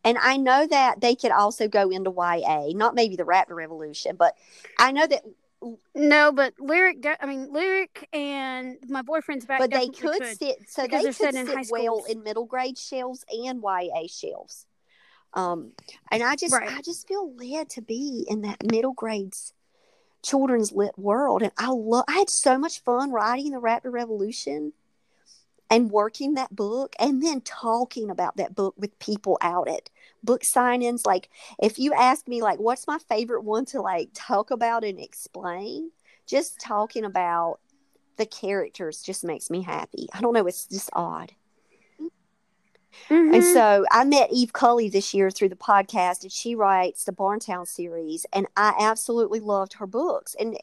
And 0.05 0.17
I 0.17 0.37
know 0.37 0.67
that 0.67 0.99
they 1.01 1.15
could 1.15 1.31
also 1.31 1.67
go 1.67 1.89
into 1.89 2.11
YA, 2.11 2.73
not 2.73 2.93
maybe 2.93 3.15
the 3.15 3.23
Raptor 3.23 3.55
Revolution, 3.55 4.15
but 4.17 4.35
I 4.77 4.91
know 4.91 5.07
that 5.07 5.23
No, 5.95 6.33
but 6.33 6.53
lyric. 6.59 7.01
de- 7.01 7.23
I 7.23 7.25
mean, 7.25 7.51
lyric 7.53 8.09
and 8.11 8.77
my 8.89 9.01
boyfriend's 9.01 9.45
back. 9.45 9.59
but 9.59 9.71
they 9.71 9.87
definitely 9.87 10.19
could, 10.19 10.37
sit 10.37 10.57
so 10.69 10.81
they 10.87 11.03
could 11.13 11.35
in 11.35 11.47
sit 11.47 11.57
high 11.57 11.63
well 11.69 12.03
in 12.03 12.21
middle 12.21 12.45
grade 12.45 12.77
shelves 12.77 13.23
and 13.29 13.63
YA 13.63 14.07
shelves. 14.07 14.65
Um, 15.33 15.71
and 16.11 16.21
I 16.21 16.35
just 16.35 16.53
Right. 16.53 16.69
I 16.69 16.81
just 16.81 17.07
feel 17.07 17.33
led 17.35 17.69
to 17.71 17.81
be 17.81 18.25
in 18.29 18.41
that 18.41 18.61
middle 18.69 18.93
grades 18.93 19.53
children's 20.23 20.71
lit 20.71 20.97
world, 20.97 21.41
and 21.43 21.51
I 21.57 21.69
love. 21.69 22.05
I 22.07 22.13
had 22.13 22.29
so 22.29 22.57
much 22.57 22.81
fun 22.81 23.11
writing 23.11 23.51
the 23.51 23.61
Raptor 23.61 23.91
Revolution 23.91 24.73
and 25.69 25.91
working 25.91 26.33
that 26.35 26.55
book, 26.55 26.95
and 26.99 27.21
then 27.21 27.41
talking 27.41 28.09
about 28.09 28.37
that 28.37 28.55
book 28.55 28.75
with 28.77 28.97
people 28.99 29.37
out 29.41 29.67
at 29.67 29.89
book 30.23 30.41
signings. 30.41 31.05
Like, 31.05 31.29
if 31.61 31.79
you 31.79 31.93
ask 31.93 32.27
me, 32.27 32.41
like, 32.41 32.59
what's 32.59 32.87
my 32.87 32.99
favorite 33.09 33.43
one 33.43 33.65
to 33.65 33.81
like 33.81 34.09
talk 34.13 34.51
about 34.51 34.83
and 34.83 34.99
explain, 34.99 35.91
just 36.25 36.59
talking 36.59 37.05
about 37.05 37.59
the 38.17 38.25
characters 38.25 39.01
just 39.01 39.23
makes 39.23 39.49
me 39.49 39.61
happy. 39.61 40.07
I 40.13 40.21
don't 40.21 40.33
know, 40.33 40.47
it's 40.47 40.67
just 40.67 40.89
odd. 40.93 41.33
And 43.31 43.43
Mhm. 43.43 43.53
so 43.53 43.85
I 43.91 44.03
met 44.03 44.31
Eve 44.31 44.53
Cully 44.53 44.89
this 44.89 45.13
year 45.13 45.31
through 45.31 45.49
the 45.49 45.55
podcast, 45.55 46.23
and 46.23 46.31
she 46.31 46.55
writes 46.55 47.03
the 47.03 47.11
Barntown 47.11 47.67
series, 47.67 48.25
and 48.33 48.47
I 48.55 48.73
absolutely 48.79 49.39
loved 49.39 49.73
her 49.73 49.87
books. 49.87 50.35
And 50.39 50.57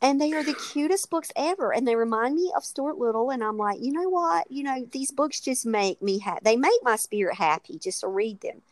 and 0.00 0.20
they 0.20 0.32
are 0.34 0.42
the 0.42 0.54
cutest 0.54 1.10
books 1.10 1.30
ever, 1.36 1.72
and 1.72 1.86
they 1.86 1.94
remind 1.96 2.34
me 2.34 2.52
of 2.56 2.64
Stuart 2.64 2.98
Little. 2.98 3.30
And 3.30 3.42
I'm 3.42 3.56
like, 3.56 3.80
you 3.80 3.92
know 3.92 4.08
what? 4.08 4.50
You 4.50 4.64
know, 4.64 4.86
these 4.90 5.12
books 5.12 5.40
just 5.40 5.64
make 5.64 6.02
me 6.02 6.18
happy. 6.18 6.40
They 6.44 6.56
make 6.56 6.80
my 6.82 6.96
spirit 6.96 7.36
happy 7.36 7.78
just 7.78 8.00
to 8.00 8.08
read 8.08 8.40
them. 8.40 8.62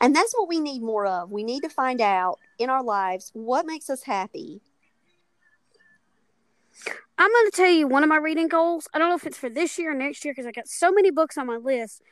And 0.00 0.16
that's 0.16 0.32
what 0.34 0.48
we 0.48 0.60
need 0.60 0.82
more 0.82 1.06
of. 1.06 1.30
We 1.30 1.44
need 1.44 1.60
to 1.62 1.68
find 1.68 2.00
out 2.00 2.38
in 2.58 2.70
our 2.70 2.82
lives 2.82 3.30
what 3.34 3.66
makes 3.66 3.90
us 3.90 4.04
happy. 4.04 4.62
I'm 7.18 7.30
going 7.30 7.50
to 7.50 7.56
tell 7.56 7.70
you 7.70 7.88
one 7.88 8.02
of 8.02 8.08
my 8.08 8.16
reading 8.16 8.48
goals. 8.48 8.88
I 8.94 8.98
don't 8.98 9.08
know 9.10 9.16
if 9.16 9.26
it's 9.26 9.38
for 9.38 9.50
this 9.50 9.78
year 9.78 9.90
or 9.90 9.94
next 9.94 10.24
year 10.24 10.32
because 10.32 10.46
I 10.46 10.52
got 10.52 10.68
so 10.68 10.92
many 10.92 11.10
books 11.10 11.36
on 11.36 11.46
my 11.46 11.56
list. 11.56 12.02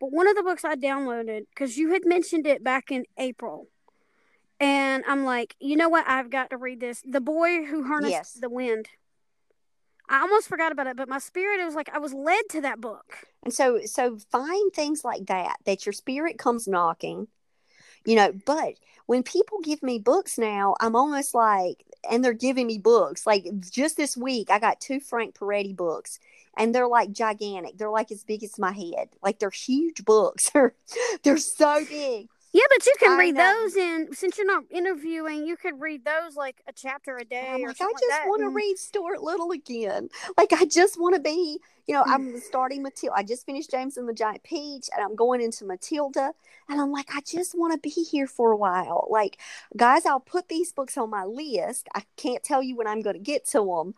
But 0.00 0.12
one 0.12 0.28
of 0.28 0.36
the 0.36 0.42
books 0.42 0.64
I 0.64 0.74
downloaded 0.76 1.44
because 1.50 1.78
you 1.78 1.92
had 1.92 2.04
mentioned 2.04 2.46
it 2.46 2.62
back 2.62 2.90
in 2.90 3.04
April, 3.16 3.68
and 4.60 5.04
I'm 5.06 5.24
like, 5.24 5.54
you 5.60 5.76
know 5.76 5.88
what? 5.88 6.04
I've 6.06 6.30
got 6.30 6.50
to 6.50 6.56
read 6.56 6.80
this. 6.80 7.02
The 7.06 7.20
boy 7.20 7.64
who 7.64 7.84
harnessed 7.84 8.12
Yes. 8.12 8.32
the 8.32 8.50
wind. 8.50 8.88
I 10.08 10.20
almost 10.20 10.48
forgot 10.48 10.70
about 10.70 10.86
it, 10.86 10.96
but 10.96 11.08
my 11.08 11.18
spirit 11.18 11.60
it 11.60 11.64
was 11.64 11.74
like 11.74 11.90
I 11.92 11.98
was 11.98 12.14
led 12.14 12.42
to 12.50 12.60
that 12.60 12.80
book. 12.80 13.26
And 13.42 13.52
so 13.52 13.80
so 13.86 14.18
find 14.30 14.72
things 14.72 15.04
like 15.04 15.26
that 15.26 15.56
that 15.64 15.84
your 15.84 15.92
spirit 15.92 16.38
comes 16.38 16.68
knocking. 16.68 17.28
You 18.04 18.14
know, 18.14 18.32
but 18.44 18.74
when 19.06 19.24
people 19.24 19.58
give 19.60 19.82
me 19.82 19.98
books 19.98 20.38
now, 20.38 20.76
I'm 20.80 20.94
almost 20.94 21.34
like 21.34 21.84
and 22.08 22.24
they're 22.24 22.32
giving 22.34 22.68
me 22.68 22.78
books. 22.78 23.26
Like 23.26 23.46
just 23.60 23.96
this 23.96 24.16
week 24.16 24.48
I 24.48 24.60
got 24.60 24.80
two 24.80 25.00
Frank 25.00 25.34
Peretti 25.34 25.74
books 25.74 26.20
and 26.56 26.74
they're 26.74 26.88
like 26.88 27.12
gigantic. 27.12 27.78
They're 27.78 27.90
like 27.90 28.10
as 28.10 28.24
big 28.24 28.42
as 28.44 28.58
my 28.58 28.72
head. 28.72 29.08
Like 29.22 29.38
they're 29.38 29.50
huge 29.50 30.04
books. 30.04 30.50
they're 30.54 30.74
they're 31.22 31.38
so 31.38 31.84
big. 31.88 32.28
Yeah, 32.52 32.62
but 32.70 32.86
you 32.86 32.94
can 32.98 33.12
I 33.12 33.18
read 33.18 33.34
know. 33.34 33.60
those 33.62 33.76
in 33.76 34.08
since 34.14 34.38
you're 34.38 34.46
not 34.46 34.64
interviewing, 34.70 35.46
you 35.46 35.58
could 35.58 35.78
read 35.78 36.06
those 36.06 36.36
like 36.36 36.62
a 36.66 36.72
chapter 36.72 37.18
a 37.18 37.24
day 37.24 37.48
I'm 37.50 37.62
or 37.62 37.68
like, 37.68 37.80
I 37.82 37.92
just 37.92 38.10
like 38.10 38.26
want 38.28 38.40
to 38.40 38.46
and- 38.46 38.54
read 38.54 38.78
Stuart 38.78 39.22
Little 39.22 39.50
again. 39.50 40.08
Like, 40.38 40.54
I 40.54 40.64
just 40.64 40.98
want 40.98 41.14
to 41.16 41.20
be, 41.20 41.58
you 41.86 41.94
know, 41.94 42.02
I'm 42.06 42.40
starting 42.40 42.82
Matilda. 42.82 43.14
I 43.14 43.24
just 43.24 43.44
finished 43.44 43.70
James 43.70 43.98
and 43.98 44.08
the 44.08 44.14
Giant 44.14 44.42
Peach, 44.42 44.88
and 44.94 45.04
I'm 45.04 45.14
going 45.14 45.42
into 45.42 45.66
Matilda. 45.66 46.32
And 46.68 46.80
I'm 46.80 46.90
like, 46.90 47.14
I 47.14 47.20
just 47.20 47.56
want 47.56 47.74
to 47.74 47.78
be 47.78 47.90
here 47.90 48.26
for 48.26 48.52
a 48.52 48.56
while. 48.56 49.06
Like, 49.10 49.38
guys, 49.76 50.06
I'll 50.06 50.18
put 50.18 50.48
these 50.48 50.72
books 50.72 50.96
on 50.96 51.10
my 51.10 51.24
list. 51.24 51.88
I 51.94 52.04
can't 52.16 52.42
tell 52.42 52.62
you 52.62 52.74
when 52.74 52.86
I'm 52.88 53.02
going 53.02 53.14
to 53.16 53.22
get 53.22 53.46
to 53.48 53.58
them, 53.58 53.94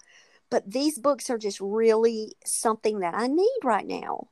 but 0.51 0.71
these 0.71 0.99
books 0.99 1.31
are 1.31 1.39
just 1.39 1.61
really 1.61 2.35
something 2.45 3.01
that 3.01 3.15
I 3.15 3.27
need 3.27 3.59
right 3.65 3.87
now. 3.87 4.29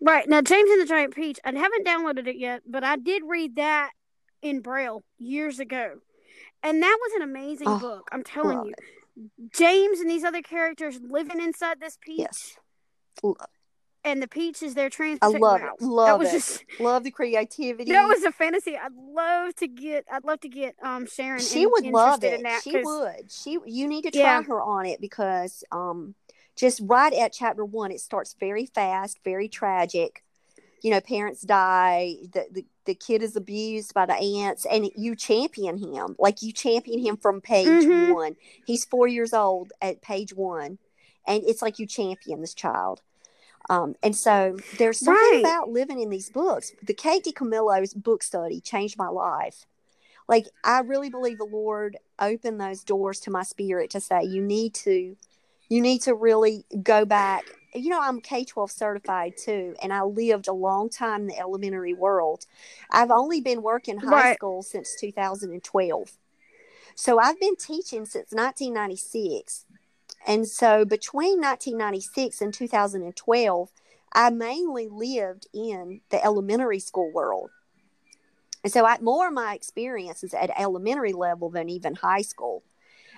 Right 0.00 0.28
now, 0.28 0.42
James 0.42 0.70
and 0.70 0.80
the 0.80 0.86
Giant 0.86 1.14
Peach. 1.14 1.38
I 1.44 1.52
haven't 1.52 1.86
downloaded 1.86 2.26
it 2.26 2.36
yet, 2.36 2.62
but 2.68 2.82
I 2.84 2.96
did 2.96 3.22
read 3.26 3.56
that 3.56 3.90
in 4.42 4.60
Braille 4.60 5.04
years 5.18 5.60
ago, 5.60 5.94
and 6.62 6.82
that 6.82 6.98
was 7.00 7.12
an 7.14 7.22
amazing 7.22 7.68
Oh, 7.68 7.78
book. 7.78 8.08
I'm 8.12 8.24
telling 8.24 8.58
love 8.58 8.66
you, 8.66 9.30
James 9.56 10.00
and 10.00 10.10
these 10.10 10.24
other 10.24 10.42
characters 10.42 10.98
living 11.00 11.40
inside 11.40 11.78
this 11.80 11.96
peach, 12.00 12.18
Yes. 12.18 12.56
L- 13.22 13.36
and 14.04 14.22
the 14.22 14.28
peach 14.28 14.62
is 14.62 14.74
their 14.74 14.90
I 15.22 15.26
love 15.28 15.60
it. 15.62 15.82
Love 15.82 16.06
that 16.06 16.18
was 16.18 16.28
it. 16.28 16.32
just 16.32 16.64
Love 16.80 17.04
the 17.04 17.10
creativity. 17.10 17.90
that 17.92 18.06
was 18.06 18.22
a 18.22 18.32
fantasy. 18.32 18.76
I'd 18.76 18.92
love 18.94 19.54
to 19.56 19.66
get. 19.66 20.04
I'd 20.12 20.24
love 20.24 20.40
to 20.40 20.48
get 20.48 20.76
um 20.82 21.06
Sharon. 21.06 21.40
she 21.40 21.62
in- 21.62 21.70
would 21.70 21.86
love 21.86 22.22
it. 22.22 22.40
She 22.62 22.76
would. 22.82 23.30
She 23.30 23.58
you 23.66 23.88
need 23.88 24.02
to 24.02 24.10
try 24.10 24.20
Yeah. 24.20 24.42
her 24.42 24.60
on 24.62 24.86
it 24.86 25.00
because 25.00 25.64
um 25.72 26.14
just 26.56 26.80
right 26.84 27.12
at 27.12 27.32
chapter 27.32 27.64
one 27.64 27.90
it 27.90 28.00
starts 28.00 28.34
very 28.38 28.66
fast, 28.66 29.18
very 29.24 29.48
tragic. 29.48 30.22
You 30.82 30.90
know, 30.90 31.00
parents 31.00 31.40
die, 31.40 32.16
the, 32.32 32.46
the 32.52 32.64
the 32.84 32.94
kid 32.94 33.22
is 33.22 33.34
abused 33.36 33.94
by 33.94 34.04
the 34.04 34.12
aunts, 34.14 34.66
and 34.66 34.90
you 34.94 35.16
champion 35.16 35.78
him. 35.78 36.14
Like 36.18 36.42
you 36.42 36.52
champion 36.52 37.00
him 37.00 37.16
from 37.16 37.40
page 37.40 37.66
Mhm. 37.66 38.12
one. 38.12 38.36
He's 38.66 38.84
four 38.84 39.08
years 39.08 39.32
old 39.32 39.72
at 39.80 40.02
page 40.02 40.34
one. 40.34 40.76
And 41.26 41.42
it's 41.46 41.62
like 41.62 41.78
you 41.78 41.86
champion 41.86 42.42
this 42.42 42.52
child. 42.52 43.00
Um, 43.70 43.94
and 44.02 44.14
so 44.16 44.62
there's 44.72 45.00
something 45.00 45.32
Right. 45.32 45.34
about 45.34 45.70
living 45.70 46.00
in 46.00 46.10
these 46.10 46.30
books. 46.30 46.74
The 46.82 46.94
Kate 46.94 47.24
DiCamillo's 47.24 47.94
book 47.94 48.22
study 48.22 48.60
changed 48.60 48.98
my 48.98 49.08
life 49.08 49.66
like 50.28 50.46
i 50.64 50.80
really 50.80 51.10
believe 51.10 51.38
the 51.38 51.44
lord 51.44 51.96
opened 52.18 52.60
those 52.60 52.84
doors 52.84 53.20
to 53.20 53.30
my 53.30 53.42
spirit 53.42 53.90
to 53.90 54.00
say 54.00 54.22
you 54.22 54.42
need 54.42 54.74
to 54.74 55.16
you 55.68 55.80
need 55.80 56.00
to 56.02 56.14
really 56.14 56.64
go 56.82 57.04
back 57.04 57.46
you 57.74 57.88
know 57.90 58.00
i'm 58.02 58.20
k-12 58.20 58.70
certified 58.70 59.36
too 59.36 59.74
and 59.82 59.92
i 59.92 60.02
lived 60.02 60.48
a 60.48 60.52
long 60.52 60.88
time 60.88 61.22
in 61.22 61.26
the 61.28 61.38
elementary 61.38 61.94
world 61.94 62.46
i've 62.90 63.10
only 63.10 63.40
been 63.40 63.62
working 63.62 63.98
high 63.98 64.24
Right. 64.24 64.26
school 64.26 64.62
since 64.62 64.94
2012 64.94 66.12
so 66.94 67.18
i've 67.18 67.40
been 67.40 67.56
teaching 67.56 68.06
since 68.06 68.32
1996 68.32 69.66
and 70.26 70.48
so 70.48 70.84
between 70.84 71.40
1996 71.40 72.40
and 72.40 72.54
2012 72.54 73.70
i 74.12 74.30
mainly 74.30 74.88
lived 74.88 75.46
in 75.52 76.00
the 76.10 76.24
elementary 76.24 76.78
school 76.78 77.10
world 77.12 77.50
and 78.64 78.72
so 78.72 78.86
I 78.86 78.98
more 79.00 79.28
of 79.28 79.34
my 79.34 79.54
experience 79.54 80.24
is 80.24 80.32
at 80.32 80.50
elementary 80.58 81.12
level 81.12 81.50
than 81.50 81.68
even 81.68 81.96
high 81.96 82.22
school. 82.22 82.62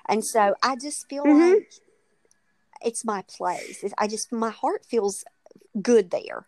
And 0.09 0.25
so 0.25 0.55
I 0.63 0.75
just 0.77 1.09
feel 1.09 1.25
Mhm. 1.25 1.55
like 1.55 1.73
it's 2.85 3.05
my 3.05 3.23
place. 3.23 3.85
I 3.97 4.09
just 4.09 4.33
my 4.33 4.51
heart 4.51 4.85
feels 4.85 5.25
good 5.81 6.11
there. 6.11 6.47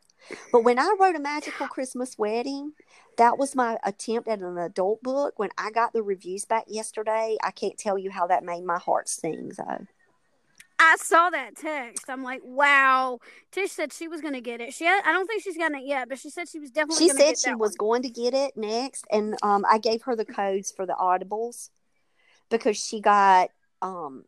But 0.52 0.62
when 0.62 0.78
I 0.78 0.94
wrote 0.98 1.16
a 1.16 1.20
magical 1.20 1.68
Christmas 1.68 2.18
wedding, 2.18 2.74
that 3.16 3.38
was 3.38 3.54
my 3.54 3.78
attempt 3.84 4.28
at 4.28 4.40
an 4.40 4.58
adult 4.58 5.02
book. 5.02 5.38
When 5.38 5.50
I 5.56 5.70
got 5.70 5.92
the 5.92 6.02
reviews 6.02 6.44
back 6.44 6.64
yesterday, 6.66 7.38
I 7.42 7.50
can't 7.52 7.78
tell 7.78 7.96
you 7.96 8.10
how 8.10 8.26
that 8.26 8.44
made 8.44 8.64
my 8.64 8.78
heart 8.78 9.08
sing 9.08 9.52
though. 9.56 9.86
I 10.80 10.96
saw 10.98 11.30
that 11.30 11.56
text. 11.56 12.04
I'm 12.08 12.22
like, 12.22 12.40
wow. 12.44 13.18
Tish 13.50 13.72
said 13.72 13.92
she 13.92 14.08
was 14.08 14.20
gonna 14.20 14.40
get 14.40 14.60
it. 14.60 14.72
She, 14.72 14.86
I 14.86 15.00
don't 15.04 15.26
think 15.26 15.42
she's 15.42 15.56
gotten 15.56 15.78
it 15.78 15.86
yet, 15.86 16.08
but 16.08 16.18
she 16.18 16.30
said 16.30 16.48
she 16.48 16.58
was 16.58 16.70
definitely. 16.70 17.08
She 17.08 17.10
said 17.10 17.38
she 17.38 17.54
was 17.54 17.72
one. 17.72 17.76
going 17.78 18.02
to 18.02 18.10
get 18.10 18.34
it 18.34 18.56
next, 18.56 19.06
and 19.10 19.36
um, 19.42 19.64
I 19.68 19.78
gave 19.78 20.02
her 20.02 20.14
the 20.14 20.24
codes 20.24 20.70
for 20.70 20.86
the 20.86 20.94
audibles 20.94 21.70
because 22.50 22.76
she 22.76 23.00
got 23.00 23.50
um, 23.82 24.24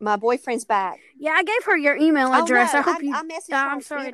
my 0.00 0.16
boyfriend's 0.16 0.64
back 0.64 0.98
Yeah, 1.18 1.32
I 1.32 1.42
gave 1.42 1.64
her 1.66 1.76
your 1.76 1.96
email 1.96 2.32
address. 2.32 2.70
Oh, 2.72 2.78
no, 2.78 2.80
I 2.80 2.82
hope 2.82 3.02
I, 3.02 3.04
you. 3.04 3.14
I 3.14 3.22
messaged 3.22 3.52
uh, 3.52 3.56
her 3.56 3.68
I'm 3.68 3.76
on 3.76 3.82
sorry. 3.82 4.12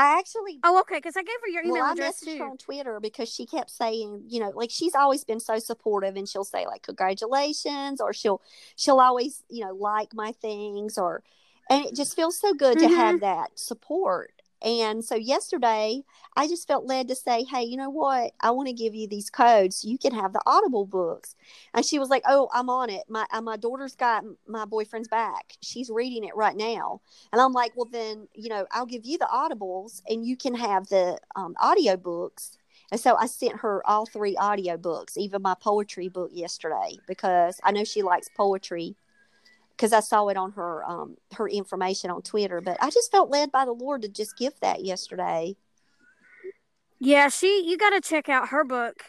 I 0.00 0.18
actually, 0.18 0.60
Oh, 0.62 0.80
okay. 0.80 0.96
Because 0.96 1.16
I 1.16 1.22
gave 1.22 1.34
her 1.42 1.48
your 1.48 1.62
email 1.62 1.82
well, 1.82 1.84
I 1.84 1.94
messaged 1.94 2.24
too. 2.24 2.38
her 2.38 2.46
on 2.46 2.56
Twitter 2.58 3.00
because 3.00 3.28
she 3.32 3.46
kept 3.46 3.70
saying, 3.70 4.24
you 4.28 4.40
know, 4.40 4.50
like 4.54 4.70
she's 4.70 4.94
always 4.94 5.24
been 5.24 5.40
so 5.40 5.58
supportive, 5.58 6.16
and 6.16 6.28
she'll 6.28 6.44
say 6.44 6.66
like 6.66 6.82
congratulations, 6.82 8.00
or 8.00 8.12
she'll 8.12 8.42
she'll 8.76 9.00
always 9.00 9.42
you 9.50 9.64
know 9.64 9.74
like 9.74 10.14
my 10.14 10.32
things, 10.32 10.98
or 10.98 11.22
and 11.68 11.84
it 11.86 11.94
just 11.96 12.16
feels 12.16 12.38
so 12.38 12.54
good 12.54 12.78
Mhm. 12.78 12.80
to 12.80 12.88
have 12.88 13.20
that 13.20 13.58
support. 13.58 14.39
And 14.62 15.04
so 15.04 15.14
yesterday, 15.14 16.02
I 16.36 16.46
just 16.46 16.66
felt 16.68 16.84
led 16.84 17.08
to 17.08 17.14
say, 17.14 17.44
hey, 17.44 17.62
you 17.62 17.76
know 17.76 17.90
what? 17.90 18.32
I 18.40 18.50
want 18.50 18.68
to 18.68 18.74
give 18.74 18.94
you 18.94 19.08
these 19.08 19.30
codes 19.30 19.76
so 19.76 19.88
you 19.88 19.98
can 19.98 20.12
have 20.14 20.32
the 20.32 20.42
Audible 20.46 20.84
books. 20.84 21.34
And 21.74 21.84
she 21.84 21.98
was 21.98 22.10
like, 22.10 22.22
oh, 22.28 22.48
I'm 22.52 22.68
on 22.68 22.90
it. 22.90 23.04
My 23.08 23.26
uh, 23.32 23.40
my 23.40 23.56
daughter's 23.56 23.96
got 23.96 24.24
my 24.46 24.64
boyfriend's 24.64 25.08
back. 25.08 25.54
She's 25.62 25.90
reading 25.90 26.24
it 26.24 26.36
right 26.36 26.56
now. 26.56 27.00
And 27.32 27.40
I'm 27.40 27.52
like, 27.52 27.72
well, 27.76 27.88
then, 27.90 28.28
you 28.34 28.48
know, 28.48 28.66
I'll 28.70 28.86
give 28.86 29.04
you 29.04 29.18
the 29.18 29.28
audibles 29.32 30.02
and 30.08 30.26
you 30.26 30.36
can 30.36 30.54
have 30.54 30.88
the 30.88 31.18
um, 31.36 31.54
audio 31.60 31.96
books. 31.96 32.58
And 32.92 33.00
so 33.00 33.16
I 33.16 33.26
sent 33.26 33.56
her 33.58 33.86
all 33.88 34.04
three 34.04 34.36
audio 34.36 34.76
books, 34.76 35.16
even 35.16 35.42
my 35.42 35.54
poetry 35.54 36.08
book 36.08 36.30
yesterday, 36.32 36.98
because 37.06 37.60
I 37.62 37.70
know 37.70 37.84
she 37.84 38.02
likes 38.02 38.28
poetry 38.36 38.96
because 39.80 39.94
I 39.94 40.00
saw 40.00 40.28
it 40.28 40.36
on 40.36 40.52
her 40.52 40.84
um, 40.84 41.16
her 41.32 41.48
information 41.48 42.10
on 42.10 42.20
Twitter. 42.20 42.60
But 42.60 42.76
I 42.82 42.90
just 42.90 43.10
felt 43.10 43.30
led 43.30 43.50
by 43.50 43.64
the 43.64 43.72
Lord 43.72 44.02
to 44.02 44.08
just 44.08 44.36
give 44.36 44.52
that 44.60 44.84
yesterday. 44.84 45.56
Yeah, 46.98 47.30
she. 47.30 47.64
You 47.66 47.78
got 47.78 47.90
to 47.90 48.00
check 48.02 48.28
out 48.28 48.48
her 48.50 48.62
book. 48.62 49.04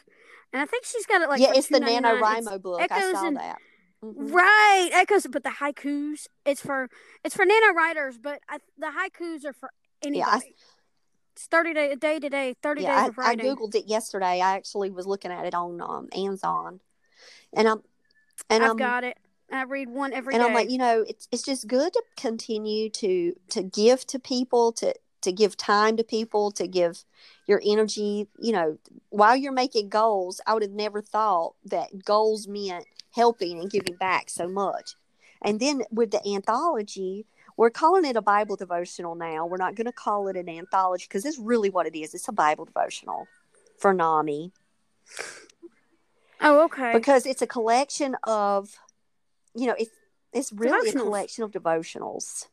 and 0.53 0.61
I 0.61 0.65
think 0.65 0.85
she's 0.85 1.05
got 1.05 1.21
it 1.21 1.27
like 1.27 1.41
yeah, 1.41 1.51
it's 1.53 1.67
the 1.67 1.79
$2.99. 1.79 2.01
NaNoWriMo 2.21 2.61
book. 2.61 2.79
I 2.81 2.83
Echoes 2.85 3.11
saw 3.19 3.27
and- 3.27 3.37
that. 3.37 3.57
Mhm. 4.03 4.33
Right, 4.33 4.89
echoes, 4.93 5.27
but 5.29 5.43
the 5.43 5.49
haikus, 5.49 6.25
it's 6.43 6.59
for 6.59 6.89
it's 7.23 7.35
for 7.35 7.45
nano 7.45 7.71
writers, 7.75 8.17
but 8.17 8.39
I, 8.49 8.57
the 8.75 8.87
haikus 8.87 9.45
are 9.45 9.53
for 9.53 9.69
anybody. 10.01 10.17
Yeah, 10.17 10.25
I- 10.27 10.53
it's 11.35 11.45
thirty 11.45 11.71
day, 11.75 11.91
a 11.91 11.95
day 11.95 12.17
to 12.17 12.27
day, 12.27 12.55
thirty 12.63 12.81
Yeah, 12.81 13.01
days 13.01 13.09
of 13.09 13.19
I, 13.19 13.31
I 13.31 13.35
googled 13.35 13.75
it 13.75 13.85
yesterday. 13.85 14.41
I 14.41 14.55
actually 14.55 14.89
was 14.89 15.05
looking 15.05 15.31
at 15.31 15.45
it 15.45 15.53
on 15.53 15.81
um, 15.81 16.09
Amazon, 16.15 16.79
and 17.53 17.67
I'm 17.67 17.83
and 18.49 18.63
I've 18.63 18.71
I'm 18.71 18.77
got 18.77 19.03
it. 19.03 19.17
I 19.51 19.63
read 19.63 19.89
one 19.89 20.13
every 20.13 20.33
and 20.33 20.41
day. 20.41 20.47
I'm 20.47 20.53
like, 20.53 20.69
you 20.69 20.77
know, 20.77 21.05
it's 21.07 21.27
it's 21.31 21.43
just 21.43 21.67
good 21.67 21.93
to 21.93 22.03
continue 22.17 22.89
to 22.89 23.33
to 23.49 23.63
give 23.63 24.05
to 24.07 24.19
people, 24.19 24.71
to 24.73 24.93
to 25.21 25.31
give 25.31 25.57
time 25.57 25.97
to 25.97 26.03
people, 26.03 26.51
to 26.51 26.67
give 26.67 27.03
your 27.47 27.61
energy. 27.65 28.27
You 28.39 28.53
know, 28.53 28.77
while 29.09 29.35
you're 29.35 29.51
making 29.51 29.89
goals, 29.89 30.41
I 30.45 30.53
would 30.53 30.63
have 30.63 30.71
never 30.71 31.01
thought 31.01 31.55
that 31.65 32.05
goals 32.05 32.47
meant 32.47 32.85
helping 33.11 33.59
and 33.59 33.69
giving 33.69 33.95
back 33.95 34.29
so 34.29 34.47
much. 34.47 34.95
And 35.41 35.59
then 35.59 35.83
with 35.91 36.11
the 36.11 36.21
anthology, 36.25 37.25
we're 37.57 37.71
calling 37.71 38.05
it 38.05 38.15
a 38.15 38.21
Bible 38.21 38.55
devotional 38.55 39.15
now. 39.15 39.45
We're 39.45 39.57
not 39.57 39.75
going 39.75 39.85
to 39.85 39.91
call 39.91 40.27
it 40.27 40.37
an 40.37 40.47
anthology 40.47 41.05
because 41.07 41.25
it's 41.25 41.39
really 41.39 41.69
what 41.69 41.87
it 41.87 41.97
is. 41.97 42.13
It's 42.13 42.27
a 42.27 42.33
Bible 42.33 42.65
devotional 42.65 43.27
for 43.77 43.93
NAMI 43.93 44.51
oh, 46.41 46.65
okay. 46.65 46.93
because 46.93 47.25
it's 47.25 47.41
a 47.41 47.47
collection 47.47 48.15
of 48.23 48.75
you 49.55 49.67
know 49.67 49.75
it's 49.77 49.91
it's 50.33 50.51
really 50.53 50.89
a 50.89 50.93
collection 50.93 51.43
of 51.43 51.51
devotionals. 51.51 52.47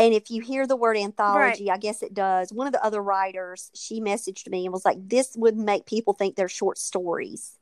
And 0.00 0.14
if 0.14 0.30
you 0.30 0.40
hear 0.42 0.64
the 0.64 0.76
word 0.76 0.96
anthology 0.96 1.70
i 1.72 1.76
guess 1.76 2.02
it 2.04 2.14
does. 2.14 2.52
One 2.52 2.66
of 2.68 2.72
the 2.72 2.84
other 2.84 3.02
writers 3.02 3.70
she 3.74 4.00
messaged 4.00 4.48
me 4.48 4.64
and 4.64 4.72
was 4.72 4.84
like 4.84 4.98
this 5.08 5.34
would 5.36 5.56
make 5.56 5.86
people 5.86 6.12
think 6.14 6.36
they're 6.36 6.48
short 6.48 6.78
stories. 6.78 7.58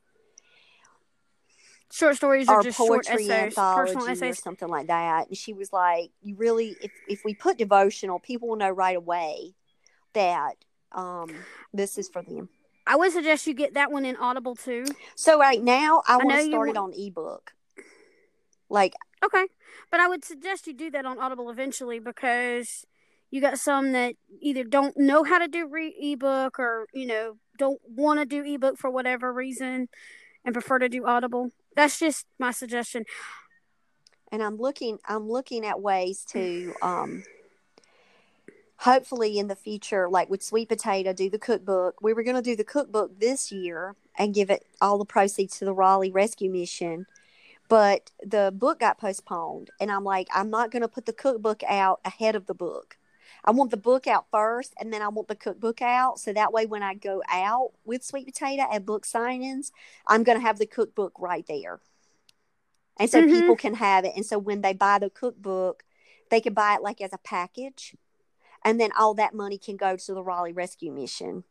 Short 1.91 2.15
stories 2.17 2.47
are 2.49 2.59
or 2.59 2.63
just 2.63 2.77
short 2.77 3.05
poetry 3.05 3.23
essays, 3.29 3.55
personal 3.55 4.03
anthology 4.07 4.11
or 4.11 4.27
essays. 4.29 4.43
something 4.43 4.67
like 4.67 4.87
that. 4.87 5.29
And 5.29 5.37
she 5.37 5.53
was 5.53 5.71
like 5.73 6.11
you 6.21 6.35
really 6.35 6.75
if, 6.81 6.91
if 7.07 7.21
we 7.25 7.33
put 7.33 7.57
devotional 7.57 8.19
people 8.19 8.49
will 8.49 8.57
know 8.57 8.69
right 8.69 8.97
away 8.97 9.55
that 10.13 10.55
um 10.91 11.29
this 11.73 11.97
is 11.97 12.07
for 12.07 12.21
them. 12.21 12.49
I 12.85 12.95
would 12.97 13.11
suggest 13.11 13.47
you 13.47 13.53
get 13.53 13.73
that 13.73 13.91
one 13.91 14.05
in 14.05 14.15
Audible 14.15 14.55
too. 14.55 14.85
so 15.15 15.39
right 15.39 15.61
now 15.61 16.01
i 16.07 16.17
want 16.17 16.29
know 16.29 16.35
to 16.37 16.47
start 16.49 16.69
it 16.69 16.75
want- 16.75 16.93
on 16.93 17.01
ebook 17.07 17.53
like 18.69 18.93
Okay, 19.25 19.47
but 19.89 19.99
I 19.99 20.07
would 20.07 20.23
suggest 20.23 20.67
you 20.67 20.73
do 20.73 20.91
that 20.91 21.05
on 21.05 21.17
Audible 21.17 21.49
eventually 21.49 21.99
because 21.99 22.85
you 23.31 23.41
got 23.41 23.57
some 23.57 23.91
that 23.93 24.15
either 24.41 24.63
don't 24.63 24.95
know 24.95 25.23
how 25.23 25.39
to 25.39 25.47
do 25.47 25.67
re- 25.67 25.95
ebook 25.99 26.59
or 26.59 26.87
you 26.93 27.07
know 27.07 27.37
don't 27.57 27.81
want 27.87 28.19
to 28.19 28.25
do 28.25 28.43
ebook 28.43 28.77
for 28.77 28.89
whatever 28.91 29.33
reason 29.33 29.89
and 30.45 30.53
prefer 30.53 30.79
to 30.79 30.87
do 30.87 31.05
Audible. 31.05 31.51
That's 31.75 31.99
just 31.99 32.25
my 32.39 32.51
suggestion. 32.51 33.05
and 34.31 34.43
I'm 34.43 34.57
looking 34.57 34.99
I'm 35.05 35.27
looking 35.29 35.65
at 35.65 35.81
ways 35.81 36.25
to 36.29 36.73
um 36.81 37.23
hopefully 38.77 39.39
in 39.39 39.47
the 39.47 39.55
future 39.55 40.07
like 40.07 40.29
with 40.29 40.43
sweet 40.43 40.69
potato 40.69 41.11
do 41.11 41.29
the 41.29 41.39
cookbook 41.39 41.99
we 42.01 42.13
were 42.13 42.21
going 42.21 42.35
to 42.35 42.41
do 42.43 42.55
the 42.55 42.63
cookbook 42.63 43.19
this 43.19 43.51
year 43.51 43.95
and 44.17 44.35
give 44.35 44.51
it 44.51 44.63
all 44.79 44.99
the 44.99 45.05
proceeds 45.05 45.57
to 45.57 45.65
the 45.65 45.73
Raleigh 45.73 46.11
Rescue 46.11 46.51
Mission 46.51 47.07
but 47.67 48.11
the 48.23 48.53
book 48.55 48.79
got 48.79 48.97
postponed 48.99 49.69
and 49.79 49.91
I'm 49.91 50.03
like 50.03 50.27
I'm 50.33 50.49
not 50.49 50.71
going 50.71 50.81
to 50.81 50.87
put 50.87 51.05
the 51.05 51.13
cookbook 51.13 51.63
out 51.67 51.99
ahead 52.05 52.35
of 52.35 52.45
the 52.47 52.53
book 52.53 52.97
I 53.45 53.51
want 53.51 53.71
the 53.71 53.77
book 53.77 54.07
out 54.07 54.25
first 54.31 54.73
and 54.79 54.91
then 54.91 55.01
I 55.01 55.07
want 55.09 55.27
the 55.27 55.35
cookbook 55.35 55.81
out 55.81 56.19
so 56.19 56.33
that 56.33 56.53
way 56.53 56.65
when 56.65 56.83
I 56.83 56.93
go 56.93 57.21
out 57.29 57.71
with 57.85 58.03
sweet 58.03 58.25
potato 58.25 58.63
at 58.71 58.85
book 58.85 59.05
signings 59.05 59.71
I'm 60.07 60.23
going 60.23 60.37
to 60.37 60.45
have 60.45 60.59
the 60.59 60.65
cookbook 60.65 61.13
right 61.19 61.45
there 61.47 61.79
and 62.99 63.09
so 63.09 63.21
Mhm. 63.21 63.29
people 63.31 63.55
can 63.55 63.75
have 63.75 64.05
it 64.05 64.13
and 64.15 64.25
so 64.25 64.37
when 64.37 64.61
they 64.61 64.73
buy 64.73 64.99
the 64.99 65.09
cookbook 65.09 65.83
they 66.29 66.41
can 66.41 66.53
buy 66.53 66.75
it 66.75 66.81
like 66.81 67.01
as 67.01 67.13
a 67.13 67.17
package 67.19 67.95
and 68.65 68.79
then 68.79 68.91
all 68.97 69.13
that 69.13 69.33
money 69.33 69.57
can 69.57 69.77
go 69.77 69.95
to 69.95 70.13
the 70.13 70.23
raleigh 70.23 70.53
rescue 70.53 70.91
mission 70.91 71.43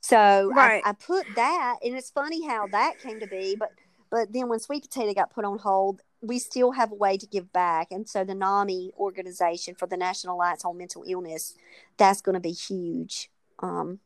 so 0.00 0.52
Right. 0.54 0.82
I, 0.84 0.90
I 0.90 0.92
put 0.92 1.34
that 1.34 1.78
and 1.84 1.94
it's 1.96 2.10
funny 2.10 2.46
how 2.46 2.66
that 2.68 2.98
came 2.98 3.20
to 3.20 3.26
be 3.26 3.56
but 3.58 3.72
but 4.10 4.32
then 4.32 4.48
when 4.48 4.60
sweet 4.60 4.82
potato 4.82 5.14
got 5.14 5.30
put 5.30 5.44
on 5.44 5.58
hold 5.58 6.02
we 6.20 6.38
still 6.38 6.72
have 6.72 6.90
a 6.90 6.96
way 6.96 7.16
to 7.16 7.26
give 7.26 7.52
back. 7.52 7.88
And 7.90 8.08
so 8.08 8.24
the 8.24 8.34
nami 8.34 8.90
organization 8.98 9.74
for 9.74 9.86
the 9.86 9.96
national 9.96 10.36
alliance 10.36 10.64
on 10.64 10.76
mental 10.76 11.04
illness 11.06 11.54
that's 11.96 12.20
going 12.20 12.34
to 12.34 12.40
be 12.40 12.52
huge. 12.52 13.30
Um, 13.60 14.00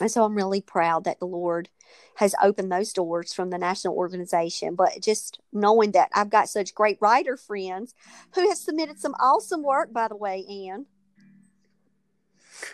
and 0.00 0.10
so 0.10 0.24
i'm 0.24 0.34
really 0.34 0.60
proud 0.60 1.04
that 1.04 1.20
the 1.20 1.26
lord 1.26 1.68
has 2.16 2.34
opened 2.42 2.72
those 2.72 2.92
doors 2.92 3.32
from 3.32 3.50
the 3.50 3.58
national 3.58 3.94
organization. 3.94 4.74
But 4.74 5.00
just 5.00 5.38
knowing 5.52 5.92
that 5.92 6.08
i've 6.12 6.30
got 6.30 6.48
such 6.48 6.74
great 6.74 6.98
writer 7.00 7.36
friends 7.36 7.94
who 8.34 8.48
have 8.48 8.58
submitted 8.58 8.98
some 8.98 9.14
awesome 9.20 9.62
work 9.62 9.92
by 9.92 10.08
the 10.08 10.16
way 10.16 10.44
anne 10.68 10.86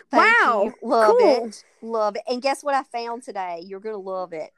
Thank 0.09 0.37
Wow, 0.41 0.63
you. 0.65 0.73
love 0.81 1.15
cool. 1.19 1.45
it 1.45 1.63
love 1.81 2.15
it. 2.15 2.23
And 2.27 2.41
guess 2.41 2.63
what 2.63 2.75
i 2.75 2.83
found 2.83 3.23
today? 3.23 3.61
You're 3.65 3.79
going 3.79 3.95
to 3.95 3.99
love 3.99 4.33
it 4.33 4.51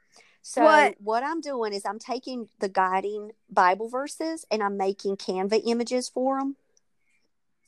so 0.46 0.62
What? 0.62 0.94
what 1.00 1.22
i'm 1.24 1.40
doing 1.40 1.72
is 1.72 1.84
i'm 1.86 1.98
taking 1.98 2.48
the 2.60 2.68
guiding 2.68 3.32
bible 3.50 3.88
verses 3.88 4.44
and 4.50 4.62
i'm 4.62 4.76
making 4.76 5.16
canva 5.16 5.62
images 5.64 6.08
for 6.08 6.38
them 6.38 6.56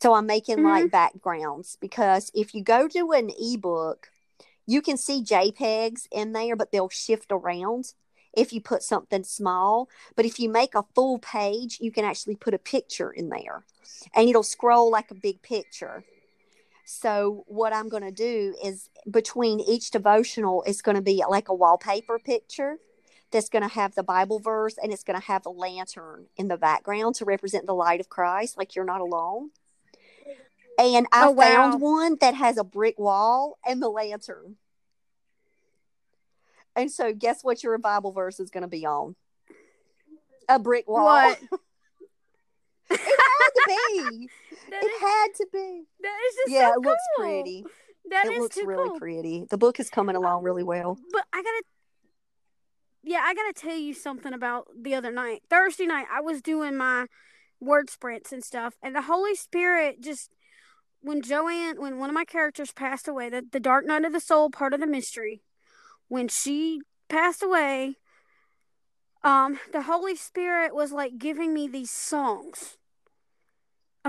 so 0.02 0.12
i'm 0.14 0.26
making 0.26 0.56
Mm-hmm. 0.58 0.66
like 0.66 0.90
backgrounds 0.90 1.78
because 1.80 2.30
if 2.34 2.54
you 2.54 2.62
go 2.62 2.86
to 2.86 3.12
an 3.12 3.30
ebook 3.40 4.10
you 4.66 4.82
can 4.82 4.96
see 4.98 5.22
jpegs 5.22 6.06
in 6.12 6.32
there 6.32 6.54
but 6.54 6.70
they'll 6.70 6.90
shift 6.90 7.32
around 7.32 7.94
if 8.34 8.52
you 8.52 8.60
put 8.60 8.82
something 8.82 9.24
small 9.24 9.88
but 10.14 10.26
if 10.26 10.38
you 10.38 10.48
make 10.50 10.74
a 10.74 10.84
full 10.94 11.18
page 11.18 11.78
you 11.80 11.90
can 11.90 12.04
actually 12.04 12.36
put 12.36 12.52
a 12.52 12.58
picture 12.58 13.10
in 13.10 13.30
there 13.30 13.64
and 14.14 14.28
it'll 14.28 14.42
scroll 14.42 14.90
like 14.90 15.10
a 15.10 15.14
big 15.14 15.40
picture 15.40 16.04
so 16.88 17.42
what 17.48 17.72
i'm 17.72 17.88
going 17.88 18.04
to 18.04 18.12
do 18.12 18.54
is 18.64 18.88
between 19.10 19.58
each 19.58 19.90
devotional 19.90 20.62
it's 20.68 20.80
going 20.80 20.94
to 20.94 21.02
be 21.02 21.20
like 21.28 21.48
a 21.48 21.54
wallpaper 21.54 22.16
picture 22.18 22.76
that's 23.32 23.48
going 23.48 23.62
to 23.62 23.68
have 23.68 23.94
the 23.96 24.04
bible 24.04 24.38
verse 24.38 24.76
and 24.80 24.92
it's 24.92 25.02
going 25.02 25.18
to 25.18 25.26
have 25.26 25.44
a 25.46 25.50
lantern 25.50 26.26
in 26.36 26.46
the 26.46 26.56
background 26.56 27.16
to 27.16 27.24
represent 27.24 27.66
the 27.66 27.74
light 27.74 27.98
of 27.98 28.08
christ 28.08 28.56
like 28.56 28.76
you're 28.76 28.84
not 28.84 29.00
alone 29.00 29.50
and 30.78 31.08
i 31.10 31.24
Oh, 31.26 31.32
wow. 31.32 31.44
found 31.70 31.80
one 31.82 32.16
that 32.20 32.34
has 32.36 32.56
a 32.56 32.62
brick 32.64 32.96
wall 33.00 33.58
and 33.66 33.82
the 33.82 33.88
lantern 33.88 34.54
and 36.76 36.88
so 36.88 37.12
guess 37.12 37.42
what 37.42 37.64
your 37.64 37.76
bible 37.78 38.12
verse 38.12 38.38
is 38.38 38.48
going 38.48 38.62
to 38.62 38.68
be 38.68 38.86
on 38.86 39.16
a 40.48 40.60
brick 40.60 40.86
wall 40.86 41.04
What? 41.04 41.40
it 43.68 43.80
had 43.80 44.08
to 44.08 44.10
be 44.10 44.28
That 44.70 44.82
it 44.82 44.86
is, 44.86 45.00
had 45.00 45.26
to 45.36 45.46
be 45.52 45.82
that 46.00 46.18
is 46.28 46.34
just 46.36 46.50
yeah 46.50 46.68
so 46.70 46.74
it 46.74 46.80
looks 46.86 47.02
pretty 47.16 47.64
That 48.10 48.26
it 48.26 48.38
looks 48.38 48.56
really 48.56 48.88
cool. 48.88 48.98
pretty. 48.98 49.46
The 49.50 49.58
book 49.58 49.80
is 49.80 49.90
coming 49.90 50.14
along 50.16 50.44
really 50.44 50.62
well. 50.62 50.96
But 51.12 51.24
I 51.32 51.42
gotta, 51.42 51.62
yeah, 53.02 53.22
I 53.24 53.34
gotta 53.34 53.52
tell 53.52 53.76
you 53.76 53.94
something 53.94 54.32
about 54.32 54.68
the 54.80 54.94
other 54.94 55.10
night. 55.10 55.42
Thursday 55.50 55.86
night, 55.86 56.06
I 56.12 56.20
was 56.20 56.40
doing 56.40 56.76
my 56.76 57.06
word 57.60 57.90
sprints 57.90 58.32
and 58.32 58.44
stuff, 58.44 58.74
and 58.80 58.94
the 58.94 59.02
Holy 59.02 59.34
Spirit 59.34 60.00
just, 60.00 60.30
when 61.00 61.20
Joanne, 61.20 61.80
when 61.80 61.98
one 61.98 62.10
of 62.10 62.14
my 62.14 62.24
characters 62.24 62.70
passed 62.72 63.08
away, 63.08 63.28
the, 63.28 63.42
the 63.50 63.58
Dark 63.58 63.86
Night 63.86 64.04
of 64.04 64.12
the 64.12 64.20
Soul 64.20 64.50
part 64.50 64.72
of 64.72 64.78
the 64.78 64.86
mystery, 64.86 65.42
when 66.06 66.28
she 66.28 66.80
passed 67.08 67.42
away, 67.42 67.96
um, 69.24 69.58
the 69.72 69.82
Holy 69.82 70.14
Spirit 70.14 70.74
was 70.74 70.92
like 70.92 71.18
giving 71.18 71.52
me 71.52 71.66
these 71.66 71.90
songs. 71.90 72.76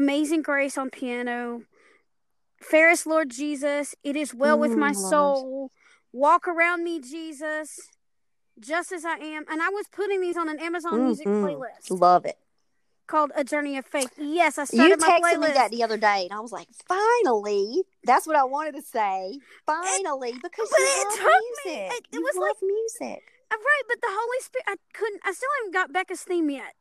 Amazing 0.02 0.44
Grace 0.44 0.78
on 0.78 0.92
piano, 0.92 1.64
Fairest 2.62 3.08
Lord 3.08 3.32
Jesus, 3.32 3.96
It 4.04 4.16
Is 4.16 4.32
Well 4.32 4.60
with 4.60 4.70
Mm, 4.74 4.78
My. 4.78 4.92
Soul, 4.92 5.72
Walk 6.14 6.48
Around 6.48 6.84
Me 6.84 7.00
Jesus, 7.00 7.80
Just 8.60 8.92
As 8.92 9.04
I 9.06 9.18
Am. 9.18 9.44
And 9.50 9.60
I 9.60 9.70
was 9.70 9.88
putting 9.92 10.22
these 10.22 10.38
on 10.38 10.50
an 10.50 10.60
Amazon 10.60 11.04
Music 11.06 11.26
Mhm. 11.26 11.44
playlist 11.44 11.90
Love 12.00 12.26
it. 12.28 12.38
called 13.08 13.32
A 13.34 13.44
Journey 13.44 13.76
of 13.76 13.88
Faith. 13.88 14.12
Yes, 14.18 14.60
I 14.60 14.64
You 14.64 14.66
started 14.68 15.00
my 15.02 15.08
texted 15.20 15.40
me 15.40 15.48
that 15.48 15.72
the 15.72 15.82
other 15.84 15.98
day, 15.98 16.28
and 16.30 16.34
I 16.34 16.42
was 16.42 16.52
like, 16.52 16.68
"Finally!" 16.88 17.84
That's 18.04 18.28
what 18.28 18.36
I 18.36 18.44
wanted 18.44 18.76
to 18.76 18.84
say. 18.84 19.40
Finally, 19.66 20.34
because 20.34 20.70
but 20.70 20.78
you 20.80 20.86
it 20.86 21.08
love 21.08 21.16
took 21.18 21.26
me- 21.26 21.72
music. 21.74 21.92
it- 21.94 22.06
it 22.12 22.16
you 22.18 22.22
was 22.22 22.36
love 22.36 22.58
like- 22.62 22.62
music. 22.62 23.24
Uh, 23.50 23.56
Right, 23.58 23.82
but 23.88 24.00
the 24.02 24.10
Holy 24.12 24.40
Spirit, 24.42 24.66
I 24.68 24.76
couldn't, 24.94 25.22
I 25.24 25.32
still 25.32 25.50
haven't 25.58 25.72
got 25.72 25.92
Becca's 25.92 26.22
theme 26.24 26.52
yet. 26.52 26.76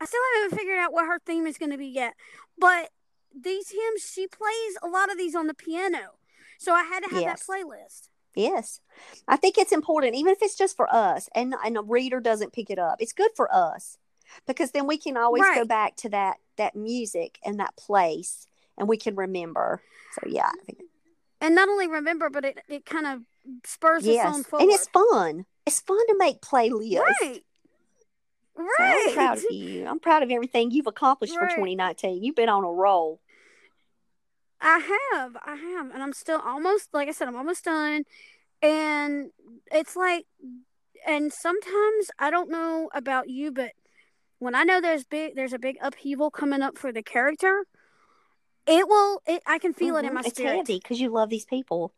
I 0.00 0.04
still 0.04 0.20
haven't 0.42 0.58
figured 0.58 0.78
out 0.78 0.92
what 0.92 1.06
her 1.06 1.18
theme 1.24 1.46
is 1.46 1.58
going 1.58 1.72
to 1.72 1.78
be 1.78 1.86
yet. 1.86 2.14
But 2.58 2.90
these 3.34 3.70
hymns, 3.70 4.10
she 4.12 4.26
plays 4.26 4.76
a 4.82 4.88
lot 4.88 5.10
of 5.10 5.18
these 5.18 5.34
on 5.34 5.46
the 5.46 5.54
piano. 5.54 6.14
So 6.58 6.72
I 6.74 6.82
had 6.84 7.00
to 7.04 7.10
have 7.10 7.20
Yes. 7.22 7.46
that 7.46 7.52
playlist. 7.52 8.08
Yes, 8.34 8.80
I 9.26 9.36
think 9.36 9.56
it's 9.56 9.72
important, 9.72 10.14
even 10.14 10.30
if 10.32 10.42
it's 10.42 10.56
just 10.58 10.76
for 10.76 10.94
us, 10.94 11.26
and 11.34 11.54
and 11.64 11.78
a 11.78 11.80
reader 11.82 12.20
doesn't 12.20 12.52
pick 12.52 12.68
it 12.68 12.78
up. 12.78 12.96
It's 13.00 13.14
good 13.14 13.30
for 13.34 13.48
us 13.54 13.96
because 14.46 14.72
then 14.72 14.86
we 14.86 14.98
can 14.98 15.16
always 15.16 15.42
go 15.54 15.64
back 15.64 15.96
to 15.96 16.10
that 16.10 16.36
that 16.58 16.76
music 16.76 17.38
and 17.42 17.58
that 17.60 17.74
place, 17.76 18.46
and 18.76 18.88
we 18.88 18.98
can 18.98 19.16
remember. 19.16 19.80
So 20.20 20.28
yeah, 20.28 20.50
I 20.52 20.64
think 20.66 20.80
and 21.40 21.54
not 21.54 21.68
only 21.70 21.88
remember, 21.88 22.28
but 22.28 22.44
it, 22.44 22.58
it 22.68 22.84
kind 22.84 23.06
of 23.06 23.22
spurs 23.64 24.02
us 24.06 24.08
on 24.08 24.14
Yes. 24.14 24.46
forward. 24.46 24.64
And 24.64 24.72
it's 24.72 24.88
fun. 24.88 25.46
It's 25.64 25.80
fun 25.80 26.06
to 26.06 26.16
make 26.18 26.42
playlists. 26.42 27.00
right. 27.22 27.40
So 28.56 28.62
Right. 28.62 29.04
I'm 29.08 29.14
proud 29.14 29.38
of 29.38 29.44
you. 29.50 29.86
I'm 29.86 30.00
proud 30.00 30.22
of 30.22 30.30
everything 30.30 30.70
you've 30.70 30.86
accomplished 30.86 31.34
for 31.34 31.46
2019. 31.46 32.22
You've 32.22 32.34
been 32.34 32.48
on 32.48 32.64
a 32.64 32.70
roll. 32.72 33.20
I 34.60 34.78
have, 35.12 35.36
I 35.44 35.54
have, 35.56 35.90
and 35.90 36.02
I'm 36.02 36.14
still 36.14 36.40
almost, 36.40 36.88
like 36.94 37.08
I 37.08 37.12
said, 37.12 37.28
I'm 37.28 37.36
almost 37.36 37.64
done. 37.64 38.04
And 38.62 39.30
it's 39.70 39.94
like, 39.96 40.24
and 41.06 41.30
sometimes 41.32 42.10
I 42.18 42.30
don't 42.30 42.50
know 42.50 42.88
about 42.94 43.28
you, 43.28 43.52
but 43.52 43.72
when 44.38 44.54
I 44.54 44.64
know 44.64 44.80
there's 44.80 45.04
big, 45.04 45.34
there's 45.36 45.52
a 45.52 45.58
big 45.58 45.76
upheaval 45.82 46.30
coming 46.30 46.62
up 46.62 46.78
for 46.78 46.90
the 46.90 47.02
character, 47.02 47.66
it 48.66 48.88
will, 48.88 49.20
it, 49.26 49.42
I 49.46 49.58
can 49.58 49.74
feel 49.74 49.96
it 49.96 50.04
in 50.06 50.10
Mhm. 50.10 50.14
my 50.14 50.20
it's 50.20 50.30
spirit. 50.30 50.66
because 50.66 51.00
you 51.00 51.10
love 51.10 51.28
these 51.28 51.44
people. 51.44 51.92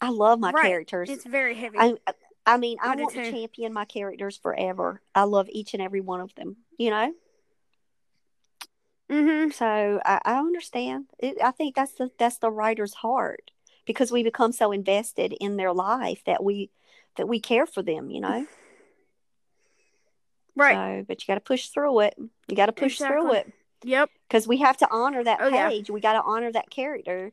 I 0.00 0.10
love 0.10 0.38
my 0.38 0.52
Right. 0.52 0.62
characters. 0.62 1.10
It's 1.10 1.24
very 1.24 1.56
heavy. 1.56 1.76
I, 1.78 1.96
I 2.06 2.12
mean, 2.56 2.78
I, 2.80 2.92
I 2.92 2.96
want 2.96 3.14
to 3.14 3.30
champion 3.30 3.72
my 3.72 3.84
characters 3.84 4.36
forever. 4.36 5.00
I 5.14 5.24
love 5.24 5.48
each 5.50 5.74
and 5.74 5.82
every 5.82 6.00
one 6.00 6.20
of 6.20 6.34
them. 6.34 6.56
You 6.78 6.90
know, 6.90 7.12
mm-hmm. 9.10 9.50
so 9.50 10.00
I, 10.04 10.20
I 10.24 10.38
understand. 10.38 11.06
It, 11.18 11.36
I 11.42 11.50
think 11.50 11.74
that's 11.74 11.92
the 11.92 12.10
that's 12.18 12.38
the 12.38 12.50
writer's 12.50 12.94
heart 12.94 13.50
because 13.86 14.10
we 14.10 14.22
become 14.22 14.52
so 14.52 14.72
invested 14.72 15.34
in 15.40 15.56
their 15.56 15.72
life 15.72 16.22
that 16.26 16.42
we 16.42 16.70
that 17.16 17.28
we 17.28 17.40
care 17.40 17.66
for 17.66 17.82
them. 17.82 18.10
You 18.10 18.20
know, 18.20 18.46
Right. 20.56 21.00
So, 21.00 21.04
but 21.06 21.22
you 21.22 21.26
got 21.26 21.36
to 21.36 21.40
push 21.40 21.68
through 21.68 22.00
it. 22.00 22.14
You 22.48 22.56
got 22.56 22.66
to 22.66 22.72
push 22.72 22.98
through 22.98 23.32
it 23.34 23.52
Yep. 23.84 24.10
because 24.26 24.48
we 24.48 24.56
have 24.58 24.76
to 24.78 24.88
honor 24.90 25.22
that 25.22 25.38
Oh, 25.40 25.48
yeah. 25.48 25.68
page. 25.68 25.88
We 25.88 26.00
got 26.00 26.14
to 26.14 26.22
honor 26.22 26.50
that 26.50 26.68
character, 26.68 27.32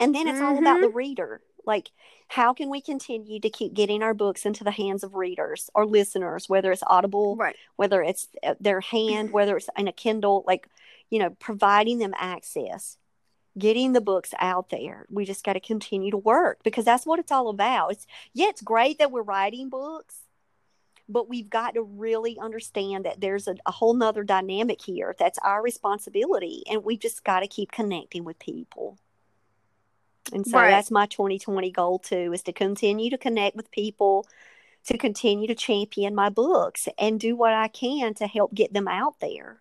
and 0.00 0.14
then 0.14 0.26
it's 0.26 0.40
all 0.40 0.58
about 0.58 0.78
Mhm. 0.78 0.82
the 0.82 0.88
reader. 0.88 1.42
Like, 1.66 1.90
how 2.28 2.52
can 2.52 2.70
we 2.70 2.80
continue 2.80 3.40
to 3.40 3.50
keep 3.50 3.74
getting 3.74 4.02
our 4.02 4.14
books 4.14 4.46
into 4.46 4.64
the 4.64 4.70
hands 4.70 5.02
of 5.04 5.14
readers 5.14 5.70
or 5.74 5.86
listeners, 5.86 6.48
whether 6.48 6.72
it's 6.72 6.82
Audible, 6.86 7.36
Right. 7.36 7.56
whether 7.76 8.02
it's 8.02 8.28
uh, 8.42 8.54
their 8.60 8.80
hand, 8.80 9.30
whether 9.32 9.56
it's 9.56 9.68
in 9.76 9.88
a 9.88 9.92
Kindle, 9.92 10.44
like, 10.46 10.68
you 11.10 11.18
know, 11.18 11.30
providing 11.30 11.98
them 11.98 12.14
access, 12.16 12.96
getting 13.56 13.92
the 13.92 14.00
books 14.00 14.34
out 14.40 14.70
there. 14.70 15.06
We 15.10 15.24
just 15.24 15.44
got 15.44 15.52
to 15.52 15.60
continue 15.60 16.10
to 16.10 16.16
work 16.16 16.60
because 16.64 16.84
that's 16.84 17.06
what 17.06 17.18
it's 17.18 17.30
all 17.32 17.48
about. 17.48 17.92
It's, 17.92 18.06
yeah, 18.32 18.48
it's 18.48 18.62
great 18.62 18.98
that 18.98 19.12
we're 19.12 19.22
writing 19.22 19.68
books, 19.68 20.16
but 21.08 21.28
we've 21.28 21.50
got 21.50 21.74
to 21.74 21.82
really 21.82 22.38
understand 22.40 23.04
that 23.04 23.20
there's 23.20 23.46
a, 23.46 23.56
a 23.66 23.70
whole 23.70 23.94
nother 23.94 24.24
dynamic 24.24 24.82
here 24.82 25.14
that's 25.18 25.38
our 25.40 25.62
responsibility. 25.62 26.64
And 26.68 26.82
we 26.82 26.96
just 26.96 27.22
got 27.22 27.40
to 27.40 27.46
keep 27.46 27.70
connecting 27.70 28.24
with 28.24 28.38
people. 28.38 28.98
And 30.32 30.46
so 30.46 30.58
Right. 30.58 30.70
that's 30.70 30.90
my 30.90 31.06
2020 31.06 31.70
goal 31.70 31.98
too, 31.98 32.32
is 32.32 32.42
to 32.44 32.52
continue 32.52 33.10
to 33.10 33.18
connect 33.18 33.56
with 33.56 33.70
people, 33.70 34.26
to 34.86 34.98
continue 34.98 35.46
to 35.48 35.54
champion 35.54 36.14
my 36.14 36.28
books 36.30 36.88
and 36.98 37.20
do 37.20 37.36
what 37.36 37.52
I 37.52 37.68
can 37.68 38.14
to 38.14 38.26
help 38.26 38.54
get 38.54 38.72
them 38.72 38.88
out 38.88 39.20
there. 39.20 39.60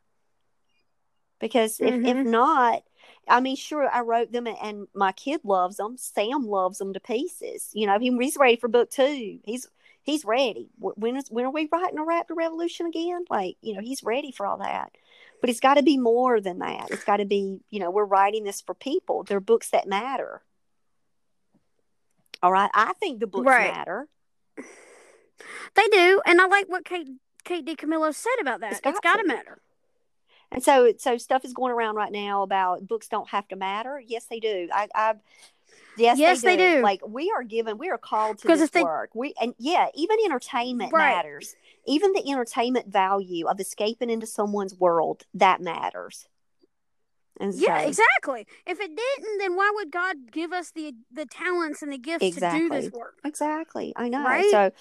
Because 1.40 1.80
if, 1.80 1.96
if 2.06 2.18
Mhm. 2.18 2.26
not, 2.26 2.84
I 3.28 3.40
mean, 3.42 3.56
sure, 3.56 3.90
I 3.90 4.02
wrote 4.02 4.32
them 4.32 4.48
and, 4.48 4.88
my 4.94 5.12
kid 5.12 5.42
loves 5.44 5.78
them. 5.78 5.98
Sam 5.98 6.48
loves 6.48 6.78
them 6.78 6.94
to 6.94 7.00
pieces. 7.00 7.70
You 7.74 7.88
know, 7.88 8.00
he, 8.00 8.16
he's 8.18 8.38
ready 8.38 8.56
for 8.58 8.68
book 8.70 8.90
two. 8.90 9.40
He's 9.44 9.68
he's 10.04 10.26
ready. 10.26 10.70
Wh- 10.80 10.98
When 10.98 11.16
is 11.18 11.30
when 11.30 11.46
are 11.46 11.52
we 11.52 11.68
writing 11.72 12.00
a 12.00 12.04
Raptor 12.04 12.36
Revolution 12.36 12.86
again? 12.86 13.26
Like, 13.30 13.58
you 13.62 13.74
know, 13.74 13.82
he's 13.82 14.04
ready 14.04 14.32
for 14.32 14.46
all 14.46 14.58
that. 14.60 14.92
But 15.42 15.50
it's 15.50 15.60
got 15.60 15.76
to 15.76 15.84
be 15.84 15.98
more 15.98 16.40
than 16.40 16.60
that. 16.60 16.92
It's 16.92 17.04
got 17.04 17.18
to 17.18 17.26
be, 17.26 17.60
you 17.70 17.80
know, 17.80 17.92
we're 17.92 18.06
writing 18.06 18.44
this 18.46 18.62
for 18.62 18.74
people. 18.74 19.24
They're 19.24 19.42
books 19.42 19.70
that 19.72 19.88
matter. 19.88 20.42
All 22.44 22.52
right. 22.52 22.70
I 22.74 22.94
think 23.00 23.20
the 23.22 23.28
books 23.28 23.48
Right. 23.48 23.74
matter. 23.74 24.08
They 25.76 25.88
do, 25.92 26.22
and 26.26 26.40
I 26.40 26.46
like 26.46 26.68
what 26.70 26.86
Kate 26.86 27.08
Kate 27.44 27.66
DiCamillo 27.66 28.14
said 28.14 28.36
about 28.40 28.60
that. 28.62 28.80
It's 28.86 29.00
got 29.02 29.18
to 29.18 29.26
matter. 29.26 29.60
And 30.52 30.64
so, 30.64 30.94
so 30.98 31.18
stuff 31.18 31.44
is 31.44 31.54
going 31.54 31.72
around 31.74 31.96
right 31.96 32.12
now 32.12 32.44
about 32.44 32.88
books 32.88 33.08
don't 33.08 33.28
have 33.30 33.48
to 33.48 33.56
matter. 33.56 34.00
Yes, 34.06 34.26
they 34.30 34.40
do. 34.40 34.70
I, 34.72 34.88
I 34.94 35.14
yes, 35.98 36.20
Yes, 36.20 36.42
they, 36.42 36.56
they 36.56 36.72
do. 36.74 36.78
do. 36.78 36.84
Like 36.84 37.02
we 37.08 37.34
are 37.36 37.44
given, 37.44 37.78
we 37.80 37.90
are 37.90 37.98
called 37.98 38.38
to 38.40 38.48
this 38.48 38.70
they- 38.70 38.84
work. 38.84 39.10
We 39.16 39.34
and 39.42 39.56
yeah, 39.58 39.88
even 39.96 40.18
entertainment 40.24 40.94
Right. 40.94 41.16
matters. 41.16 41.56
Even 41.86 42.14
the 42.14 42.30
entertainment 42.30 42.88
value 42.88 43.48
of 43.48 43.60
escaping 43.60 44.10
into 44.10 44.28
someone's 44.28 44.76
world 44.76 45.26
that 45.34 45.60
matters. 45.60 46.28
And 47.40 47.54
Yeah, 47.56 47.82
so, 47.82 47.88
exactly. 47.88 48.46
If 48.68 48.80
it 48.80 48.92
didn't, 48.96 49.38
then 49.40 49.56
why 49.56 49.72
would 49.76 49.92
God 49.92 50.32
give 50.32 50.54
us 50.54 50.72
the 50.72 50.94
the 51.12 51.26
talents 51.26 51.82
and 51.82 51.92
the 51.92 51.98
gifts 51.98 52.20
to 52.20 52.26
do 52.30 52.36
Exactly. 52.36 52.70
this 52.82 52.92
work? 52.92 53.16
Exactly. 53.26 53.94
I 53.96 54.08
know. 54.10 54.24
Right? 54.24 54.50
So 54.52 54.72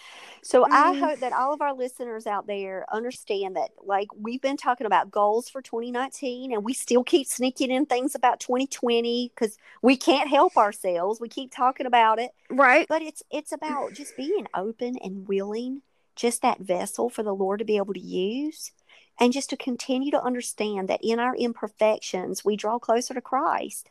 so 0.42 0.66
I 0.70 0.92
Mm. 0.92 0.98
hope 0.98 1.20
that 1.20 1.32
all 1.32 1.52
of 1.54 1.60
our 1.62 1.72
listeners 1.74 2.26
out 2.26 2.46
there 2.46 2.84
understand 2.92 3.56
that 3.56 3.70
like 3.82 4.08
we've 4.16 4.40
been 4.42 4.56
talking 4.58 4.86
about 4.86 5.10
goals 5.10 5.48
for 5.48 5.62
2019 5.62 6.52
and 6.52 6.62
we 6.64 6.74
still 6.74 7.02
keep 7.04 7.26
sneaking 7.26 7.70
in 7.70 7.86
things 7.86 8.14
about 8.14 8.38
2020 8.40 9.32
cuz 9.34 9.56
we 9.80 9.96
can't 9.96 10.28
help 10.28 10.56
ourselves. 10.56 11.20
We 11.20 11.28
keep 11.28 11.52
talking 11.52 11.86
about 11.86 12.18
it, 12.18 12.32
Right. 12.50 12.86
but 12.88 13.00
it's 13.02 13.22
it's 13.30 13.52
about 13.52 13.94
just 13.94 14.14
being 14.16 14.46
open 14.54 14.98
and 14.98 15.26
willing, 15.26 15.82
just 16.16 16.42
that 16.42 16.60
vessel 16.60 17.08
for 17.08 17.22
the 17.22 17.34
Lord 17.34 17.60
to 17.60 17.64
be 17.64 17.78
able 17.78 17.94
to 17.94 18.00
use. 18.00 18.72
And 19.20 19.32
just 19.32 19.50
to 19.50 19.56
continue 19.56 20.10
to 20.10 20.22
understand 20.22 20.88
that 20.88 21.00
in 21.02 21.18
our 21.18 21.36
imperfections, 21.36 22.44
we 22.44 22.56
draw 22.56 22.78
closer 22.78 23.14
to 23.14 23.20
Christ. 23.20 23.90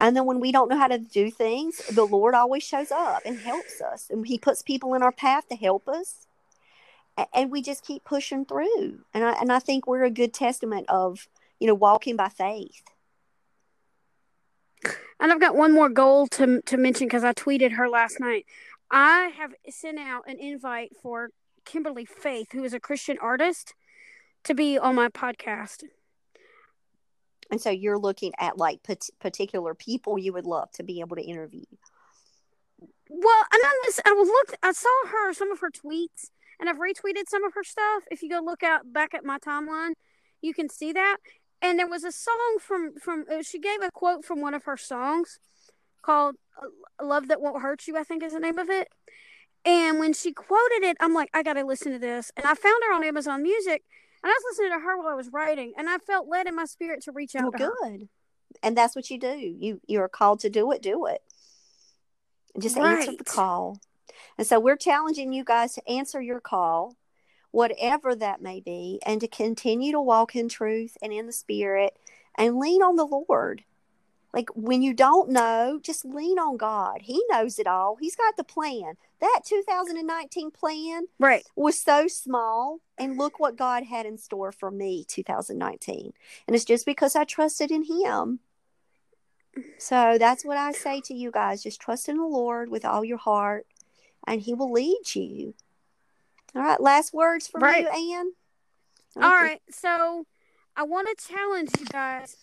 And 0.00 0.16
then 0.16 0.26
when 0.26 0.40
we 0.40 0.52
don't 0.52 0.68
know 0.68 0.78
how 0.78 0.88
to 0.88 0.98
do 0.98 1.30
things, 1.30 1.78
the 1.86 2.04
Lord 2.04 2.34
always 2.34 2.62
shows 2.62 2.90
up 2.90 3.22
and 3.24 3.38
helps 3.38 3.80
us. 3.80 4.08
And 4.10 4.26
He 4.26 4.38
puts 4.38 4.62
people 4.62 4.94
in 4.94 5.02
our 5.02 5.12
path 5.12 5.48
to 5.48 5.56
help 5.56 5.88
us. 5.88 6.26
And 7.32 7.50
we 7.50 7.62
just 7.62 7.84
keep 7.84 8.04
pushing 8.04 8.44
through. 8.44 9.00
And 9.14 9.24
I, 9.24 9.32
and 9.32 9.52
I 9.52 9.58
think 9.58 9.86
we're 9.86 10.04
a 10.04 10.10
good 10.10 10.32
testament 10.32 10.86
of, 10.88 11.28
you 11.58 11.66
know, 11.66 11.74
walking 11.74 12.16
by 12.16 12.28
faith. 12.28 12.82
And 15.20 15.30
I've 15.30 15.40
got 15.40 15.54
one 15.54 15.72
more 15.72 15.88
goal 15.88 16.26
to 16.28 16.60
to 16.62 16.76
mention 16.76 17.06
because 17.06 17.22
I 17.22 17.32
tweeted 17.32 17.72
her 17.72 17.88
last 17.88 18.18
night. 18.18 18.44
I 18.90 19.32
have 19.36 19.52
sent 19.70 19.98
out 19.98 20.28
an 20.28 20.38
invite 20.38 20.96
for 21.00 21.30
Kimberly 21.64 22.04
Faith, 22.04 22.48
who 22.52 22.64
is 22.64 22.74
a 22.74 22.80
Christian 22.80 23.18
artist, 23.22 23.74
to 24.44 24.54
be 24.54 24.78
on 24.78 24.94
my 24.94 25.08
podcast. 25.08 25.84
And 27.50 27.60
so 27.60 27.70
you're 27.70 27.98
looking 27.98 28.32
at 28.38 28.56
like 28.56 28.82
pat- 28.82 29.10
particular 29.20 29.74
people 29.74 30.18
you 30.18 30.32
would 30.32 30.46
love 30.46 30.70
to 30.72 30.82
be 30.82 31.00
able 31.00 31.16
to 31.16 31.22
interview. 31.22 31.64
Well, 33.10 33.44
and 33.52 33.60
I 33.62 33.82
was 33.84 34.00
I 34.06 34.12
was 34.12 34.28
looked 34.28 34.56
I 34.62 34.72
saw 34.72 34.88
her 35.10 35.32
some 35.34 35.52
of 35.52 35.60
her 35.60 35.70
tweets 35.70 36.30
and 36.58 36.68
I've 36.68 36.78
retweeted 36.78 37.28
some 37.28 37.44
of 37.44 37.52
her 37.54 37.62
stuff. 37.62 38.04
If 38.10 38.22
you 38.22 38.30
go 38.30 38.40
look 38.42 38.62
out 38.62 38.92
back 38.92 39.12
at 39.12 39.24
my 39.24 39.38
timeline, 39.38 39.92
you 40.40 40.54
can 40.54 40.68
see 40.68 40.92
that. 40.92 41.18
And 41.60 41.78
there 41.78 41.88
was 41.88 42.04
a 42.04 42.12
song 42.12 42.58
from 42.60 42.94
from 42.98 43.26
uh, 43.30 43.42
she 43.42 43.58
gave 43.58 43.82
a 43.82 43.90
quote 43.90 44.24
from 44.24 44.40
one 44.40 44.54
of 44.54 44.64
her 44.64 44.76
songs 44.76 45.38
called 46.00 46.36
"Love 47.00 47.28
That 47.28 47.40
Won't 47.40 47.62
Hurt 47.62 47.86
You." 47.86 47.98
I 47.98 48.02
think 48.02 48.22
is 48.22 48.32
the 48.32 48.40
name 48.40 48.58
of 48.58 48.70
it. 48.70 48.88
And 49.64 49.98
when 49.98 50.12
she 50.12 50.32
quoted 50.32 50.82
it, 50.82 50.96
I'm 51.00 51.14
like, 51.14 51.30
I 51.32 51.42
got 51.42 51.52
to 51.52 51.64
listen 51.64 51.92
to 51.92 51.98
this. 51.98 52.32
And 52.36 52.44
I 52.44 52.54
found 52.54 52.82
her 52.88 52.94
on 52.94 53.04
Amazon 53.04 53.42
Music, 53.42 53.84
and 54.22 54.30
I 54.30 54.34
was 54.34 54.42
listening 54.50 54.78
to 54.78 54.84
her 54.84 54.98
while 54.98 55.08
I 55.08 55.14
was 55.14 55.32
writing, 55.32 55.72
and 55.76 55.88
I 55.88 55.98
felt 55.98 56.28
led 56.28 56.46
in 56.46 56.54
my 56.54 56.64
spirit 56.64 57.02
to 57.02 57.12
reach 57.12 57.34
out 57.34 57.42
Well, 57.42 57.52
to 57.52 57.58
her. 57.64 57.72
good. 57.82 58.08
And 58.62 58.76
that's 58.76 58.94
what 58.94 59.10
you 59.10 59.18
do. 59.18 59.34
You 59.58 59.80
you're 59.86 60.08
called 60.08 60.40
to 60.40 60.50
do 60.50 60.70
it, 60.72 60.82
do 60.82 61.06
it. 61.06 61.22
Just 62.58 62.76
answer 62.76 63.12
the 63.16 63.24
call. 63.24 63.80
And 64.38 64.46
so 64.46 64.60
we're 64.60 64.76
challenging 64.76 65.32
you 65.32 65.42
guys 65.44 65.74
to 65.74 65.88
answer 65.88 66.20
your 66.20 66.40
call, 66.40 66.96
whatever 67.50 68.14
that 68.14 68.42
may 68.42 68.60
be, 68.60 69.00
and 69.06 69.20
to 69.20 69.28
continue 69.28 69.92
to 69.92 70.00
walk 70.00 70.36
in 70.36 70.48
truth 70.48 70.96
and 71.02 71.12
in 71.12 71.26
the 71.26 71.32
spirit 71.32 71.96
and 72.36 72.58
lean 72.58 72.82
on 72.82 72.96
the 72.96 73.06
Lord. 73.06 73.64
Like 74.32 74.48
when 74.54 74.80
you 74.82 74.94
don't 74.94 75.28
know, 75.30 75.78
just 75.82 76.04
lean 76.04 76.38
on 76.38 76.56
God. 76.56 77.02
He 77.02 77.22
knows 77.30 77.58
it 77.58 77.66
all. 77.66 77.96
He's 78.00 78.16
got 78.16 78.36
the 78.36 78.44
plan. 78.44 78.94
That 79.20 79.40
2019 79.44 80.50
plan 80.50 81.06
Right. 81.18 81.44
was 81.54 81.78
so 81.78 82.08
small 82.08 82.80
and 82.98 83.16
look 83.18 83.38
what 83.38 83.56
god 83.56 83.84
had 83.84 84.04
in 84.06 84.18
store 84.18 84.50
for 84.52 84.70
me 84.70 85.04
2019 85.06 86.12
and 86.46 86.56
it's 86.56 86.64
just 86.64 86.84
because 86.84 87.14
i 87.14 87.22
trusted 87.24 87.70
in 87.70 87.84
him 87.84 88.40
so 89.78 90.16
that's 90.18 90.44
what 90.44 90.56
i 90.56 90.72
say 90.72 91.00
to 91.00 91.14
you 91.14 91.30
guys 91.30 91.62
just 91.62 91.80
trust 91.80 92.08
in 92.08 92.16
the 92.16 92.24
lord 92.24 92.68
with 92.68 92.84
all 92.84 93.04
your 93.04 93.16
heart 93.18 93.66
and 94.26 94.40
he 94.42 94.54
will 94.54 94.72
lead 94.72 95.14
you 95.14 95.54
all 96.54 96.62
right 96.62 96.80
last 96.80 97.12
words 97.14 97.46
from 97.46 97.62
Right. 97.62 97.84
you 97.84 98.14
anne 98.16 98.32
All 99.16 99.30
right, 99.30 99.60
so 99.70 100.26
I 100.76 100.84
want 100.84 101.08
to 101.08 101.26
challenge 101.28 101.70
you 101.78 101.86
guys 101.86 102.36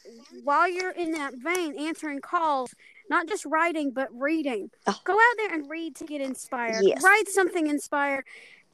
while 0.44 0.70
you're 0.70 0.92
in 0.92 1.12
that 1.14 1.34
vein, 1.36 1.78
answering 1.80 2.22
calls, 2.22 2.74
not 3.10 3.28
just 3.28 3.46
writing 3.46 3.92
but 3.92 4.08
reading. 4.14 4.70
Oh. 4.86 5.00
Go 5.04 5.14
out 5.14 5.38
there 5.38 5.54
and 5.54 5.70
read 5.70 5.96
to 5.98 6.06
get 6.06 6.22
inspired. 6.22 6.84
Yes. 6.84 7.04
Write 7.04 7.28
something 7.28 7.68
inspire, 7.68 8.24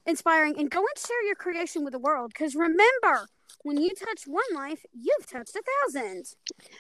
inspiring, 0.06 0.60
and 0.60 0.70
go 0.70 0.80
and 0.80 1.06
share 1.08 1.24
your 1.26 1.36
creation 1.36 1.84
with 1.84 1.93
the 1.93 1.99
world. 1.99 2.32
Because 2.34 2.56
remember, 2.56 3.28
when 3.64 3.82
you 3.82 3.91
touch 3.95 4.24
one 4.28 4.43
life, 4.53 4.86
you've 4.93 5.26
touched 5.26 5.56
a 5.56 5.64
thousand. 5.86 6.26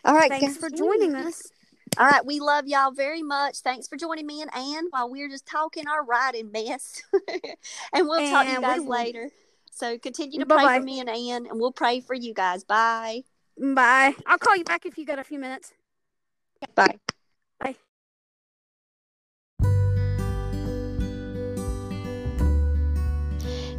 all 0.03 0.13
right 0.13 0.29
Thanks 0.29 0.57
guys. 0.57 0.57
for 0.57 0.69
joining 0.69 1.15
us. 1.15 1.49
All 1.97 2.07
right, 2.07 2.25
we 2.25 2.41
love 2.41 2.67
y'all 2.67 2.91
very 2.91 3.23
much. 3.23 3.59
Thanks 3.59 3.87
for 3.87 3.95
joining 3.95 4.27
me 4.27 4.41
and 4.41 4.53
Anne 4.53 4.87
while 4.89 5.09
we're 5.09 5.29
just 5.29 5.45
talking 5.45 5.87
our 5.87 6.03
writing 6.03 6.51
mess. 6.51 7.01
and 7.93 8.07
we'll 8.07 8.29
talk 8.29 8.45
to 8.47 8.51
you 8.51 8.61
guys 8.61 8.83
later. 8.83 9.29
So 9.75 9.97
continue 9.97 10.39
to 10.39 10.45
pray 10.45 10.63
Bye-bye. 10.63 10.79
for 10.79 10.85
me 10.85 11.01
and 11.01 11.09
Ann, 11.09 11.47
and 11.47 11.59
we'll 11.59 11.73
pray 11.73 11.99
for 11.99 12.13
you 12.13 12.33
guys. 12.33 12.63
Bye. 12.63 13.23
Bye. 13.59 14.15
I'll 14.25 14.37
call 14.37 14.55
you 14.55 14.63
back 14.63 14.85
if 14.85 14.97
you 14.97 15.05
got 15.05 15.19
a 15.19 15.23
few 15.23 15.37
minutes. 15.37 15.73
Bye. 16.75 16.97